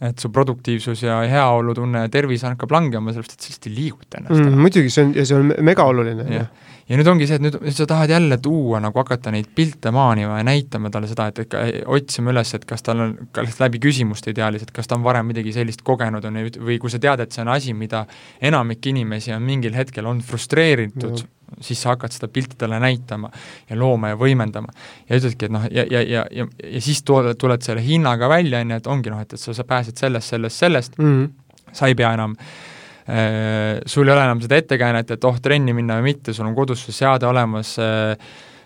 et 0.00 0.22
su 0.22 0.30
produktiivsus 0.30 1.02
ja 1.02 1.18
heaolutunne 1.26 2.04
ja 2.06 2.10
tervis 2.12 2.44
hakkab 2.46 2.70
langema, 2.70 3.12
sellepärast 3.12 3.34
et 3.34 3.44
sa 3.44 3.50
lihtsalt 3.50 3.70
ei 3.70 3.76
liiguta 3.76 4.20
ennast 4.20 4.44
mm,. 4.44 4.64
muidugi, 4.66 4.92
see 4.94 5.06
on, 5.08 5.14
ja 5.18 5.26
see 5.26 5.38
on 5.38 5.54
mega 5.66 5.86
oluline. 5.90 6.26
jah 6.34 6.50
ja 6.88 6.96
nüüd 6.96 7.08
ongi 7.10 7.26
see, 7.28 7.36
et 7.36 7.44
nüüd, 7.44 7.58
nüüd 7.60 7.76
sa 7.76 7.86
tahad 7.88 8.12
jälle 8.12 8.38
tuua 8.42 8.80
nagu 8.80 9.00
hakata 9.02 9.32
neid 9.34 9.50
pilte 9.56 9.92
maanima 9.94 10.38
ja 10.40 10.46
näitama 10.48 10.90
talle 10.92 11.10
seda, 11.10 11.28
et 11.28 11.42
ikka 11.44 11.64
otsima 11.94 12.32
üles, 12.32 12.54
et 12.56 12.64
kas 12.68 12.84
tal 12.86 13.02
on, 13.04 13.14
kas 13.36 13.58
läbi 13.60 13.80
küsimuste 13.82 14.32
ideaalis, 14.32 14.64
et 14.64 14.72
kas 14.74 14.88
ta 14.88 14.96
on 14.96 15.04
varem 15.04 15.28
midagi 15.28 15.52
sellist 15.56 15.84
kogenud 15.86 16.24
on 16.28 16.40
või 16.56 16.78
kui 16.80 16.92
sa 16.92 17.00
tead, 17.02 17.24
et 17.24 17.34
see 17.34 17.44
on 17.44 17.52
asi, 17.52 17.74
mida 17.76 18.06
enamik 18.40 18.88
inimesi 18.88 19.34
on 19.36 19.44
mingil 19.44 19.76
hetkel 19.76 20.08
on 20.08 20.22
frustreeritud, 20.24 21.26
siis 21.60 21.82
sa 21.82 21.94
hakkad 21.94 22.14
seda 22.14 22.28
pilti 22.32 22.58
talle 22.58 22.80
näitama 22.82 23.30
ja 23.70 23.76
looma 23.78 24.12
ja 24.12 24.18
võimendama. 24.20 24.72
ja 25.08 25.20
ütledki, 25.20 25.48
et 25.48 25.52
noh, 25.52 25.68
ja, 25.70 25.84
ja, 25.90 26.02
ja, 26.02 26.24
ja, 26.30 26.48
ja 26.64 26.80
siis 26.84 27.02
tuled, 27.02 27.36
tuled 27.38 27.62
selle 27.64 27.84
hinnaga 27.84 28.28
välja, 28.28 28.60
on 28.60 28.74
ju, 28.74 28.80
et 28.82 28.90
ongi 28.96 29.12
noh, 29.14 29.20
et, 29.24 29.32
et 29.32 29.40
sa, 29.40 29.54
sa 29.56 29.64
pääsed 29.64 29.96
sellest, 29.96 30.34
sellest, 30.34 30.64
sellest 30.64 30.98
mm, 30.98 31.14
-hmm. 31.14 31.72
sa 31.72 31.86
ei 31.86 31.94
pea 31.94 32.12
enam 32.14 32.36
äh, 32.38 32.76
Äh, 33.08 33.80
sul 33.86 34.04
ei 34.08 34.12
ole 34.12 34.20
enam 34.26 34.40
seda 34.44 34.58
ettekäänet, 34.60 35.14
et 35.14 35.22
oh, 35.24 35.36
trenni 35.40 35.72
minna 35.72 35.96
või 35.96 36.10
mitte, 36.10 36.34
sul 36.36 36.44
on 36.44 36.52
kodus 36.56 36.82
see 36.84 36.92
seade 36.92 37.24
olemas, 37.24 37.70
äh, 37.80 38.10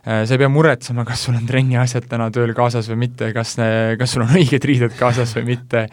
äh, 0.03 0.25
sa 0.27 0.35
ei 0.35 0.41
pea 0.43 0.49
muretsema, 0.51 1.05
kas 1.07 1.23
sul 1.29 1.37
on 1.39 1.47
trenni 1.47 1.79
asjad 1.79 2.09
täna 2.11 2.27
tööl 2.35 2.51
kaasas 2.57 2.89
või 2.91 3.05
mitte, 3.05 3.31
kas, 3.37 3.55
kas 4.01 4.17
sul 4.17 4.25
on 4.27 4.35
õiged 4.41 4.67
riided 4.67 4.97
kaasas 4.99 5.37
või 5.39 5.53
mitte, 5.53 5.85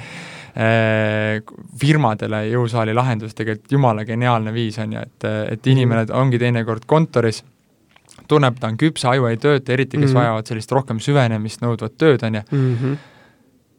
firmadele 1.79 2.41
jõusaali 2.49 2.95
lahendus 2.95 3.35
tegelikult 3.37 3.71
jumala 3.71 4.03
geniaalne 4.03 4.51
viis 4.51 4.79
on 4.83 4.97
ju, 4.97 5.03
et, 5.05 5.27
et 5.55 5.69
inimene 5.71 6.03
ongi 6.11 6.39
teinekord 6.41 6.83
kontoris, 6.89 7.43
tunneb, 8.27 8.57
ta 8.59 8.67
on 8.67 8.75
küps, 8.79 9.05
aju 9.07 9.29
ei 9.29 9.39
tööta, 9.39 9.73
eriti 9.73 9.97
kes 9.97 10.09
mm 10.09 10.11
-hmm. 10.11 10.19
vajavad 10.19 10.51
sellist 10.51 10.71
rohkem 10.75 10.99
süvenemist 10.99 11.63
nõudvat 11.63 11.95
tööd, 11.97 12.25
on 12.27 12.41
ju, 12.41 12.43
mhm. 12.51 12.99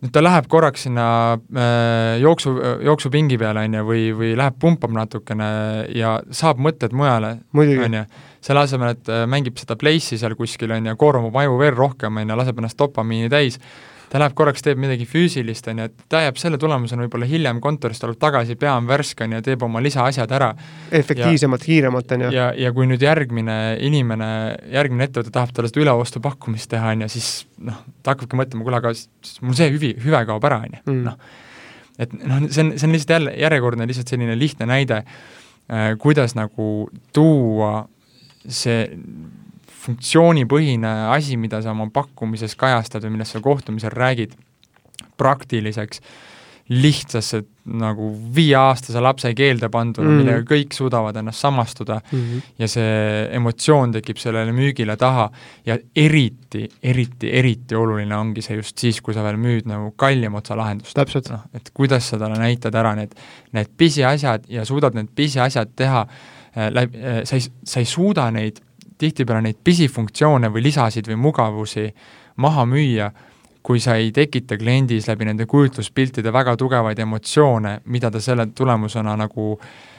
Nüüd 0.00 0.14
ta 0.14 0.22
läheb 0.22 0.46
korraks 0.48 0.86
sinna 0.86 1.06
äh, 1.36 2.20
jooksu, 2.22 2.54
jooksupingi 2.86 3.36
peale, 3.40 3.66
on 3.68 3.74
ju, 3.74 3.82
või, 3.84 4.04
või 4.16 4.30
läheb 4.38 4.54
pumpab 4.56 4.94
natukene 4.96 5.48
ja 5.92 6.14
saab 6.32 6.56
mõtted 6.56 6.94
mujale, 6.96 7.34
on 7.52 7.96
ju. 7.98 8.04
selle 8.40 8.62
asemel, 8.64 8.94
et 8.96 9.10
äh, 9.12 9.26
mängib 9.28 9.60
seda 9.60 9.76
place'i 9.76 10.16
seal 10.16 10.34
kuskil, 10.38 10.72
on 10.72 10.88
ju, 10.88 10.96
koormab 10.96 11.36
aju 11.36 11.58
veel 11.60 11.76
rohkem, 11.76 12.16
on 12.16 12.32
ju, 12.32 12.38
laseb 12.40 12.62
ennast 12.62 12.78
dopamiini 12.80 13.28
täis, 13.28 13.60
ta 14.10 14.18
läheb 14.18 14.34
korraks, 14.38 14.62
teeb 14.64 14.80
midagi 14.80 15.06
füüsilist, 15.08 15.68
on 15.70 15.82
ju, 15.82 15.86
et 15.90 16.04
ta 16.10 16.22
jääb 16.24 16.38
selle 16.40 16.58
tulemusena 16.60 17.04
võib-olla 17.04 17.28
hiljem 17.30 17.60
kontorist, 17.62 18.02
tuleb 18.02 18.18
tagasi, 18.20 18.56
pea 18.58 18.72
on 18.78 18.88
värske, 18.88 19.26
on 19.26 19.36
ju, 19.36 19.42
teeb 19.46 19.62
oma 19.66 19.82
lisaasjad 19.84 20.32
ära. 20.34 20.48
efektiivsemalt, 21.00 21.66
kiiremalt, 21.66 22.14
on 22.16 22.26
ju. 22.26 22.30
ja, 22.34 22.48
ja 22.58 22.72
kui 22.74 22.88
nüüd 22.90 23.04
järgmine 23.06 23.58
inimene, 23.86 24.30
järgmine 24.72 25.06
ettevõte 25.06 25.34
tahab 25.34 25.54
talle 25.54 25.70
seda 25.70 25.84
üleostu 25.84 26.22
pakkumist 26.24 26.72
teha, 26.74 26.94
on 26.96 27.06
ju, 27.06 27.10
siis 27.14 27.30
noh, 27.70 27.78
ta 28.02 28.16
hakkabki 28.16 28.40
mõtlema, 28.40 28.66
kuule, 28.66 28.80
aga 28.82 28.94
mul 29.46 29.58
see 29.58 29.70
hüvi, 29.76 29.92
hüve 30.02 30.24
kaob 30.32 30.48
ära, 30.50 30.62
on 30.66 30.74
ju, 30.74 30.82
mm. 30.90 31.04
noh. 31.06 31.38
et 32.02 32.18
noh, 32.18 32.42
see 32.48 32.66
on, 32.66 32.74
see 32.74 32.88
on 32.88 32.98
lihtsalt 32.98 33.14
jälle 33.18 33.36
järjekordne 33.44 33.86
lihtsalt 33.90 34.10
selline 34.10 34.38
lihtne 34.38 34.66
näide 34.70 35.04
äh,, 35.04 35.94
kuidas 36.02 36.34
nagu 36.38 36.88
tuua 37.14 37.84
see 38.48 38.88
funktsioonipõhine 39.80 40.90
asi, 41.14 41.38
mida 41.40 41.62
sa 41.64 41.72
oma 41.74 41.88
pakkumises 41.92 42.56
kajastad 42.60 43.06
või 43.06 43.16
millest 43.16 43.36
sa 43.36 43.44
kohtumisel 43.44 43.94
räägid, 43.94 44.34
praktiliseks, 45.20 46.02
lihtsasse 46.70 47.40
nagu 47.80 48.12
viieaastase 48.34 49.00
lapse 49.02 49.32
keelde 49.34 49.68
panduna 49.68 50.06
mm, 50.06 50.12
-hmm. 50.12 50.20
millega 50.22 50.44
kõik 50.46 50.74
suudavad 50.74 51.16
ennast 51.16 51.42
samastuda 51.42 51.96
mm 51.98 52.18
-hmm. 52.18 52.42
ja 52.58 52.68
see 52.68 53.26
emotsioon 53.38 53.92
tekib 53.92 54.16
sellele 54.22 54.52
müügile 54.52 54.96
taha 54.96 55.30
ja 55.66 55.78
eriti, 55.96 56.68
eriti, 56.82 57.32
eriti 57.32 57.74
oluline 57.74 58.16
ongi 58.16 58.42
see 58.42 58.56
just 58.56 58.78
siis, 58.78 59.00
kui 59.00 59.14
sa 59.14 59.24
veel 59.26 59.36
müüd 59.36 59.66
nagu 59.66 59.90
kallima 59.96 60.38
otsa 60.38 60.56
lahendust. 60.56 60.96
noh, 61.30 61.40
et 61.54 61.70
kuidas 61.74 62.08
sa 62.08 62.18
talle 62.18 62.38
näitad 62.38 62.74
ära 62.74 62.94
need, 62.94 63.18
need 63.52 63.68
pisiasjad 63.76 64.44
ja 64.48 64.64
suudad 64.64 64.94
need 64.94 65.08
pisiasjad 65.14 65.68
teha 65.76 66.06
äh, 66.06 66.70
läbi 66.70 66.98
äh,, 66.98 67.24
sa 67.24 67.36
ei, 67.36 67.42
sa 67.64 67.80
ei 67.80 67.86
suuda 67.86 68.30
neid 68.30 68.62
tihtipeale 69.00 69.42
neid 69.44 69.60
pisifunktsioone 69.64 70.50
või 70.52 70.64
lisasid 70.68 71.08
või 71.10 71.18
mugavusi 71.20 71.88
maha 72.40 72.66
müüa, 72.68 73.10
kui 73.62 73.80
sa 73.80 73.96
ei 74.00 74.12
tekita 74.16 74.56
kliendis 74.60 75.08
läbi 75.10 75.28
nende 75.28 75.46
kujutluspiltide 75.48 76.32
väga 76.32 76.56
tugevaid 76.56 76.98
emotsioone, 77.04 77.80
mida 77.92 78.10
ta 78.10 78.20
selle 78.20 78.46
tulemusena 78.56 79.16
nagu 79.20 79.50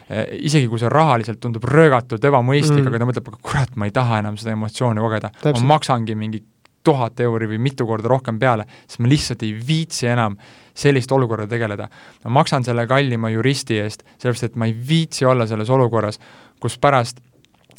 eh, 0.10 0.40
isegi 0.48 0.70
kui 0.70 0.82
see 0.82 0.90
rahaliselt 0.90 1.42
tundub 1.42 1.68
röögatult 1.70 2.26
ebamõistlik 2.26 2.82
mm., 2.82 2.90
aga 2.90 3.02
ta 3.04 3.10
mõtleb, 3.10 3.30
aga 3.30 3.44
kurat, 3.52 3.76
ma 3.76 3.90
ei 3.90 3.94
taha 3.96 4.22
enam 4.24 4.40
seda 4.42 4.56
emotsiooni 4.58 5.06
kogeda, 5.06 5.32
ma 5.46 5.68
maksangi 5.76 6.18
mingi 6.18 6.42
tuhat 6.84 7.20
euri 7.22 7.48
või 7.52 7.62
mitu 7.62 7.86
korda 7.86 8.10
rohkem 8.10 8.40
peale, 8.42 8.66
sest 8.88 9.02
ma 9.04 9.10
lihtsalt 9.12 9.44
ei 9.46 9.54
viitsi 9.68 10.10
enam 10.10 10.38
sellist 10.74 11.12
olukorda 11.12 11.46
tegeleda. 11.48 11.90
ma 12.26 12.32
maksan 12.42 12.64
selle 12.64 12.88
kallima 12.88 13.30
juristi 13.30 13.78
eest, 13.78 14.04
sellepärast 14.18 14.50
et 14.50 14.56
ma 14.56 14.66
ei 14.66 14.74
viitsi 14.88 15.26
olla 15.26 15.46
selles 15.48 15.70
olukorras, 15.70 16.20
kus 16.60 16.78
pärast 16.82 17.22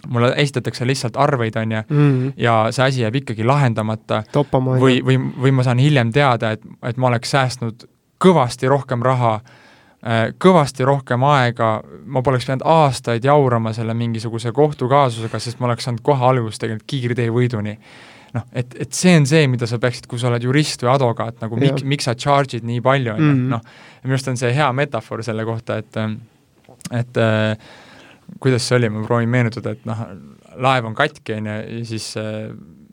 mulle 0.08 0.32
esitatakse 0.36 0.86
lihtsalt 0.86 1.16
arveid, 1.16 1.56
on 1.56 1.72
ju 1.72 1.82
mm, 1.88 2.32
ja 2.36 2.56
see 2.70 2.84
asi 2.84 3.02
jääb 3.04 3.20
ikkagi 3.22 3.44
lahendamata. 3.44 4.22
või, 4.80 5.00
või, 5.04 5.18
või 5.18 5.52
ma 5.54 5.66
saan 5.66 5.78
hiljem 5.82 6.12
teada, 6.12 6.52
et, 6.56 6.64
et 6.82 6.96
ma 6.96 7.12
oleks 7.12 7.30
säästnud 7.30 7.86
kõvasti 8.22 8.70
rohkem 8.70 9.02
raha 9.02 9.34
äh, 9.36 10.24
kõvasti 10.38 10.86
rohkem 10.86 11.22
aega, 11.28 11.74
ma 12.04 12.22
poleks 12.22 12.48
pidanud 12.48 12.66
aastaid 12.66 13.24
jaurama 13.24 13.72
selle 13.76 13.94
mingisuguse 13.94 14.52
kohtukaasusega, 14.52 15.38
sest 15.38 15.60
ma 15.60 15.70
oleks 15.70 15.86
saanud 15.88 16.02
kohe 16.02 16.26
alguses 16.32 16.62
tegelikult 16.62 16.90
kiirtee 16.90 17.28
võiduni. 17.30 17.76
Noh, 18.32 18.46
et, 18.56 18.74
et 18.80 18.96
see 18.96 19.12
on 19.18 19.26
see, 19.28 19.44
mida 19.52 19.68
sa 19.68 19.76
peaksid, 19.78 20.06
kui 20.08 20.18
sa 20.18 20.30
oled 20.30 20.42
jurist 20.42 20.80
või 20.82 20.94
advokaat, 20.94 21.36
nagu 21.42 21.58
miks, 21.60 21.84
miks 21.84 22.06
sa 22.08 22.14
charge'id 22.16 22.64
nii 22.64 22.80
palju, 22.80 23.12
on 23.12 23.20
ju, 23.20 23.32
mhm. 23.34 23.48
noh, 23.52 23.88
minu 24.06 24.16
arust 24.16 24.30
on 24.32 24.40
see 24.40 24.54
hea 24.56 24.68
metafoor 24.72 25.22
selle 25.26 25.44
kohta, 25.44 25.76
et 25.82 26.00
et 26.90 27.18
äh, 27.20 27.56
kuidas 28.42 28.68
see 28.68 28.78
oli, 28.78 28.90
ma 28.92 29.02
proovin 29.06 29.30
meenutada, 29.32 29.74
et 29.76 29.84
noh, 29.88 30.06
laev 30.62 30.88
on 30.88 30.96
katki, 30.96 31.36
on 31.38 31.50
ju, 31.50 31.58
ja 31.78 31.84
siis 31.88 32.12
äh, 32.20 32.48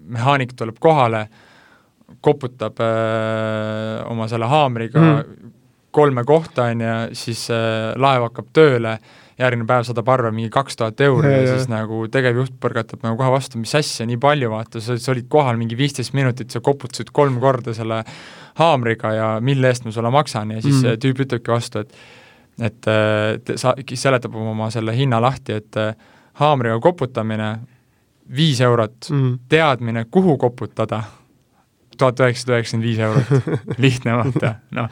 mehaanik 0.09 0.55
tuleb 0.57 0.79
kohale, 0.81 1.27
koputab 2.25 2.81
äh, 2.81 4.03
oma 4.09 4.27
selle 4.31 4.49
haamriga 4.49 4.99
mm. 4.99 5.55
kolme 5.95 6.25
kohta, 6.27 6.69
on 6.73 6.85
ju, 6.85 6.99
siis 7.17 7.47
äh, 7.53 7.95
laev 7.99 8.29
hakkab 8.29 8.53
tööle 8.55 8.99
järgmine 9.39 9.67
päev 9.69 9.85
saadab 9.87 10.09
arve 10.11 10.33
mingi 10.35 10.51
kaks 10.51 10.75
tuhat 10.79 11.01
euri 11.05 11.29
ja, 11.31 11.43
ja 11.45 11.51
siis 11.55 11.69
nagu 11.71 12.01
tegevjuht 12.11 12.57
põrgatab 12.59 13.05
nagu 13.05 13.15
kohe 13.21 13.31
vastu, 13.31 13.59
mis 13.61 13.71
asja, 13.77 14.07
nii 14.09 14.19
palju, 14.19 14.51
vaata, 14.51 14.81
sa 14.83 14.97
olid 15.13 15.29
kohal 15.31 15.59
mingi 15.59 15.77
viisteist 15.79 16.15
minutit, 16.17 16.51
sa 16.51 16.59
koputasid 16.63 17.13
kolm 17.15 17.39
korda 17.39 17.73
selle 17.77 18.01
haamriga 18.59 19.13
ja 19.15 19.29
mille 19.43 19.71
eest 19.71 19.87
ma 19.87 19.95
sulle 19.95 20.11
maksan 20.11 20.51
ja 20.57 20.63
siis 20.65 20.81
mm. 20.81 20.99
tüüp 21.03 21.23
ütlebki 21.23 21.53
vastu, 21.53 21.85
et 21.85 21.95
et 22.61 22.79
te, 22.81 23.57
sa, 23.57 23.75
seletab 23.93 24.35
oma 24.35 24.69
selle 24.73 24.95
hinna 24.95 25.21
lahti, 25.21 25.59
et 25.61 25.77
haamriga 26.39 26.79
koputamine 26.83 27.53
viis 28.35 28.61
eurot 28.61 29.09
mm., 29.09 29.37
teadmine, 29.49 30.05
kuhu 30.11 30.37
koputada 30.37 31.03
tuhat 31.99 32.19
üheksasada 32.23 32.57
üheksakümmend 32.57 32.87
viis 32.87 32.99
eurot, 33.03 33.55
lihtne 33.83 34.17
vaata, 34.19 34.53
noh. 34.75 34.89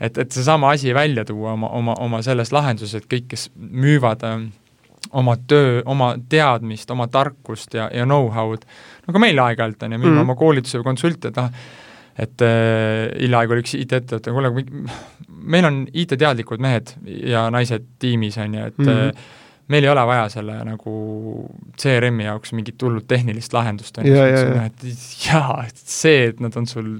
et, 0.00 0.18
et 0.18 0.32
seesama 0.32 0.74
asi 0.74 0.94
välja 0.94 1.24
tuua 1.24 1.54
oma, 1.56 1.70
oma, 1.76 1.94
oma 2.00 2.22
selles 2.26 2.52
lahenduses, 2.52 3.00
et 3.00 3.08
kõik, 3.10 3.30
kes 3.32 3.48
müüvad 3.56 4.24
äh, 4.28 4.42
oma 5.16 5.36
töö, 5.48 5.80
oma 5.88 6.12
teadmist, 6.28 6.90
oma 6.90 7.08
tarkust 7.08 7.74
ja, 7.74 7.88
ja 7.94 8.06
know-how'd, 8.08 8.66
no 9.06 9.14
ka 9.16 9.22
meil 9.22 9.40
aeg-ajalt 9.40 9.86
on 9.86 9.96
ju, 9.96 10.02
müüme 10.02 10.18
mm. 10.18 10.26
oma 10.26 10.36
koolituse 10.38 10.80
või 10.80 10.90
konsulte, 10.92 11.32
et 11.32 11.40
noh, 11.40 11.50
et 12.18 12.44
äh, 12.44 13.10
hiljaaegu 13.20 13.56
oli 13.56 13.64
üks 13.64 13.76
IT-ettevõte, 13.78 14.32
kuule, 14.34 14.50
meil 15.28 15.68
on 15.68 15.82
IT-teadlikud 15.92 16.62
mehed 16.62 16.94
ja 17.06 17.48
naised 17.54 17.86
tiimis, 18.02 18.38
on 18.42 18.58
ju, 18.58 18.72
et 18.72 18.82
mm 18.82 18.96
-hmm 18.96 19.36
meil 19.70 19.84
ei 19.84 19.90
ole 19.90 20.02
vaja 20.06 20.28
selle 20.28 20.56
nagu 20.66 20.92
CRM-i 21.78 22.24
jaoks 22.24 22.52
mingit 22.58 22.82
hullult 22.82 23.06
tehnilist 23.06 23.52
lahendust, 23.54 23.98
on 23.98 24.06
ju, 24.06 24.16
et 24.64 24.82
jaa, 25.28 25.64
et 25.68 25.76
see, 25.76 26.24
et 26.32 26.40
nad 26.42 26.56
on 26.58 26.66
sul 26.66 26.96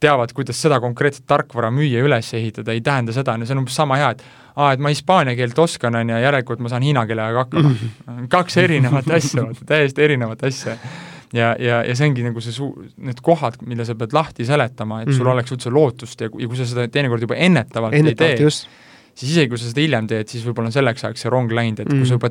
teavad, 0.00 0.32
kuidas 0.34 0.58
seda 0.62 0.80
konkreetset 0.80 1.26
tarkvara 1.28 1.70
müüa, 1.70 2.02
üles 2.06 2.32
ehitada, 2.34 2.72
ei 2.72 2.80
tähenda 2.80 3.12
seda, 3.12 3.36
no 3.36 3.46
see 3.46 3.54
on 3.54 3.62
umbes 3.62 3.76
sama 3.76 4.00
hea, 4.00 4.10
et 4.16 4.24
aa, 4.56 4.72
et 4.72 4.82
ma 4.82 4.92
hispaania 4.92 5.36
keelt 5.38 5.58
oskan, 5.62 5.98
on 6.00 6.12
ju, 6.12 6.20
järelikult 6.24 6.62
ma 6.64 6.72
saan 6.72 6.86
hiina 6.86 7.04
keelega 7.08 7.44
hakkama. 7.44 7.72
kaks 8.36 8.58
erinevat 8.64 9.10
asja, 9.18 9.44
vaata, 9.44 9.66
täiesti 9.68 10.06
erinevat 10.08 10.44
asja. 10.48 10.76
Ja, 11.32 11.54
ja, 11.58 11.80
ja 11.86 11.96
see 11.96 12.10
ongi 12.10 12.26
nagu 12.26 12.42
see 12.44 12.54
suu-, 12.54 12.74
need 12.98 13.22
kohad, 13.24 13.60
mille 13.66 13.86
sa 13.86 13.96
pead 13.98 14.14
lahti 14.16 14.46
seletama, 14.48 15.02
et 15.02 15.10
sul 15.10 15.20
mm 15.20 15.26
-hmm. 15.26 15.32
oleks 15.32 15.52
üldse 15.56 15.70
lootust 15.70 16.20
ja, 16.20 16.30
ja 16.38 16.48
kui 16.48 16.56
sa 16.56 16.66
seda 16.66 16.88
teinekord 16.88 17.22
juba 17.22 17.34
ennetavalt, 17.34 17.94
ennetavalt 17.94 18.30
ei 18.30 18.36
tee, 18.36 18.50
siis 19.14 19.32
isegi, 19.32 19.48
kui 19.48 19.58
sa 19.58 19.68
seda 19.68 19.84
hiljem 19.84 20.06
teed, 20.06 20.28
siis 20.28 20.46
võib-olla 20.46 20.70
on 20.70 20.72
selleks 20.72 21.04
ajaks 21.04 21.26
see 21.26 21.30
rong 21.30 21.52
läinud, 21.52 21.80
et 21.80 21.92
mm. 21.92 21.98
kui 21.98 22.08
sa 22.08 22.14
mm. 22.14 22.20
juba, 22.20 22.30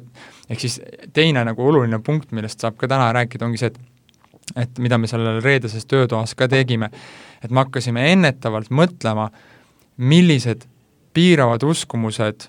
ehk 0.50 0.60
siis 0.60 0.82
teine 1.14 1.46
nagu 1.46 1.68
oluline 1.68 2.00
punkt, 2.00 2.32
millest 2.32 2.60
saab 2.60 2.78
ka 2.78 2.88
täna 2.88 3.12
rääkida, 3.14 3.46
ongi 3.46 3.62
see, 3.62 3.72
et 3.74 3.80
et 4.58 4.80
mida 4.82 4.98
me 4.98 5.08
sellel 5.08 5.44
reedeses 5.46 5.86
töötoas 5.86 6.34
ka 6.36 6.48
tegime, 6.50 6.90
et 7.44 7.52
me 7.52 7.62
hakkasime 7.62 8.08
ennetavalt 8.12 8.72
mõtlema, 8.74 9.30
millised 9.98 10.66
piiravad 11.14 11.64
uskumused 11.64 12.48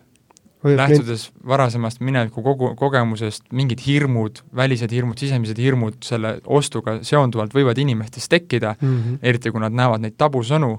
lähtudes 0.64 1.30
varasemast 1.46 2.00
mineviku 2.00 2.42
kogu, 2.42 2.74
kogemusest, 2.76 3.44
mingid 3.52 3.80
hirmud, 3.86 4.42
välised 4.56 4.92
hirmud, 4.92 5.18
sisemised 5.18 5.58
hirmud 5.58 6.00
selle 6.04 6.38
ostuga 6.46 6.98
seonduvalt 7.02 7.54
võivad 7.54 7.78
inimestes 7.80 8.28
tekkida 8.28 8.74
mm, 8.80 8.96
-hmm. 8.96 9.18
eriti 9.22 9.50
kui 9.50 9.60
nad 9.60 9.72
näevad 9.72 10.04
neid 10.04 10.18
tabusõnu, 10.20 10.74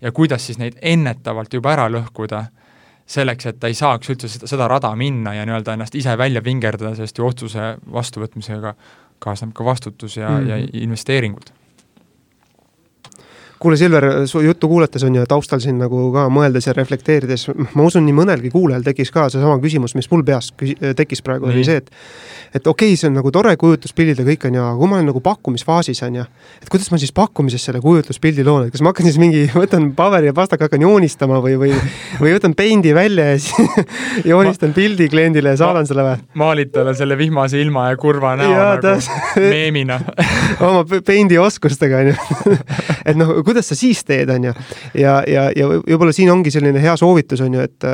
ja 0.00 0.12
kuidas 0.12 0.46
siis 0.46 0.58
neid 0.58 0.78
ennetavalt 0.82 1.52
juba 1.54 1.72
ära 1.72 1.88
lõhkuda 1.92 2.44
selleks, 3.06 3.46
et 3.46 3.60
ta 3.60 3.70
ei 3.70 3.74
saaks 3.74 4.10
üldse 4.10 4.28
seda, 4.28 4.46
seda 4.50 4.68
rada 4.68 4.90
minna 4.96 5.34
ja 5.34 5.44
nii-öelda 5.46 5.76
ennast 5.76 5.94
ise 5.94 6.18
välja 6.18 6.42
vingerdada, 6.44 6.94
sest 6.96 7.18
ju 7.18 7.26
otsuse 7.26 7.76
vastuvõtmisega 7.92 8.74
kaasneb 9.18 9.54
ka 9.54 9.64
vastutus 9.64 10.16
ja 10.16 10.28
mm, 10.28 10.36
-hmm. 10.36 10.48
ja 10.48 10.56
mhm. 10.56 10.68
investeeringud 10.72 11.52
kuule, 13.60 13.76
Silver, 13.76 14.06
su 14.28 14.40
juttu 14.44 14.68
kuulates 14.68 15.04
on 15.06 15.14
ju 15.14 15.26
taustal 15.28 15.60
siin 15.62 15.78
nagu 15.80 16.10
ka 16.14 16.26
mõeldes 16.32 16.68
ja 16.68 16.74
reflekteerides, 16.76 17.48
ma 17.74 17.86
usun, 17.86 18.04
nii 18.06 18.16
mõnelgi 18.16 18.52
kuulajal 18.52 18.84
tekkis 18.86 19.12
ka 19.14 19.28
seesama 19.32 19.58
küsimus, 19.62 19.96
mis 19.98 20.10
mul 20.12 20.24
peas 20.26 20.52
tekkis 20.96 21.24
praegu, 21.24 21.50
oli 21.50 21.64
see, 21.66 21.80
et 21.82 21.92
et 22.54 22.66
okei 22.66 22.92
okay,, 22.92 23.00
see 23.00 23.10
on 23.10 23.16
nagu 23.18 23.30
tore 23.34 23.52
kujutluspildid 23.60 24.22
ja 24.22 24.26
kõik 24.28 24.46
on 24.48 24.56
ju, 24.56 24.64
aga 24.64 24.80
kui 24.80 24.90
ma 24.90 24.98
olen 25.00 25.10
nagu 25.10 25.20
pakkumisfaasis 25.24 26.02
on 26.06 26.20
ju, 26.20 26.26
et 26.62 26.70
kuidas 26.72 26.90
ma 26.92 27.00
siis 27.00 27.12
pakkumises 27.16 27.64
selle 27.68 27.82
kujutluspildi 27.84 28.44
loon, 28.46 28.68
et 28.68 28.74
kas 28.74 28.84
ma 28.84 28.92
hakkan 28.92 29.08
siis 29.08 29.18
mingi, 29.20 29.44
võtan 29.52 29.90
paberi 29.96 30.30
ja 30.30 30.36
pastaka, 30.36 30.68
hakkan 30.68 30.86
joonistama 30.86 31.40
või, 31.44 31.56
või, 31.60 31.72
või 32.22 32.36
võtan 32.36 32.54
peindi 32.56 32.94
välja 32.96 33.32
ja 33.32 33.40
siis 33.42 33.90
joonistan 34.32 34.72
ma, 34.72 34.78
pildi 34.78 35.10
kliendile 35.12 35.56
ja 35.56 35.60
saadan 35.60 35.88
selle 35.88 36.06
või? 36.06 36.22
maalid 36.38 36.72
talle 36.72 36.94
selle 36.96 37.18
vihmase 37.18 37.60
ilma 37.60 37.90
ja 37.90 38.00
kurva 38.00 38.36
näo 38.38 38.52
ja, 38.52 38.68
nagu 38.80 39.50
meemina. 39.50 40.00
Oma 40.66 40.84
peindi 41.04 41.38
oskustega 41.38 42.02
on 42.02 42.12
ju. 42.12 42.56
Et 43.08 43.18
noh, 43.18 43.32
kuidas 43.46 43.70
sa 43.70 43.78
siis 43.78 44.02
teed, 44.04 44.30
on 44.34 44.50
ju. 44.50 44.54
ja, 44.98 45.20
ja, 45.30 45.48
ja 45.56 45.70
võib-olla 45.72 46.14
siin 46.16 46.30
ongi 46.32 46.52
selline 46.54 46.82
hea 46.82 46.96
soovitus, 46.98 47.42
on 47.46 47.58
ju, 47.58 47.66
et 47.66 47.90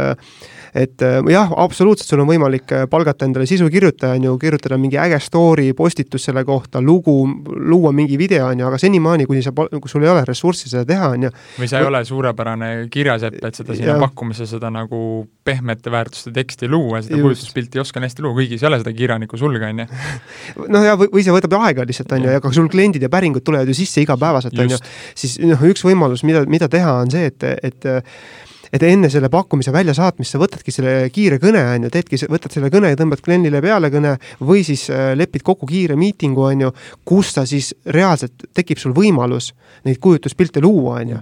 et 0.75 1.03
äh, 1.03 1.19
jah, 1.29 1.51
absoluutselt, 1.61 2.09
sul 2.09 2.23
on 2.23 2.29
võimalik 2.31 2.73
äh, 2.73 2.87
palgata 2.91 3.27
endale 3.29 3.45
sisukirjutaja, 3.49 4.17
on 4.17 4.25
ju, 4.25 4.37
kirjutada 4.41 4.79
mingi 4.81 4.97
äge 5.01 5.19
story, 5.21 5.67
postitus 5.77 6.25
selle 6.29 6.45
kohta, 6.49 6.81
lugu, 6.81 7.15
luua 7.53 7.93
mingi 7.93 8.17
video, 8.17 8.47
on 8.49 8.63
ju, 8.63 8.69
aga 8.71 8.79
senimaani, 8.81 9.27
kuni 9.29 9.43
sa, 9.45 9.53
kui 9.53 9.91
sul 9.93 10.07
ei 10.07 10.13
ole 10.13 10.23
ressurssi 10.29 10.71
seda 10.73 10.87
teha, 10.89 11.11
on 11.13 11.27
ju. 11.27 11.33
või 11.59 11.69
sa 11.69 11.83
ei 11.83 11.89
ole 11.91 12.01
suurepärane 12.09 12.71
kirjasepp, 12.93 13.37
et 13.45 13.61
seda 13.61 13.77
sinna 13.77 13.99
pakkumise, 14.01 14.47
seda 14.49 14.71
nagu 14.73 15.03
pehmete 15.45 15.93
väärtuste 15.93 16.33
teksti 16.33 16.71
luua, 16.73 17.03
seda 17.05 17.21
kujutluspilti 17.21 17.83
oskan 17.83 18.07
hästi 18.07 18.25
luua, 18.25 18.39
kuigi 18.41 18.57
sa 18.57 18.67
ei 18.67 18.71
ole 18.71 18.79
seda 18.81 18.95
kirjaniku 18.97 19.41
sulge, 19.41 19.69
on 19.69 19.83
ju. 19.85 19.89
noh, 20.73 20.87
ja 20.87 20.97
või, 20.97 21.11
või 21.13 21.27
see 21.27 21.37
võtab 21.37 21.59
aega 21.61 21.85
lihtsalt, 21.89 22.17
on 22.17 22.25
ju, 22.25 22.37
aga 22.41 22.55
sul 22.57 22.71
kliendid 22.73 23.05
ja 23.05 23.13
päringud 23.13 23.45
tulevad 23.45 23.69
ju 23.69 23.77
sisse 23.77 24.01
igapäevaselt, 24.07 24.57
on 24.57 24.73
ju, 24.73 24.81
siis 25.19 25.37
noh, 25.45 25.69
üks 25.69 25.85
võimalus, 25.85 26.25
mida, 26.25 26.47
mida 26.49 26.71
teha, 26.73 26.97
on 27.05 27.13
see, 27.13 27.29
et, 27.29 27.45
et 27.61 27.93
et 28.73 28.85
enne 28.87 29.11
selle 29.13 29.29
pakkumise 29.33 29.73
väljasaatmist 29.75 30.35
sa 30.35 30.41
võtadki 30.41 30.73
selle 30.73 30.95
kiire 31.13 31.39
kõne, 31.43 31.61
on 31.75 31.87
ju, 31.87 31.93
teedki, 31.93 32.21
võtad 32.33 32.55
selle 32.55 32.71
kõne 32.73 32.93
ja 32.93 32.99
tõmbad 32.99 33.21
kliendile 33.25 33.61
peale 33.65 33.91
kõne 33.93 34.15
või 34.41 34.63
siis 34.67 34.87
äh, 34.93 35.13
lepid 35.19 35.45
kokku 35.47 35.69
kiire 35.69 35.97
miitingu, 36.01 36.47
on 36.49 36.67
ju, 36.67 36.71
kus 37.09 37.35
ta 37.37 37.45
siis 37.49 37.73
reaalselt 37.85 38.49
tekib 38.57 38.81
sul 38.81 38.97
võimalus 38.97 39.53
neid 39.89 40.01
kujutluspilte 40.03 40.63
luua, 40.65 41.03
on 41.03 41.13
ju. 41.17 41.21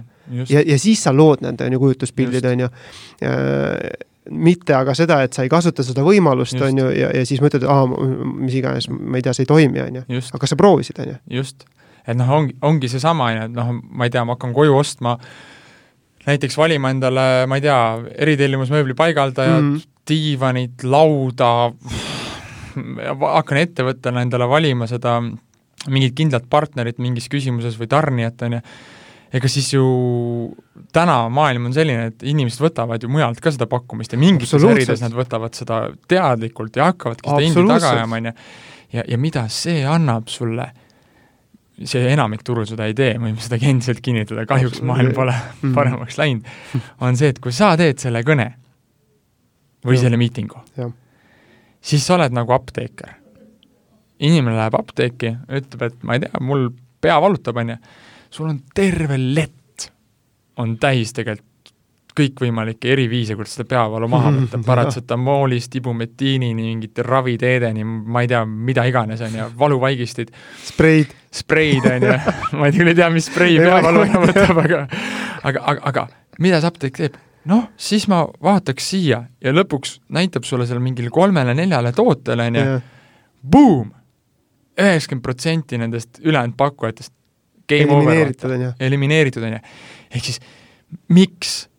ja, 0.53 0.63
ja 0.63 0.79
siis 0.79 1.03
sa 1.03 1.13
lood 1.15 1.43
need, 1.43 1.59
on 1.65 1.75
ju, 1.75 1.83
kujutluspildid, 1.83 2.47
on 2.53 2.65
ju 2.65 2.71
mitte 4.31 4.75
aga 4.77 4.93
seda, 4.95 5.17
et 5.25 5.33
sa 5.35 5.43
ei 5.43 5.49
kasuta 5.51 5.83
seda 5.83 6.05
võimalust, 6.05 6.55
on 6.63 6.77
ju, 6.77 6.89
ja, 6.93 7.09
ja 7.17 7.27
siis 7.27 7.41
mõtled, 7.43 7.65
aa, 7.67 7.87
mis 8.37 8.55
iganes, 8.55 8.87
ma 8.87 9.17
ei 9.19 9.25
tea, 9.25 9.33
see 9.35 9.43
ei 9.43 9.49
toimi, 9.49 9.81
on 9.83 9.97
ju. 9.99 10.03
aga 10.21 10.39
kas 10.43 10.53
sa 10.53 10.59
proovisid, 10.59 11.01
on 11.03 11.15
ju? 11.15 11.21
just, 11.41 11.65
et 12.05 12.15
noh, 12.15 12.29
ongi, 12.37 12.55
ongi 12.63 12.91
seesama, 12.91 13.27
on 13.27 13.39
ju, 13.39 13.47
et 13.49 13.57
noh, 13.57 13.73
ma 13.81 14.07
ei 14.07 14.13
tea, 14.13 14.23
ma 14.23 14.37
hakkan 14.37 14.53
koju 14.55 14.77
ostma 14.77 15.17
äh, 15.17 15.33
näiteks 16.27 16.57
valima 16.57 16.91
endale, 16.93 17.45
ma 17.49 17.57
ei 17.57 17.65
tea, 17.65 17.79
eritellimusmööbli 18.25 18.95
paigaldajad 18.97 19.61
mm., 19.61 19.87
diivanit, 20.11 20.83
lauda, 20.83 21.51
hakkan 23.21 23.59
ettevõttena 23.61 24.23
endale 24.25 24.47
valima 24.49 24.87
seda 24.89 25.19
mingit 25.91 26.15
kindlat 26.17 26.47
partnerit 26.49 26.99
mingis 27.01 27.29
küsimuses 27.31 27.77
või 27.79 27.89
tarnijat, 27.89 28.43
on 28.45 28.57
ju, 28.57 28.61
ega 29.37 29.49
siis 29.49 29.71
ju 29.73 29.85
täna 30.93 31.23
maailm 31.33 31.69
on 31.69 31.75
selline, 31.75 32.11
et 32.11 32.25
inimesed 32.27 32.61
võtavad 32.61 33.01
ju 33.01 33.09
mujalt 33.11 33.41
ka 33.41 33.53
seda 33.53 33.67
pakkumist 33.71 34.13
ja 34.13 34.19
mingites 34.21 34.53
ärides 34.57 35.01
nad 35.03 35.15
võtavad 35.15 35.55
seda 35.57 35.83
teadlikult 36.11 36.77
ja 36.77 36.91
hakkavadki 36.91 37.29
seda 37.29 37.47
indi 37.47 37.65
taga 37.73 37.95
ajama, 37.95 38.21
on 38.21 38.31
ju. 38.31 38.35
Ja, 38.91 39.05
ja 39.07 39.17
mida 39.21 39.45
see 39.47 39.85
annab 39.87 40.27
sulle, 40.27 40.65
see 41.89 42.07
enamik 42.13 42.43
turul 42.43 42.65
seda 42.69 42.85
ei 42.89 42.93
tee, 42.97 43.13
võime 43.19 43.39
seda 43.41 43.57
endiselt 43.61 44.01
kinnitada, 44.05 44.45
kahjuks 44.49 44.81
maailm 44.85 45.13
pole 45.17 45.33
Mhm. 45.61 45.73
paremaks 45.77 46.17
läinud, 46.17 46.45
on 47.01 47.17
see, 47.17 47.29
et 47.33 47.39
kui 47.39 47.51
sa 47.55 47.73
teed 47.77 47.99
selle 48.03 48.21
kõne 48.27 48.49
või 49.85 49.95
Jah. 49.97 50.03
selle 50.05 50.17
miitingu 50.21 50.61
siis 51.81 52.03
sa 52.05 52.15
oled 52.15 52.31
nagu 52.35 52.53
apteeker. 52.53 53.15
inimene 54.21 54.55
läheb 54.57 54.75
apteeki, 54.77 55.31
ütleb, 55.49 55.81
et 55.87 56.03
ma 56.05 56.13
ei 56.13 56.19
tea, 56.21 56.39
mul 56.45 56.67
pea 57.01 57.15
valutab, 57.21 57.57
on 57.57 57.69
ju, 57.73 57.77
sul 58.29 58.49
on 58.51 58.59
terve 58.77 59.17
lett 59.17 59.87
on 60.61 60.75
täis 60.77 61.13
tegelikult 61.17 61.47
kõikvõimalikke 62.17 62.91
eri 62.93 63.07
viise, 63.11 63.35
kuidas 63.39 63.55
seda 63.57 63.69
peavalu 63.71 64.09
maha 64.11 64.31
võtta, 64.35 64.59
paratsetamoolist, 64.65 65.75
ibumetiinini, 65.79 66.67
mingite 66.71 67.05
raviteedeni, 67.07 67.85
ma 67.85 68.23
ei 68.25 68.31
tea, 68.31 68.43
mida 68.45 68.85
iganes, 68.89 69.23
on 69.25 69.37
ju, 69.37 69.49
valuvaigistid, 69.59 70.31
spreid, 70.67 71.13
spreid, 71.41 71.87
on 71.87 72.07
ju, 72.09 72.17
ma 72.59 72.69
ei 72.69 72.77
küll 72.77 72.91
ei 72.91 72.97
tea, 72.97 73.09
mis 73.13 73.29
sprei 73.31 73.59
peavalu 73.61 74.05
ära 74.07 74.23
võtab, 74.25 74.63
aga 74.65 74.81
aga, 75.41 75.63
aga, 75.65 75.79
aga 75.91 76.07
mida 76.41 76.61
see 76.61 76.71
apteek 76.71 76.99
teeb? 76.99 77.17
noh, 77.49 77.71
siis 77.79 78.05
ma 78.11 78.21
vaataks 78.43 78.91
siia 78.93 79.23
ja 79.41 79.53
lõpuks 79.53 79.97
näitab 80.13 80.45
sulle 80.45 80.67
seal 80.69 80.81
mingile 80.83 81.09
kolmele-neljale 81.13 81.93
tootele, 81.97 82.51
on 82.51 82.59
ju, 82.59 82.77
boom! 83.41 83.89
üheksakümmend 84.81 85.23
protsenti 85.25 85.77
nendest 85.77 86.21
ülejäänud 86.23 86.55
pakkujatest 86.57 87.13
game 87.69 87.91
over, 87.93 88.31
elimineeritud, 88.79 89.43
on 89.43 89.57
ju. 89.57 89.59
ehk 90.11 90.29
siis 90.29 90.39
miks 91.13 91.70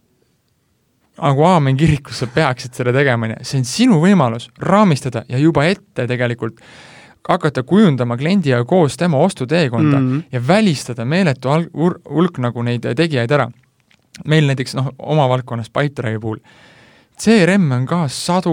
nagu 1.20 1.44
aamen 1.44 1.76
kirikus 1.76 2.22
sa 2.22 2.26
peaksid 2.32 2.74
selle 2.76 2.94
tegema, 2.96 3.28
on 3.28 3.34
ju, 3.36 3.44
see 3.48 3.60
on 3.60 3.68
sinu 3.68 4.00
võimalus 4.02 4.48
raamistada 4.62 5.24
ja 5.28 5.40
juba 5.40 5.66
ette 5.68 6.06
tegelikult 6.08 6.60
hakata 7.28 7.62
kujundama 7.62 8.16
kliendiga 8.18 8.64
koos 8.64 8.96
tema 8.98 9.20
ostuteekonda 9.22 9.98
mm. 9.98 10.06
Mhm. 10.06 10.20
ja 10.32 10.40
välistada 10.46 11.04
meeletu 11.04 11.52
hulk 12.10 12.38
nagu 12.38 12.62
neid 12.62 12.86
tegijaid 12.96 13.30
ära. 13.30 13.50
meil 14.28 14.46
näiteks 14.46 14.74
noh, 14.76 14.90
oma 14.98 15.28
valdkonnas 15.28 15.70
Pipedrive'i 15.70 16.20
puhul, 16.20 16.40
CRM 17.18 17.70
on 17.72 17.86
ka 17.86 18.02
sadu 18.08 18.52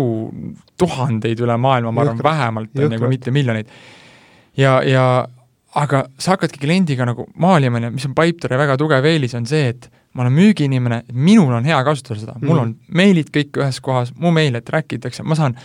tuhandeid 0.77 1.39
üle 1.39 1.57
maailma, 1.57 1.91
ma 1.91 2.01
arvan, 2.05 2.21
vähemalt, 2.23 2.69
on 2.75 2.81
ju, 2.83 2.87
kui 2.87 2.95
Jõhkralt. 2.95 3.09
mitte 3.09 3.31
miljoneid. 3.31 3.67
ja, 4.57 4.81
ja 4.83 5.27
aga 5.75 6.05
sa 6.19 6.35
hakkadki 6.35 6.61
kliendiga 6.61 7.05
nagu 7.05 7.27
maalima, 7.35 7.81
mis 7.89 8.05
on 8.05 8.15
Pipedrive 8.15 8.61
väga 8.61 8.77
tugev 8.77 9.05
eelis, 9.05 9.35
on 9.35 9.45
see, 9.49 9.73
et 9.73 9.89
ma 10.13 10.23
olen 10.25 10.33
müügiinimene, 10.33 11.03
minul 11.13 11.53
on 11.53 11.65
hea 11.65 11.77
kasutada 11.85 12.19
seda, 12.19 12.35
mul 12.41 12.55
Mhm. 12.55 12.61
on 12.61 12.75
meilid 12.97 13.29
kõik 13.35 13.59
ühes 13.61 13.79
kohas, 13.81 14.11
mu 14.17 14.31
meile 14.31 14.61
track 14.61 14.93
itakse, 14.97 15.23
ma 15.23 15.35
saan 15.35 15.55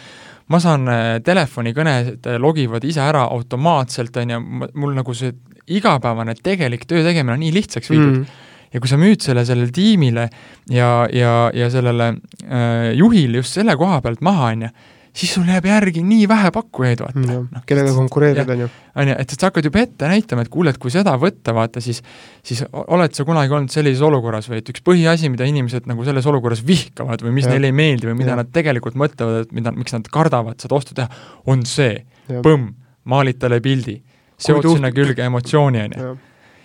ma 0.48 0.58
saan 0.60 0.88
äh, 0.88 1.20
telefonikõned 1.24 2.26
äh, 2.26 2.38
logivad 2.38 2.84
ise 2.84 3.00
ära 3.00 3.22
automaatselt, 3.32 4.16
on 4.20 4.30
ju, 4.34 4.40
mul 4.74 4.92
nagu 4.94 5.14
see 5.16 5.32
igapäevane 5.72 6.34
tegelik 6.44 6.84
töö 6.84 7.00
tegemine 7.06 7.32
on 7.32 7.40
nii 7.40 7.52
lihtsaks 7.54 7.88
viidud 7.90 8.10
mm. 8.10 8.18
Mm. 8.26 8.42
ja 8.74 8.80
kui 8.80 8.90
sa 8.90 8.98
müüd 9.00 9.22
selle 9.24 9.44
sellele 9.48 9.72
tiimile 9.72 10.26
ja, 10.70 11.06
ja, 11.12 11.50
ja 11.54 11.70
sellele 11.72 12.10
äh, 12.44 12.90
juhile 12.98 13.40
just 13.40 13.56
selle 13.56 13.76
koha 13.80 14.02
pealt 14.04 14.20
maha, 14.20 14.50
on 14.52 14.66
ju, 14.66 14.68
siis 15.14 15.34
sul 15.36 15.46
jääb 15.48 15.66
järgi 15.68 16.02
nii 16.04 16.26
vähe 16.28 16.50
pakkujaid, 16.54 17.02
vaata. 17.04 17.20
Mm, 17.20 17.46
noh, 17.54 17.62
kellega 17.68 17.92
konkureerida, 17.94 18.44
on 18.52 18.64
ju. 18.64 18.68
on 19.00 19.10
ju, 19.10 19.16
et 19.22 19.34
sa 19.34 19.46
hakkad 19.46 19.68
juba 19.68 19.82
ette 19.84 20.08
näitama, 20.10 20.42
et 20.44 20.50
kuule, 20.52 20.74
et 20.74 20.80
kui 20.82 20.90
seda 20.90 21.14
võtta, 21.20 21.54
vaata 21.54 21.82
siis, 21.84 22.00
siis 22.46 22.64
oled 22.72 23.14
sa 23.14 23.26
kunagi 23.28 23.54
olnud 23.54 23.72
sellises 23.72 24.02
olukorras 24.04 24.50
või 24.50 24.58
et 24.62 24.72
üks 24.74 24.82
põhiasi, 24.86 25.30
mida 25.30 25.46
inimesed 25.48 25.86
nagu 25.90 26.06
selles 26.06 26.26
olukorras 26.30 26.64
vihkavad 26.66 27.22
või 27.22 27.36
mis 27.38 27.46
Jah. 27.46 27.54
neile 27.54 27.70
ei 27.70 27.78
meeldi 27.78 28.10
või 28.10 28.18
mida 28.24 28.34
Jah. 28.34 28.42
nad 28.42 28.50
tegelikult 28.54 28.98
mõtlevad, 28.98 29.46
et 29.46 29.54
mida, 29.54 29.74
miks 29.76 29.94
nad 29.94 30.10
kardavad 30.10 30.58
seda 30.62 30.78
ostu 30.80 30.98
teha, 30.98 31.08
on 31.46 31.62
see, 31.68 32.00
põmm, 32.34 32.72
maalid 33.10 33.38
talle 33.38 33.62
pildi, 33.62 34.00
seod 34.40 34.66
sinna 34.66 34.90
külge 34.94 35.26
emotsiooni, 35.30 35.88
on 35.88 35.98
ju. 35.98 36.14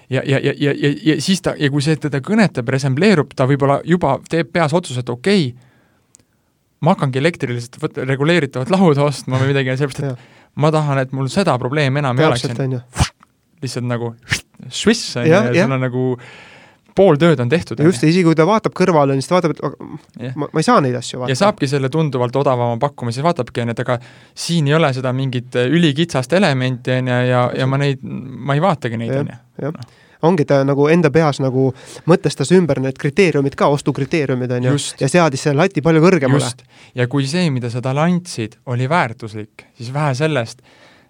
Ja, 0.10 0.24
ja, 0.26 0.40
ja, 0.42 0.56
ja, 0.58 0.72
ja, 0.74 0.90
ja 1.06 1.22
siis 1.22 1.44
ta, 1.46 1.52
ja 1.54 1.70
kui 1.70 1.84
see 1.86 1.94
teda 2.02 2.18
kõnetab, 2.26 2.72
resembleerub, 2.74 3.36
ta 3.38 3.46
võib-olla 3.46 3.76
juba 3.86 4.16
teeb 4.26 4.50
peas 4.56 4.74
otsuse, 4.74 5.04
et 5.06 5.10
okei 5.14 5.52
okay,, 5.52 5.69
ma 6.86 6.96
hakkangi 6.96 7.22
elektriliselt 7.22 7.80
võt-, 7.82 8.04
reguleeritavat 8.08 8.72
lauda 8.74 9.08
ostma 9.10 9.40
või 9.42 9.54
midagi, 9.54 9.76
sellepärast 9.80 10.06
et 10.06 10.60
ma 10.60 10.72
tahan, 10.76 11.02
et 11.04 11.16
mul 11.16 11.32
seda 11.32 11.56
probleemi 11.62 12.02
enam 12.04 12.20
ei 12.20 12.30
oleks, 12.30 12.48
lihtsalt 13.60 13.90
nagu 13.90 14.14
swiss 14.72 15.18
on 15.20 15.28
ju 15.28 15.34
ja 15.34 15.66
sul 15.66 15.76
on 15.76 15.84
nagu 15.84 16.06
pool 17.00 17.20
tööd 17.20 17.40
on 17.40 17.52
tehtud. 17.52 17.80
just, 17.84 18.04
ja 18.04 18.12
isegi 18.12 18.26
kui 18.28 18.36
ta 18.38 18.46
vaatab 18.50 18.76
kõrvale, 18.76 19.16
siis 19.20 19.30
ta 19.30 19.38
vaatab, 19.38 19.54
et 19.56 20.26
Jah. 20.26 20.36
ma, 20.36 20.50
ma 20.52 20.62
ei 20.62 20.68
saa 20.68 20.82
neid 20.84 20.98
asju 21.00 21.16
ja 21.16 21.22
vaadata. 21.22 21.40
saabki 21.44 21.70
selle 21.72 21.92
tunduvalt 21.94 22.36
odavama 22.42 22.76
pakkumise, 22.82 23.24
vaatabki, 23.26 23.64
on 23.64 23.72
ju, 23.72 23.78
et 23.78 23.84
aga 23.86 23.98
siin 24.48 24.68
ei 24.68 24.76
ole 24.76 24.92
seda 24.96 25.14
mingit 25.16 25.56
äh, 25.60 25.70
ülikitsast 25.72 26.34
elementi, 26.36 26.98
on 26.98 27.12
ju, 27.14 27.22
ja, 27.30 27.46
ja 27.62 27.70
ma 27.70 27.80
neid, 27.82 28.04
ma 28.04 28.58
ei 28.58 28.64
vaatagi 28.64 29.00
neid, 29.00 29.16
on 29.22 29.32
ju. 29.32 29.74
Ongi 30.22 30.46
ta 30.46 30.64
nagu 30.68 30.88
enda 30.92 31.12
peas 31.12 31.40
nagu 31.40 31.70
mõtestas 32.10 32.52
ümber 32.56 32.82
need 32.84 32.98
kriteeriumid 33.00 33.56
ka, 33.60 33.70
ostukriteeriumid 33.76 34.52
on 34.58 34.70
ju 34.70 34.76
ja 35.00 35.08
seadis 35.12 35.46
selle 35.48 35.64
lati 35.64 35.84
palju 35.86 36.04
kõrgemale. 36.04 36.52
ja 36.96 37.08
kui 37.08 37.28
see, 37.28 37.50
mida 37.50 37.70
sa 37.70 37.82
talle 37.82 38.02
andsid, 38.02 38.60
oli 38.66 38.90
väärtuslik, 38.90 39.66
siis 39.78 39.94
vähe 39.94 40.14
sellest, 40.16 40.62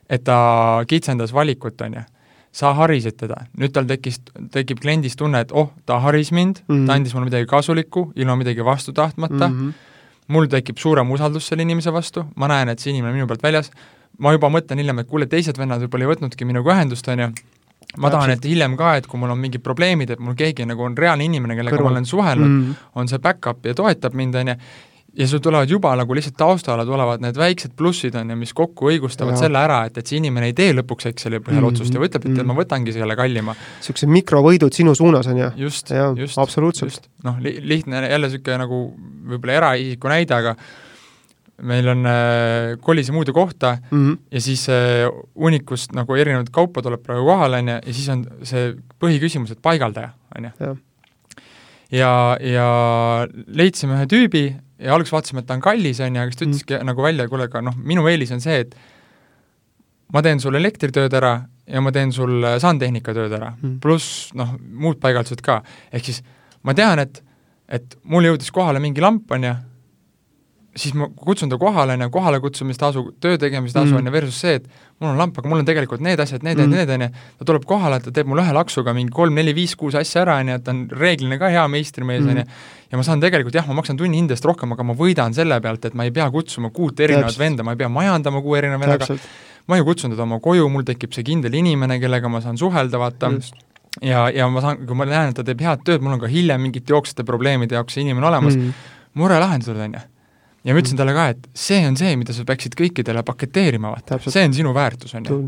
et 0.10 0.24
ta 0.24 0.84
kitsendas 0.88 1.34
valikut, 1.34 1.82
on 1.82 1.99
ju, 1.99 2.05
sa 2.51 2.74
harisid 2.78 3.18
teda, 3.18 3.43
nüüd 3.57 3.74
tal 3.74 3.86
tekkis, 3.89 4.22
tekib 4.53 4.82
kliendis 4.82 5.18
tunne, 5.18 5.41
et 5.45 5.51
oh, 5.51 5.72
ta 5.86 5.99
haris 6.05 6.32
mind 6.32 6.62
mm, 6.62 6.74
Mhm. 6.74 6.82
-hmm. 6.82 6.88
ta 6.88 6.93
andis 6.93 7.14
mulle 7.14 7.26
midagi 7.26 7.45
kasulikku, 7.45 8.12
ilma 8.16 8.36
midagi 8.36 8.66
vastu 8.66 8.93
tahtmata 8.93 9.47
mm. 9.47 9.70
-hmm. 9.70 9.74
mul 10.28 10.45
tekib 10.45 10.78
suurem 10.78 11.12
usaldus 11.12 11.47
selle 11.47 11.62
inimese 11.62 11.93
vastu, 11.93 12.26
ma 12.36 12.47
näen, 12.47 12.70
et 12.70 12.80
see 12.80 12.89
inimene 12.91 13.12
on 13.12 13.16
minu 13.16 13.28
pealt 13.28 13.43
väljas, 13.43 13.72
ma 14.18 14.32
juba 14.32 14.49
mõtlen 14.49 14.78
hiljem, 14.78 14.99
et 14.99 15.07
kuule, 15.07 15.26
teised 15.26 15.57
vennad 15.57 15.82
võib-olla 15.82 16.03
ei 16.03 16.16
võtnudki 16.16 16.45
minuga 16.45 16.74
ühendust, 16.74 17.07
on 17.07 17.20
ju, 17.20 17.30
ma 17.97 18.11
tahan, 18.13 18.35
et 18.35 18.45
hiljem 18.45 18.77
ka, 18.77 18.95
et 18.99 19.07
kui 19.09 19.19
mul 19.19 19.33
on 19.33 19.39
mingid 19.39 19.63
probleemid, 19.65 20.13
et 20.13 20.19
mul 20.21 20.35
keegi 20.37 20.67
nagu 20.69 20.83
on 20.85 20.97
reaalne 20.97 21.25
inimene, 21.25 21.55
kellega 21.57 21.77
Kõrval. 21.77 21.89
ma 21.89 21.97
olen 21.97 22.05
suhelnud 22.05 22.47
mm, 22.47 22.59
Mm. 22.59 22.75
on 22.95 23.07
see 23.07 23.19
back-up 23.19 23.65
ja 23.65 23.73
toetab 23.73 24.13
mind, 24.13 24.35
on 24.35 24.47
ju, 24.47 24.55
ja 25.19 25.27
sul 25.27 25.39
tulevad 25.39 25.69
juba 25.69 25.95
nagu 25.97 26.15
lihtsalt 26.15 26.37
taustale 26.37 26.85
tulevad 26.85 27.23
need 27.23 27.37
väiksed 27.37 27.73
plussid, 27.77 28.15
on 28.15 28.29
ju, 28.29 28.35
mis 28.39 28.53
kokku 28.53 28.91
õigustavad 28.91 29.33
Jaa. 29.33 29.43
selle 29.45 29.61
ära, 29.61 29.79
et, 29.89 29.97
et 29.97 30.11
see 30.11 30.19
inimene 30.21 30.51
ei 30.51 30.53
tee 30.57 30.73
lõpuks 30.77 31.09
Exceli 31.09 31.39
põhjal 31.39 31.61
mm 31.61 31.65
-hmm. 31.65 31.79
otsust 31.79 31.93
ja 31.93 32.03
ütleb, 32.03 32.25
et, 32.25 32.35
et 32.37 32.45
ma 32.45 32.53
mhm. 32.53 32.59
võtangi 32.61 32.93
selle 32.93 33.15
kallima. 33.15 33.55
niisugused 33.79 34.13
mikrovõidud 34.17 34.75
sinu 34.75 34.95
suunas 34.95 35.27
on 35.27 35.37
ju. 35.37 35.49
just, 35.65 35.91
just, 36.15 36.37
absoluutselt. 36.37 37.09
noh 37.23 37.39
li,, 37.41 37.57
lihtne 37.61 38.05
jälle 38.09 38.27
niisugune 38.27 38.57
nagu 38.57 38.83
võib-olla 39.33 39.57
eraisiku 39.63 40.07
näide, 40.13 40.35
aga 40.35 40.55
meil 41.62 41.88
on 41.91 42.05
äh, 42.05 42.78
kolise 42.82 43.12
muude 43.12 43.32
kohta 43.36 43.78
Mm 43.91 44.05
-hmm. 44.14 44.18
ja 44.32 44.41
siis 44.41 44.68
äh, 44.70 45.10
hunnikust 45.36 45.91
nagu 45.93 46.16
erinevat 46.16 46.49
kaupa 46.49 46.82
tuleb 46.82 47.01
praegu 47.03 47.26
kohale, 47.26 47.57
on 47.57 47.68
ju, 47.68 47.74
ja 47.86 47.93
siis 47.93 48.10
on 48.10 48.26
see 48.43 48.74
põhiküsimus, 48.99 49.51
et 49.51 49.62
paigaldaja, 49.62 50.10
on 50.38 50.43
ju. 50.43 50.78
Ja, 51.91 52.38
ja 52.41 53.28
leidsime 53.47 53.95
ühe 53.97 54.05
tüübi 54.05 54.43
ja 54.80 54.93
alguses 54.93 55.12
vaatasime, 55.12 55.39
et 55.41 55.47
ta 55.47 55.53
on 55.57 55.62
kallis, 55.62 55.99
on 55.99 56.16
ju, 56.16 56.22
aga 56.22 56.32
siis 56.32 56.38
ta 56.39 56.45
Mm. 56.45 56.51
ütleski 56.51 56.86
nagu 56.86 57.01
välja, 57.03 57.28
kuule, 57.28 57.43
aga 57.49 57.62
noh, 57.62 57.74
minu 57.84 58.07
eelis 58.07 58.32
on 58.32 58.41
see, 58.41 58.60
et 58.60 58.76
ma 60.14 60.22
teen 60.22 60.39
sul 60.39 60.55
elektritööd 60.55 61.14
ära 61.14 61.41
ja 61.68 61.82
ma 61.82 61.91
teen 61.91 62.12
sul 62.12 62.43
sandtehnika 62.60 63.14
tööd 63.14 63.34
ära 63.34 63.53
Mm. 63.62 63.80
pluss 63.80 64.32
noh, 64.34 64.55
muud 64.72 64.99
paigaldused 64.99 65.41
ka. 65.41 65.62
ehk 65.93 66.05
siis 66.05 66.24
ma 66.64 66.74
tean, 66.74 66.99
et, 66.99 67.24
et 67.70 67.97
mul 68.03 68.24
jõudis 68.24 68.51
kohale 68.51 68.80
mingi 68.80 69.01
lamp, 69.01 69.32
on 69.32 69.43
ju, 69.43 69.55
siis 70.76 70.93
ma 70.93 71.07
kutsun 71.09 71.49
ta 71.49 71.57
kohale, 71.57 71.93
on 71.97 72.01
ju, 72.05 72.09
kohale 72.13 72.39
kutsumistasu, 72.39 73.01
töö 73.20 73.38
tegemistasu, 73.41 73.91
Mm. 73.91 73.97
on 73.97 74.05
ju, 74.05 74.11
versus 74.11 74.36
see, 74.39 74.53
et 74.59 74.67
mul 74.99 75.09
on 75.09 75.17
lamp, 75.17 75.38
aga 75.39 75.49
mul 75.49 75.59
on 75.59 75.65
tegelikult 75.65 75.99
need 76.01 76.20
asjad, 76.20 76.43
need 76.43 76.57
Mm. 76.57 76.65
mm., 76.65 76.76
need, 76.76 76.89
on 76.89 77.01
ju, 77.01 77.09
ta 77.39 77.45
tuleb 77.45 77.65
kohale, 77.65 77.99
ta 78.03 78.11
teeb 78.11 78.28
mul 78.28 78.38
ühe 78.39 78.53
laksuga 78.53 78.93
mingi 78.93 79.09
kolm, 79.11 79.34
neli, 79.34 79.53
viis, 79.53 79.76
kuus 79.76 79.95
asja 79.95 80.22
ära, 80.22 80.38
on 80.39 80.47
ju, 80.47 80.53
et 80.55 80.63
ta 80.63 80.72
on 80.72 80.88
reeglina 80.91 81.39
ka 81.39 81.49
hea 81.49 81.67
meistrimees, 81.67 82.22
on 82.22 82.30
Mm. 82.30 82.38
ju, 82.38 82.43
ja 82.91 82.97
ma 82.97 83.03
saan 83.03 83.20
tegelikult 83.22 83.53
jah, 83.55 83.67
ma 83.67 83.74
maksan 83.82 83.97
tunni 83.97 84.17
hinda 84.17 84.34
eest 84.34 84.45
rohkem, 84.45 84.72
aga 84.74 84.84
ma 84.84 84.93
võidan 84.93 85.34
selle 85.34 85.59
pealt, 85.61 85.86
et 85.86 85.93
ma 85.95 86.03
ei 86.03 86.11
pea 86.11 86.30
kutsuma 86.32 86.70
kuut 86.70 86.99
erinevat 86.99 87.34
Täpselt. 87.34 87.39
venda, 87.39 87.63
ma 87.63 87.72
ei 87.72 87.78
pea 87.78 87.89
majandama 87.89 88.41
kuue 88.41 88.57
erineva 88.59 88.80
vennaga, 88.86 89.17
ma 89.67 89.76
ju 89.78 89.84
kutsun 89.86 90.11
teda 90.11 90.24
oma 90.24 90.39
koju, 90.39 90.70
mul 90.70 90.84
tekib 90.84 91.13
see 91.13 91.24
kindel 91.24 91.53
inimene, 91.53 91.99
kellega 91.99 92.30
ma 92.30 92.41
saan 92.41 92.57
suhelda, 92.57 92.97
vaata, 92.97 93.34
ja, 94.01 94.30
ja 94.30 94.47
ma 94.47 94.61
saan, 94.61 94.86
kui 94.86 94.95
ma 94.95 95.05
näen, 95.05 95.30
et 95.30 95.36
ta 95.36 95.43
teeb 95.43 95.59
head 95.61 95.82
tööd, 95.84 96.01
mul 96.01 96.13
on 96.13 96.20
ka 96.20 96.28
hiljem 96.28 96.61
mingite 96.61 96.93
jooksvate 96.93 97.26
probleemide 97.26 97.74
jaoks 97.76 97.93
see 97.93 98.01
inimene 98.05 98.28
olemas 98.28 98.55
mm., 98.55 98.61
Mm. 98.70 98.74
murelahendused, 99.15 99.76
on 99.78 99.93
ju. 99.93 99.99
Ja 100.64 100.74
ma 100.74 100.82
ütlesin 100.82 100.99
talle 100.99 101.16
ka, 101.16 101.28
et 101.36 101.47
see 101.57 101.80
on 101.88 101.97
see, 101.99 102.16
mida 102.20 102.36
sa 102.36 102.45
peaksid 102.47 102.76
kõikidele 102.80 103.24
paketeerima, 103.28 103.93
vaata, 103.95 104.20
see 104.26 104.43
on 104.47 104.55
sinu 104.57 104.74
väärtus, 104.76 105.16
on 105.20 105.30
ju, 105.30 105.39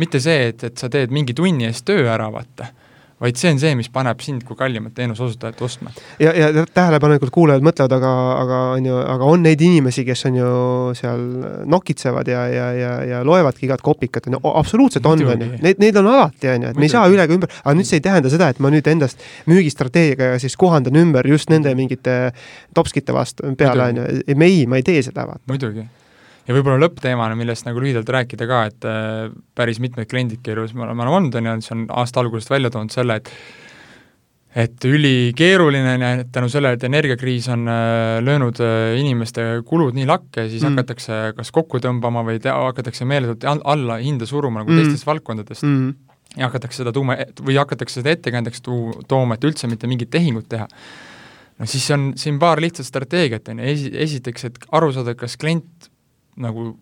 mitte 0.00 0.20
see, 0.22 0.50
et, 0.50 0.66
et 0.70 0.82
sa 0.82 0.90
teed 0.92 1.14
mingi 1.14 1.36
tunni 1.36 1.68
eest 1.68 1.86
töö 1.86 2.08
ära, 2.12 2.28
vaata, 2.34 2.72
vaid 3.20 3.38
see 3.40 3.50
on 3.54 3.60
see, 3.60 3.72
mis 3.78 3.88
paneb 3.92 4.20
sind 4.20 4.44
kui 4.44 4.58
kallimat 4.58 4.92
teenuse 4.96 5.24
osutajat 5.24 5.60
ostma. 5.64 5.92
ja, 6.20 6.34
ja 6.36 6.64
tähelepanelikult 6.66 7.32
kuulajad 7.32 7.64
mõtlevad, 7.64 7.94
aga, 7.96 8.12
aga 8.42 8.60
on 8.74 8.88
ju, 8.90 8.98
aga 9.14 9.30
on 9.32 9.46
neid 9.46 9.62
inimesi, 9.64 10.04
kes 10.04 10.26
on 10.28 10.36
ju 10.36 10.50
seal 10.98 11.24
nokitsevad 11.72 12.28
ja, 12.28 12.44
ja, 12.52 12.68
ja, 12.76 12.92
ja 13.14 13.22
loevadki 13.24 13.68
igat 13.70 13.84
kopikat, 13.84 14.28
on 14.28 14.36
ju, 14.36 14.42
absoluutselt 14.52 15.08
on, 15.08 15.24
on 15.24 15.46
ju. 15.46 15.50
Neid, 15.64 15.80
neid 15.80 16.00
on 16.02 16.10
alati, 16.12 16.52
on 16.52 16.68
ju, 16.68 16.74
et 16.74 16.80
me 16.80 16.88
ei 16.88 16.92
saa 16.92 17.08
üle 17.12 17.24
ega 17.24 17.38
ümber, 17.38 17.60
aga 17.64 17.76
nüüd 17.78 17.88
see 17.88 18.02
ei 18.02 18.04
tähenda 18.04 18.32
seda, 18.32 18.50
et 18.52 18.60
ma 18.60 18.72
nüüd 18.74 18.92
endast 18.92 19.24
müügistrateegiaga 19.48 20.40
siis 20.42 20.58
kohandan 20.60 21.00
ümber 21.00 21.28
just 21.30 21.52
nende 21.52 21.72
mingite 21.78 22.18
topskite 22.76 23.16
vastu 23.16 23.56
peale, 23.56 23.92
on 23.92 24.02
ju, 24.02 24.10
ei, 24.26 24.36
me 24.36 24.50
ei, 24.52 24.66
ma 24.68 24.82
ei 24.82 24.84
tee 24.84 25.00
seda, 25.06 25.24
vaata. 25.30 25.46
muidugi. 25.48 25.88
Ja 26.46 26.54
võib-olla 26.54 26.86
lõppteemana, 26.86 27.36
millest 27.38 27.66
nagu 27.66 27.82
lühidalt 27.82 28.10
rääkida 28.16 28.48
ka, 28.48 28.64
et 28.70 28.88
äh, 28.88 29.28
päris 29.58 29.80
mitmed 29.82 30.08
kliendid, 30.10 30.42
kellega 30.46 30.78
me 30.78 30.86
oleme 30.86 31.08
olnud, 31.10 31.38
on 31.38 31.50
ju, 31.50 31.54
see 31.66 31.76
on 31.76 31.86
aasta 32.02 32.22
algusest 32.22 32.52
välja 32.52 32.72
toonud 32.74 32.94
selle, 32.94 33.20
et 33.20 33.32
et 34.56 34.84
ülikeeruline 34.88 35.90
on 35.98 36.02
ja 36.02 36.10
tänu 36.32 36.48
sellele, 36.48 36.78
et 36.78 36.84
energiakriis 36.88 37.48
on 37.52 37.66
äh, 37.68 38.18
löönud 38.24 38.60
äh, 38.64 38.94
inimeste 38.96 39.42
kulud 39.68 39.96
nii 39.96 40.06
lakke, 40.08 40.46
siis 40.48 40.62
mm. 40.62 40.72
hakatakse 40.72 41.18
kas 41.36 41.52
kokku 41.52 41.80
tõmbama 41.84 42.22
või 42.24 42.40
te-, 42.40 42.54
hakatakse 42.54 43.04
meeletult 43.08 43.44
alla 43.44 43.98
hinda 44.00 44.28
suruma 44.28 44.62
nagu 44.62 44.72
mm. 44.72 44.80
teistest 44.80 45.08
valdkondadest 45.08 45.66
mm. 45.66 45.90
ja 46.38 46.48
hakatakse 46.48 46.80
seda 46.80 46.94
tuuma, 46.96 47.18
või 47.42 47.58
hakatakse 47.60 48.00
seda 48.00 48.14
ettekäändeks 48.16 48.64
tuu-, 48.64 49.02
tooma, 49.10 49.36
et 49.36 49.44
üldse 49.44 49.68
mitte 49.68 49.90
mingit 49.92 50.14
tehingut 50.14 50.48
teha. 50.48 50.70
no 51.58 51.68
siis 51.68 51.90
on 51.92 52.14
siin 52.16 52.40
paar 52.40 52.62
lihtsat 52.64 52.88
strateegiat, 52.88 53.52
on 53.52 53.60
ju, 53.60 53.68
esi-, 53.74 53.92
esiteks, 54.06 54.48
et 54.48 54.66
aru 54.72 54.88
saada, 54.96 55.12
kas 55.20 55.36
klient 55.36 55.90
nagu 56.42 56.72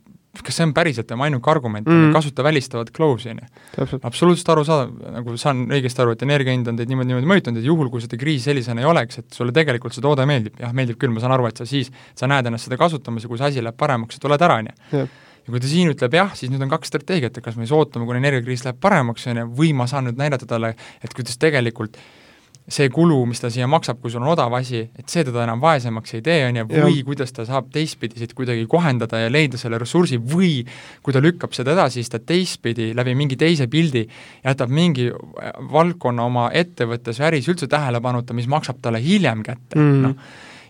kas 0.42 0.56
see 0.58 0.66
on 0.66 0.72
päriselt 0.74 1.06
tema 1.06 1.28
ainuke 1.28 1.50
argument 1.50 1.86
mm., 1.86 2.12
kasuta 2.14 2.42
välistavat 2.44 2.90
close'i, 2.94 3.34
on 3.34 3.42
ju. 3.42 3.98
absoluutselt 4.02 4.48
arusaadav, 4.54 4.94
nagu 5.14 5.36
saan 5.40 5.64
õigesti 5.70 6.02
aru, 6.02 6.14
et 6.16 6.24
energia 6.26 6.54
hind 6.54 6.70
on 6.70 6.78
teid 6.78 6.90
niimoodi, 6.90 7.12
niimoodi 7.12 7.30
mõjutanud, 7.30 7.60
et 7.60 7.68
juhul, 7.68 7.90
kui 7.92 8.02
seda 8.02 8.18
kriisi 8.20 8.48
sellisena 8.48 8.82
ei 8.82 8.88
oleks, 8.90 9.20
et 9.22 9.36
sulle 9.36 9.54
tegelikult 9.54 9.94
see 9.94 10.02
toode 10.04 10.26
meeldib, 10.28 10.56
jah, 10.60 10.72
meeldib 10.74 10.98
küll, 10.98 11.14
ma 11.14 11.22
saan 11.22 11.36
aru, 11.36 11.46
et 11.50 11.62
sa 11.62 11.68
siis, 11.68 11.92
sa 12.18 12.30
näed 12.30 12.50
ennast 12.50 12.66
seda 12.66 12.80
kasutamas 12.80 13.26
ja 13.26 13.30
kui 13.30 13.38
see 13.38 13.52
asi 13.52 13.62
läheb 13.64 13.78
paremaks, 13.78 14.18
sa 14.18 14.24
tuled 14.26 14.46
ära, 14.48 14.58
on 14.64 14.72
ju. 14.72 15.04
ja 15.44 15.54
kui 15.54 15.62
ta 15.62 15.70
siin 15.70 15.94
ütleb 15.94 16.18
jah, 16.18 16.34
siis 16.34 16.50
nüüd 16.50 16.66
on 16.66 16.72
kaks 16.72 16.90
strateegiat, 16.90 17.38
et 17.38 17.46
kas 17.46 17.60
me 17.60 17.68
siis 17.68 17.76
ootame, 17.78 18.08
kuni 18.08 18.22
energiakriis 18.24 18.66
läheb 18.66 18.82
paremaks, 18.82 19.30
on 19.30 19.44
ju, 19.44 19.48
või 19.62 19.70
ma 19.76 19.86
saan 19.90 20.08
nüüd 20.10 20.18
näidata 20.18 20.50
talle, 20.50 20.74
et 21.04 21.14
kuidas 21.14 21.38
tegelikult 21.38 22.00
see 22.64 22.88
kulu, 22.88 23.18
mis 23.28 23.42
ta 23.42 23.50
siia 23.52 23.66
maksab, 23.68 23.98
kui 24.00 24.12
sul 24.12 24.22
on 24.22 24.30
odav 24.32 24.54
asi, 24.56 24.80
et 24.96 25.12
see 25.12 25.24
teda 25.26 25.42
enam 25.44 25.60
vaesemaks 25.60 26.14
ei 26.16 26.22
tee, 26.24 26.38
on 26.48 26.58
ju, 26.60 26.64
või 26.70 26.94
ja. 26.96 27.04
kuidas 27.04 27.34
ta 27.36 27.44
saab 27.44 27.68
teistpidi 27.74 28.22
siit 28.22 28.32
kuidagi 28.36 28.64
kohendada 28.70 29.20
ja 29.20 29.32
leida 29.32 29.60
selle 29.60 29.78
ressursi 29.80 30.16
või 30.16 30.62
kui 31.04 31.12
ta 31.12 31.20
lükkab 31.24 31.52
seda 31.56 31.74
edasi, 31.76 32.00
siis 32.00 32.12
ta 32.14 32.22
teistpidi 32.24 32.92
läbi 32.96 33.12
mingi 33.18 33.36
teise 33.40 33.68
pildi 33.68 34.06
jätab 34.44 34.72
mingi 34.72 35.10
valdkonna 35.72 36.24
oma 36.24 36.46
ettevõttes 36.56 37.20
või 37.20 37.28
äris 37.28 37.50
üldse 37.52 37.68
tähelepanuta, 37.68 38.36
mis 38.36 38.48
maksab 38.48 38.80
talle 38.84 39.02
hiljem 39.04 39.44
kätte 39.44 39.80
mm., 39.80 40.00
noh 40.08 40.16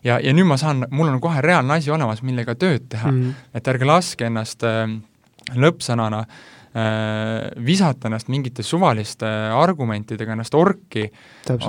ja, 0.04 0.18
ja 0.18 0.34
nüüd 0.34 0.50
ma 0.50 0.58
saan, 0.60 0.82
mul 0.90 1.08
on 1.08 1.22
kohe 1.22 1.40
reaalne 1.46 1.78
asi 1.78 1.94
olemas, 1.94 2.24
millega 2.26 2.58
tööd 2.58 2.90
teha 2.90 3.12
mm., 3.12 3.46
et 3.54 3.70
ärge 3.70 3.86
laske 3.88 4.26
ennast 4.26 4.66
äh, 4.66 4.82
lõppsõnana 5.54 6.24
Äh, 6.24 6.53
visata 6.74 8.08
ennast 8.08 8.26
mingite 8.32 8.64
suvaliste 8.66 9.28
argumentidega 9.54 10.34
ennast 10.34 10.56
orki, 10.58 11.06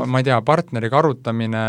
ma 0.10 0.22
ei 0.22 0.26
tea, 0.26 0.40
partneriga 0.42 0.98
arutamine 0.98 1.66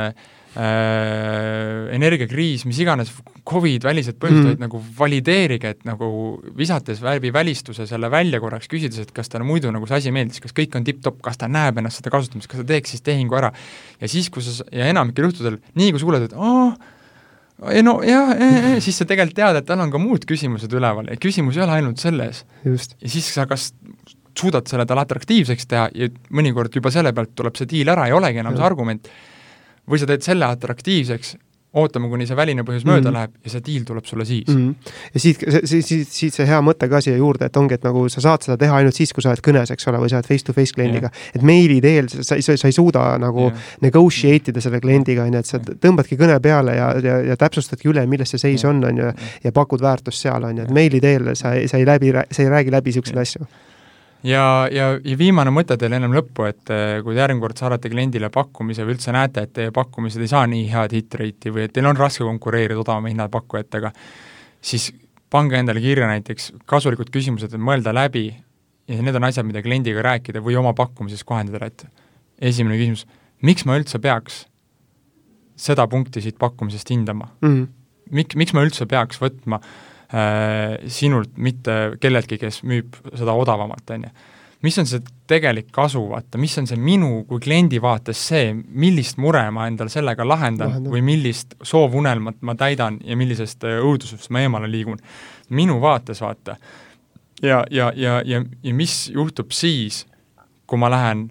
äh,, 0.56 1.92
energiakriis, 1.92 2.64
mis 2.64 2.80
iganes, 2.80 3.12
Covid, 3.46 3.84
välised 3.86 4.16
põhjused 4.18 4.56
mm., 4.56 4.62
nagu 4.64 4.80
valideerige, 4.98 5.74
et 5.76 5.84
nagu 5.86 6.08
visates 6.56 7.02
läbi 7.04 7.30
välistuse 7.34 7.86
selle 7.86 8.08
välja 8.10 8.40
korraks, 8.42 8.66
küsides, 8.72 9.04
et 9.04 9.12
kas 9.14 9.30
talle 9.30 9.46
muidu 9.46 9.70
nagu 9.74 9.86
see 9.86 10.00
asi 10.00 10.14
meeldis, 10.16 10.40
kas 10.42 10.56
kõik 10.56 10.74
on 10.78 10.86
tipp-topp, 10.88 11.20
kas 11.28 11.38
ta 11.38 11.50
näeb 11.52 11.78
ennast 11.78 12.00
seda 12.00 12.10
kasutamist, 12.14 12.48
kas 12.50 12.64
ta 12.64 12.68
teeks 12.72 12.96
siis 12.96 13.04
tehingu 13.06 13.36
ära. 13.38 13.52
ja 14.00 14.10
siis, 14.10 14.32
kui 14.32 14.42
sa, 14.42 14.64
ja 14.72 14.88
enamikel 14.90 15.28
juhtudel, 15.28 15.60
nii 15.78 15.92
kui 15.92 16.02
sa 16.02 16.08
kuuled, 16.08 16.26
et 16.30 16.34
aa, 16.40 16.72
ei 17.72 17.82
no 17.84 17.98
jah, 18.04 18.32
siis 18.84 18.98
sa 19.00 19.06
tegelikult 19.08 19.38
tead, 19.38 19.60
et 19.60 19.68
tal 19.68 19.80
on 19.80 19.92
ka 19.92 20.00
muud 20.00 20.26
küsimused 20.28 20.72
üleval 20.76 21.08
ja 21.10 21.16
küsimus 21.20 21.56
ei 21.56 21.64
ole 21.64 21.78
ainult 21.78 22.02
selles. 22.02 22.44
ja 22.64 22.76
siis 23.08 23.30
sa 23.32 23.46
kas 23.48 23.70
suudad 24.36 24.68
selle 24.68 24.84
talle 24.86 25.06
atraktiivseks 25.06 25.68
teha 25.70 25.88
ja 25.96 26.10
mõnikord 26.36 26.74
juba 26.76 26.92
selle 26.92 27.14
pealt 27.16 27.32
tuleb 27.38 27.56
see 27.56 27.68
diil 27.70 27.88
ära, 27.88 28.08
ei 28.08 28.16
olegi 28.16 28.42
enam 28.42 28.52
ja. 28.52 28.60
see 28.60 28.68
argument, 28.68 29.08
või 29.88 30.02
sa 30.02 30.08
teed 30.10 30.26
selle 30.26 30.48
atraktiivseks 30.52 31.36
ootame, 31.76 32.08
kuni 32.12 32.26
see 32.28 32.36
väline 32.38 32.64
põhjus 32.66 32.86
mööda 32.88 33.00
mm 33.00 33.06
-hmm. 33.08 33.16
läheb 33.18 33.46
ja 33.46 33.52
see 33.52 33.64
diil 33.66 33.84
tuleb 33.88 34.06
sulle 34.08 34.24
siis 34.24 34.48
mm. 34.48 34.56
-hmm. 34.56 34.92
ja 35.14 35.20
siit, 35.20 35.44
siit, 35.64 35.86
siit, 35.86 36.08
siit 36.08 36.34
see 36.34 36.46
hea 36.48 36.60
mõte 36.64 36.88
ka 36.88 37.00
siia 37.04 37.16
juurde, 37.16 37.46
et 37.46 37.56
ongi, 37.56 37.74
et 37.74 37.84
nagu 37.84 38.08
sa 38.12 38.20
saad 38.24 38.46
seda 38.46 38.56
teha 38.56 38.76
ainult 38.80 38.94
siis, 38.94 39.12
kui 39.12 39.22
sa 39.22 39.34
oled 39.34 39.44
kõnes, 39.48 39.72
eks 39.72 39.88
ole, 39.88 40.00
või 40.02 40.10
sa 40.12 40.20
oled 40.20 40.30
face-to-face 40.30 40.74
kliendiga 40.76 41.10
yeah.. 41.12 41.36
et 41.36 41.42
meili 41.42 41.80
teel 41.84 42.08
sa, 42.08 42.40
sa, 42.40 42.56
sa 42.56 42.68
ei 42.68 42.72
suuda 42.72 43.04
nagu 43.22 43.48
yeah. 43.50 43.68
negotiate 43.80 44.50
ida 44.50 44.60
selle 44.60 44.80
kliendiga, 44.80 45.28
on 45.28 45.38
ju, 45.38 45.44
et 45.44 45.52
sa 45.52 45.60
tõmbadki 45.60 46.18
kõne 46.20 46.40
peale 46.40 46.76
ja, 46.76 46.90
ja, 47.02 47.20
ja 47.32 47.36
täpsustadki 47.36 47.92
üle, 47.92 48.06
milles 48.06 48.32
see 48.34 48.42
seis 48.42 48.64
yeah. 48.64 48.74
on, 48.74 48.84
on 48.84 49.04
ju, 49.04 49.12
ja 49.44 49.52
pakud 49.52 49.84
väärtust 49.84 50.26
seal, 50.26 50.44
on 50.44 50.56
ju, 50.56 50.68
et 50.68 50.74
meili 50.74 51.00
teel 51.00 51.34
sa, 51.34 51.54
sa 51.66 51.80
ei 51.80 51.86
läbi, 51.86 52.12
sa 52.30 52.42
ei 52.42 52.52
räägi 52.52 52.72
läbi 52.72 52.94
niisuguseid 52.94 53.16
yeah. 53.16 53.28
asju 53.28 53.65
ja, 54.26 54.44
ja, 54.72 54.88
ja 55.04 55.16
viimane 55.18 55.52
mõte 55.54 55.76
teile 55.78 55.98
ennem 56.00 56.14
lõppu, 56.16 56.46
et 56.50 56.72
eh, 56.74 56.98
kui 57.04 57.14
te 57.14 57.22
järgmine 57.22 57.44
kord 57.44 57.60
saadate 57.60 57.90
kliendile 57.92 58.30
pakkumise 58.34 58.86
või 58.86 58.96
üldse 58.96 59.14
näete, 59.14 59.46
et 59.46 59.54
teie 59.56 59.74
pakkumised 59.74 60.22
ei 60.22 60.30
saa 60.30 60.44
nii 60.50 60.66
head 60.72 60.94
hit 60.96 61.18
rate'i 61.20 61.54
või 61.54 61.66
et 61.66 61.74
teil 61.76 61.88
on 61.88 61.98
raske 61.98 62.24
konkureerida 62.26 62.80
odavama 62.82 63.12
hinnaga 63.12 63.32
pakkujatega, 63.36 63.92
siis 64.64 64.90
pange 65.32 65.58
endale 65.60 65.82
kirja 65.84 66.08
näiteks 66.10 66.52
kasulikud 66.70 67.10
küsimused, 67.14 67.54
et 67.54 67.62
mõelda 67.62 67.94
läbi 67.96 68.28
ja 68.86 69.00
need 69.02 69.18
on 69.18 69.28
asjad, 69.28 69.46
mida 69.46 69.62
kliendiga 69.64 70.04
rääkida 70.06 70.42
või 70.44 70.58
oma 70.58 70.74
pakkumises 70.78 71.24
kohendada, 71.26 71.70
et 71.70 71.86
esimene 72.52 72.78
küsimus, 72.78 73.06
miks 73.46 73.66
ma 73.66 73.78
üldse 73.78 74.00
peaks 74.02 74.44
seda 75.56 75.86
punkti 75.88 76.20
siit 76.20 76.38
pakkumisest 76.38 76.90
hindama 76.92 77.30
mm? 77.40 77.48
-hmm. 77.48 77.74
Mik-, 78.14 78.36
miks 78.38 78.52
ma 78.54 78.62
üldse 78.62 78.86
peaks 78.86 79.18
võtma 79.18 79.58
Äh, 79.58 79.94
sinult, 80.08 81.34
mitte 81.36 81.96
kelleltki, 82.00 82.38
kes 82.38 82.62
müüb 82.62 82.94
seda 83.14 83.34
odavamalt, 83.34 83.90
on 83.90 84.06
ju. 84.06 84.10
mis 84.62 84.78
on 84.78 84.86
see 84.88 85.02
tegelik 85.28 85.68
kasu, 85.74 86.00
vaata, 86.10 86.38
mis 86.38 86.56
on 86.58 86.66
see 86.66 86.78
minu 86.80 87.24
kui 87.28 87.40
kliendi 87.42 87.80
vaates 87.82 88.20
see, 88.28 88.52
millist 88.54 89.18
mure 89.22 89.42
ma 89.54 89.66
endal 89.70 89.90
sellega 89.92 90.26
lahendan 90.26 90.70
Lahendab. 90.70 90.92
või 90.94 91.02
millist 91.06 91.54
soovunelmat 91.62 92.40
ma 92.46 92.54
täidan 92.54 93.00
ja 93.04 93.16
millisest 93.18 93.66
äh, 93.66 93.80
õudusest 93.82 94.30
ma 94.30 94.42
eemale 94.46 94.70
liigun. 94.70 94.98
minu 95.50 95.80
vaates, 95.80 96.20
vaata. 96.20 96.56
ja, 97.42 97.64
ja, 97.70 97.92
ja, 97.96 98.20
ja, 98.24 98.42
ja 98.62 98.74
mis 98.74 99.08
juhtub 99.14 99.50
siis, 99.50 100.06
kui 100.66 100.78
ma 100.78 100.90
lähen 100.90 101.30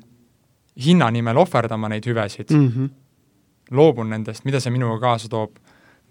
hinna 0.85 1.11
nimel 1.11 1.37
ohverdama 1.37 1.89
neid 1.89 2.05
hüvesid 2.05 2.51
mm, 2.51 2.67
-hmm. 2.67 2.89
loobun 3.71 4.09
nendest, 4.09 4.45
mida 4.45 4.59
see 4.59 4.71
minuga 4.71 4.99
kaasa 4.99 5.29
toob 5.29 5.55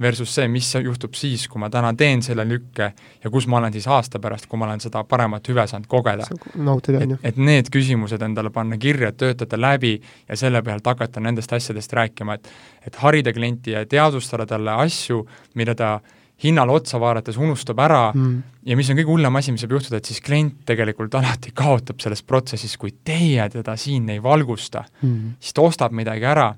versus 0.01 0.35
see, 0.35 0.49
mis 0.51 0.69
juhtub 0.83 1.15
siis, 1.15 1.47
kui 1.49 1.61
ma 1.63 1.69
täna 1.71 1.93
teen 1.99 2.23
selle 2.25 2.47
lükke 2.49 2.89
ja 3.23 3.31
kus 3.31 3.47
ma 3.51 3.61
olen 3.61 3.75
siis 3.75 3.87
aasta 3.87 4.19
pärast, 4.23 4.49
kui 4.51 4.59
ma 4.59 4.67
olen 4.67 4.83
seda 4.83 5.05
paremat 5.07 5.49
hüve 5.49 5.67
saanud 5.71 5.87
kogeda. 5.91 6.27
ju. 7.15 7.21
et 7.23 7.39
need 7.39 7.71
küsimused 7.75 8.23
endale 8.27 8.51
panna 8.55 8.79
kirja, 8.81 9.13
töötada 9.13 9.61
läbi 9.61 9.95
ja 10.29 10.37
selle 10.37 10.63
pealt 10.67 10.87
hakata 10.87 11.23
nendest 11.23 11.53
asjadest 11.53 11.93
rääkima, 11.93 12.35
et 12.41 12.51
et 12.85 12.97
harida 13.01 13.33
klienti 13.33 13.73
ja 13.73 13.87
teadvustada 13.87 14.47
talle 14.47 14.75
asju, 14.85 15.23
mida 15.55 15.75
ta 15.75 15.95
hinnale 16.45 16.73
otsa 16.75 16.99
vaadates 17.01 17.37
unustab 17.39 17.79
ära 17.85 18.09
mm. 18.13 18.43
ja 18.67 18.77
mis 18.77 18.91
on 18.91 18.99
kõige 18.99 19.13
hullem 19.13 19.39
asi, 19.39 19.53
mis 19.55 19.63
saab 19.63 19.77
juhtuda, 19.77 20.01
et 20.01 20.11
siis 20.11 20.21
klient 20.25 20.65
tegelikult 20.67 21.15
alati 21.15 21.55
kaotab 21.55 22.03
selles 22.03 22.25
protsessis, 22.27 22.75
kui 22.81 22.97
teie 23.07 23.47
teda 23.53 23.77
siin 23.81 24.11
ei 24.13 24.23
valgusta 24.23 24.83
mm., 25.03 25.37
siis 25.41 25.55
ta 25.55 25.63
ostab 25.65 25.95
midagi 25.95 26.27
ära 26.27 26.51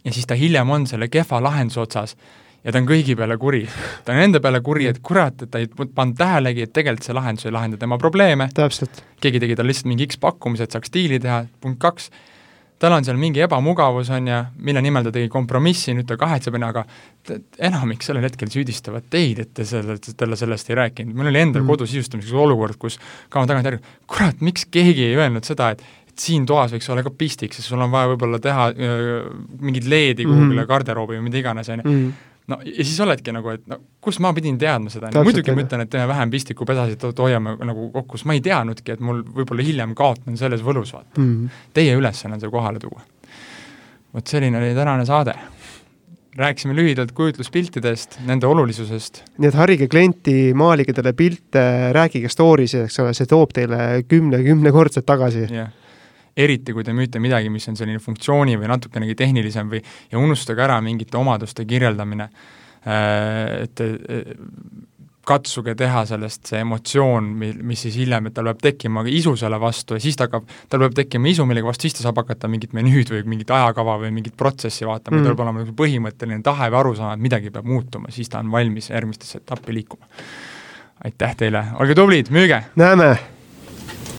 ja 0.00 0.12
siis 0.12 0.26
ta 0.26 0.38
hiljem 0.38 0.70
on 0.70 0.88
selle 0.90 1.10
kehva 1.12 1.42
lahenduse 1.44 1.84
otsas 1.84 2.16
ja 2.64 2.72
ta 2.72 2.80
on 2.80 2.88
kõigi 2.88 3.16
peale 3.18 3.36
kuri. 3.40 3.64
ta 4.04 4.14
on 4.14 4.22
enda 4.24 4.40
peale 4.44 4.60
kuri, 4.64 4.88
et 4.90 5.00
kurat, 5.04 5.42
et 5.44 5.50
ta 5.52 5.60
ei 5.62 5.68
pannud 5.68 6.16
tähelegi, 6.18 6.66
et 6.66 6.74
tegelikult 6.74 7.08
see 7.08 7.16
lahendus 7.16 7.48
ei 7.48 7.54
lahenda 7.54 7.80
tema 7.80 7.98
probleeme, 8.00 8.48
keegi 9.20 9.42
tegi 9.42 9.56
talle 9.58 9.72
lihtsalt 9.72 9.90
mingi 9.90 10.08
X 10.08 10.20
pakkumise, 10.22 10.68
et 10.68 10.76
saaks 10.76 10.92
diili 10.94 11.20
teha, 11.22 11.42
punkt 11.60 11.80
kaks, 11.82 12.08
tal 12.80 12.96
on 12.96 13.04
seal 13.06 13.18
mingi 13.20 13.42
ebamugavus, 13.44 14.10
on 14.12 14.28
ju, 14.28 14.38
mille 14.66 14.82
nimel 14.84 15.06
ta 15.06 15.12
tegi 15.14 15.28
kompromissi, 15.32 15.94
nüüd 15.96 16.08
ta 16.08 16.16
kahetseb, 16.20 16.56
aga 16.66 16.84
enamik 17.68 18.04
sellel 18.04 18.26
hetkel 18.26 18.50
süüdistavad 18.52 19.06
teid, 19.12 19.44
et 19.44 19.52
te 19.56 19.66
selle, 19.68 19.98
talle 20.16 20.38
sellest 20.40 20.72
ei 20.72 20.80
rääkinud. 20.80 21.16
mul 21.16 21.30
oli 21.32 21.44
endal 21.44 21.62
mm. 21.62 21.70
kodus 21.70 21.92
sisustamiseks 21.92 22.40
olukord, 22.46 22.80
kus 22.80 22.98
ka 23.28 23.44
tagantjärgi, 23.48 23.84
kurat, 24.10 24.40
miks 24.44 24.66
keegi 24.72 25.10
ei 25.10 25.20
öelnud 25.20 25.46
seda, 25.46 25.74
et 25.76 25.84
et 26.14 26.22
siin 26.22 26.44
toas 26.46 26.70
võiks 26.70 26.86
olla 26.94 27.02
ka 27.02 27.10
pistik, 27.10 27.50
sest 27.50 27.66
sul 27.66 27.80
on 27.82 27.90
vaja 27.90 28.06
võib-olla 28.12 28.38
teha 28.38 28.68
öö, 28.70 29.14
mingit 29.58 29.88
leedi 29.90 30.22
kuhugile 30.22 30.60
mm. 30.60 30.68
garderoobi 30.70 31.16
või 31.16 31.24
mida 31.26 31.40
iganes, 31.40 31.66
on 31.74 31.82
ju 31.82 31.90
mm 31.90 32.12
no 32.50 32.58
ja 32.64 32.84
siis 32.84 33.00
oledki 33.00 33.32
nagu, 33.34 33.54
et 33.54 33.64
no 33.70 33.78
kust 34.04 34.20
ma 34.24 34.32
pidin 34.36 34.58
teadma 34.60 34.92
seda, 34.92 35.10
muidugi 35.24 35.54
ma 35.54 35.64
ütlen, 35.64 35.84
et 35.84 35.92
teeme 35.92 36.08
vähem 36.10 36.32
pistikupedasid, 36.32 37.00
et 37.08 37.24
hoiame 37.24 37.56
nagu 37.64 37.88
kokku, 37.94 38.20
sest 38.20 38.28
ma 38.28 38.36
ei 38.36 38.42
teadnudki, 38.44 38.96
et 38.96 39.04
mul 39.04 39.22
võib-olla 39.24 39.66
hiljem 39.66 39.94
kaotan 39.98 40.38
selles 40.40 40.64
võlus, 40.64 40.94
vaata 40.96 41.20
mm. 41.20 41.34
-hmm. 41.34 41.66
Teie 41.74 41.96
ülesanne 41.98 42.38
on 42.38 42.44
see 42.44 42.52
kohale 42.52 42.82
tuua. 42.82 43.02
vot 44.14 44.26
selline 44.26 44.58
oli 44.58 44.74
tänane 44.74 45.06
saade. 45.06 45.34
rääkisime 46.36 46.74
lühidalt 46.74 47.12
kujutluspiltidest, 47.12 48.18
nende 48.26 48.46
olulisusest. 48.46 49.22
nii 49.38 49.48
et 49.48 49.54
harige 49.54 49.88
klienti, 49.88 50.54
maalige 50.54 50.92
talle 50.92 51.12
pilte, 51.12 51.92
rääkige 51.92 52.28
story'si, 52.28 52.84
eks 52.84 52.98
ole, 52.98 53.14
see 53.14 53.26
toob 53.26 53.52
teile 53.54 54.02
kümne, 54.08 54.42
kümnekordselt 54.42 55.06
tagasi 55.06 55.46
yeah 55.50 55.72
eriti 56.36 56.74
kui 56.74 56.84
te 56.84 56.94
müüte 56.96 57.22
midagi, 57.22 57.50
mis 57.52 57.68
on 57.70 57.78
selline 57.78 58.02
funktsiooni 58.02 58.58
või 58.58 58.70
natukenegi 58.72 59.14
tehnilisem 59.18 59.70
või 59.70 59.82
ja 60.10 60.18
unustage 60.18 60.64
ära 60.64 60.80
mingite 60.84 61.18
omaduste 61.20 61.66
kirjeldamine, 61.68 62.28
äh, 62.86 63.62
et 63.64 63.84
katsuge 65.26 65.74
teha 65.78 66.04
sellest 66.08 66.50
see 66.50 66.60
emotsioon, 66.62 67.26
mi-, 67.40 67.52
mis 67.66 67.84
siis 67.86 67.96
hiljem, 68.02 68.28
et 68.28 68.36
tal 68.36 68.48
peab 68.50 68.62
tekkima 68.64 69.04
isu 69.10 69.34
selle 69.40 69.58
vastu 69.60 69.98
ja 69.98 70.04
siis 70.04 70.18
ta 70.18 70.28
hakkab, 70.28 70.48
tal 70.70 70.84
peab 70.84 70.96
tekkima 71.00 71.30
isu 71.32 71.46
millegi 71.48 71.68
vastu, 71.68 71.88
siis 71.88 71.98
ta 71.98 72.06
saab 72.06 72.22
hakata 72.22 72.50
mingit 72.52 72.76
menüüd 72.76 73.12
või 73.14 73.24
mingit 73.34 73.52
ajakava 73.56 73.98
või 74.04 74.12
mingit 74.14 74.36
protsessi 74.40 74.88
vaatama 74.88 75.18
mm., 75.18 75.26
tal 75.26 75.36
peab 75.36 75.46
olema 75.46 75.76
põhimõtteline 75.82 76.42
tahe 76.46 76.70
või 76.70 76.82
arusaam, 76.82 77.14
et 77.16 77.28
midagi 77.28 77.54
peab 77.54 77.68
muutuma, 77.68 78.12
siis 78.14 78.32
ta 78.32 78.42
on 78.44 78.52
valmis 78.54 78.90
järgmistesse 78.92 79.40
etappi 79.42 79.76
liikuma. 79.80 80.10
aitäh 81.04 81.38
teile, 81.40 81.68
olge 81.80 81.96
tublid, 81.98 82.32
müüge! 82.34 82.64
näeme 82.80 83.14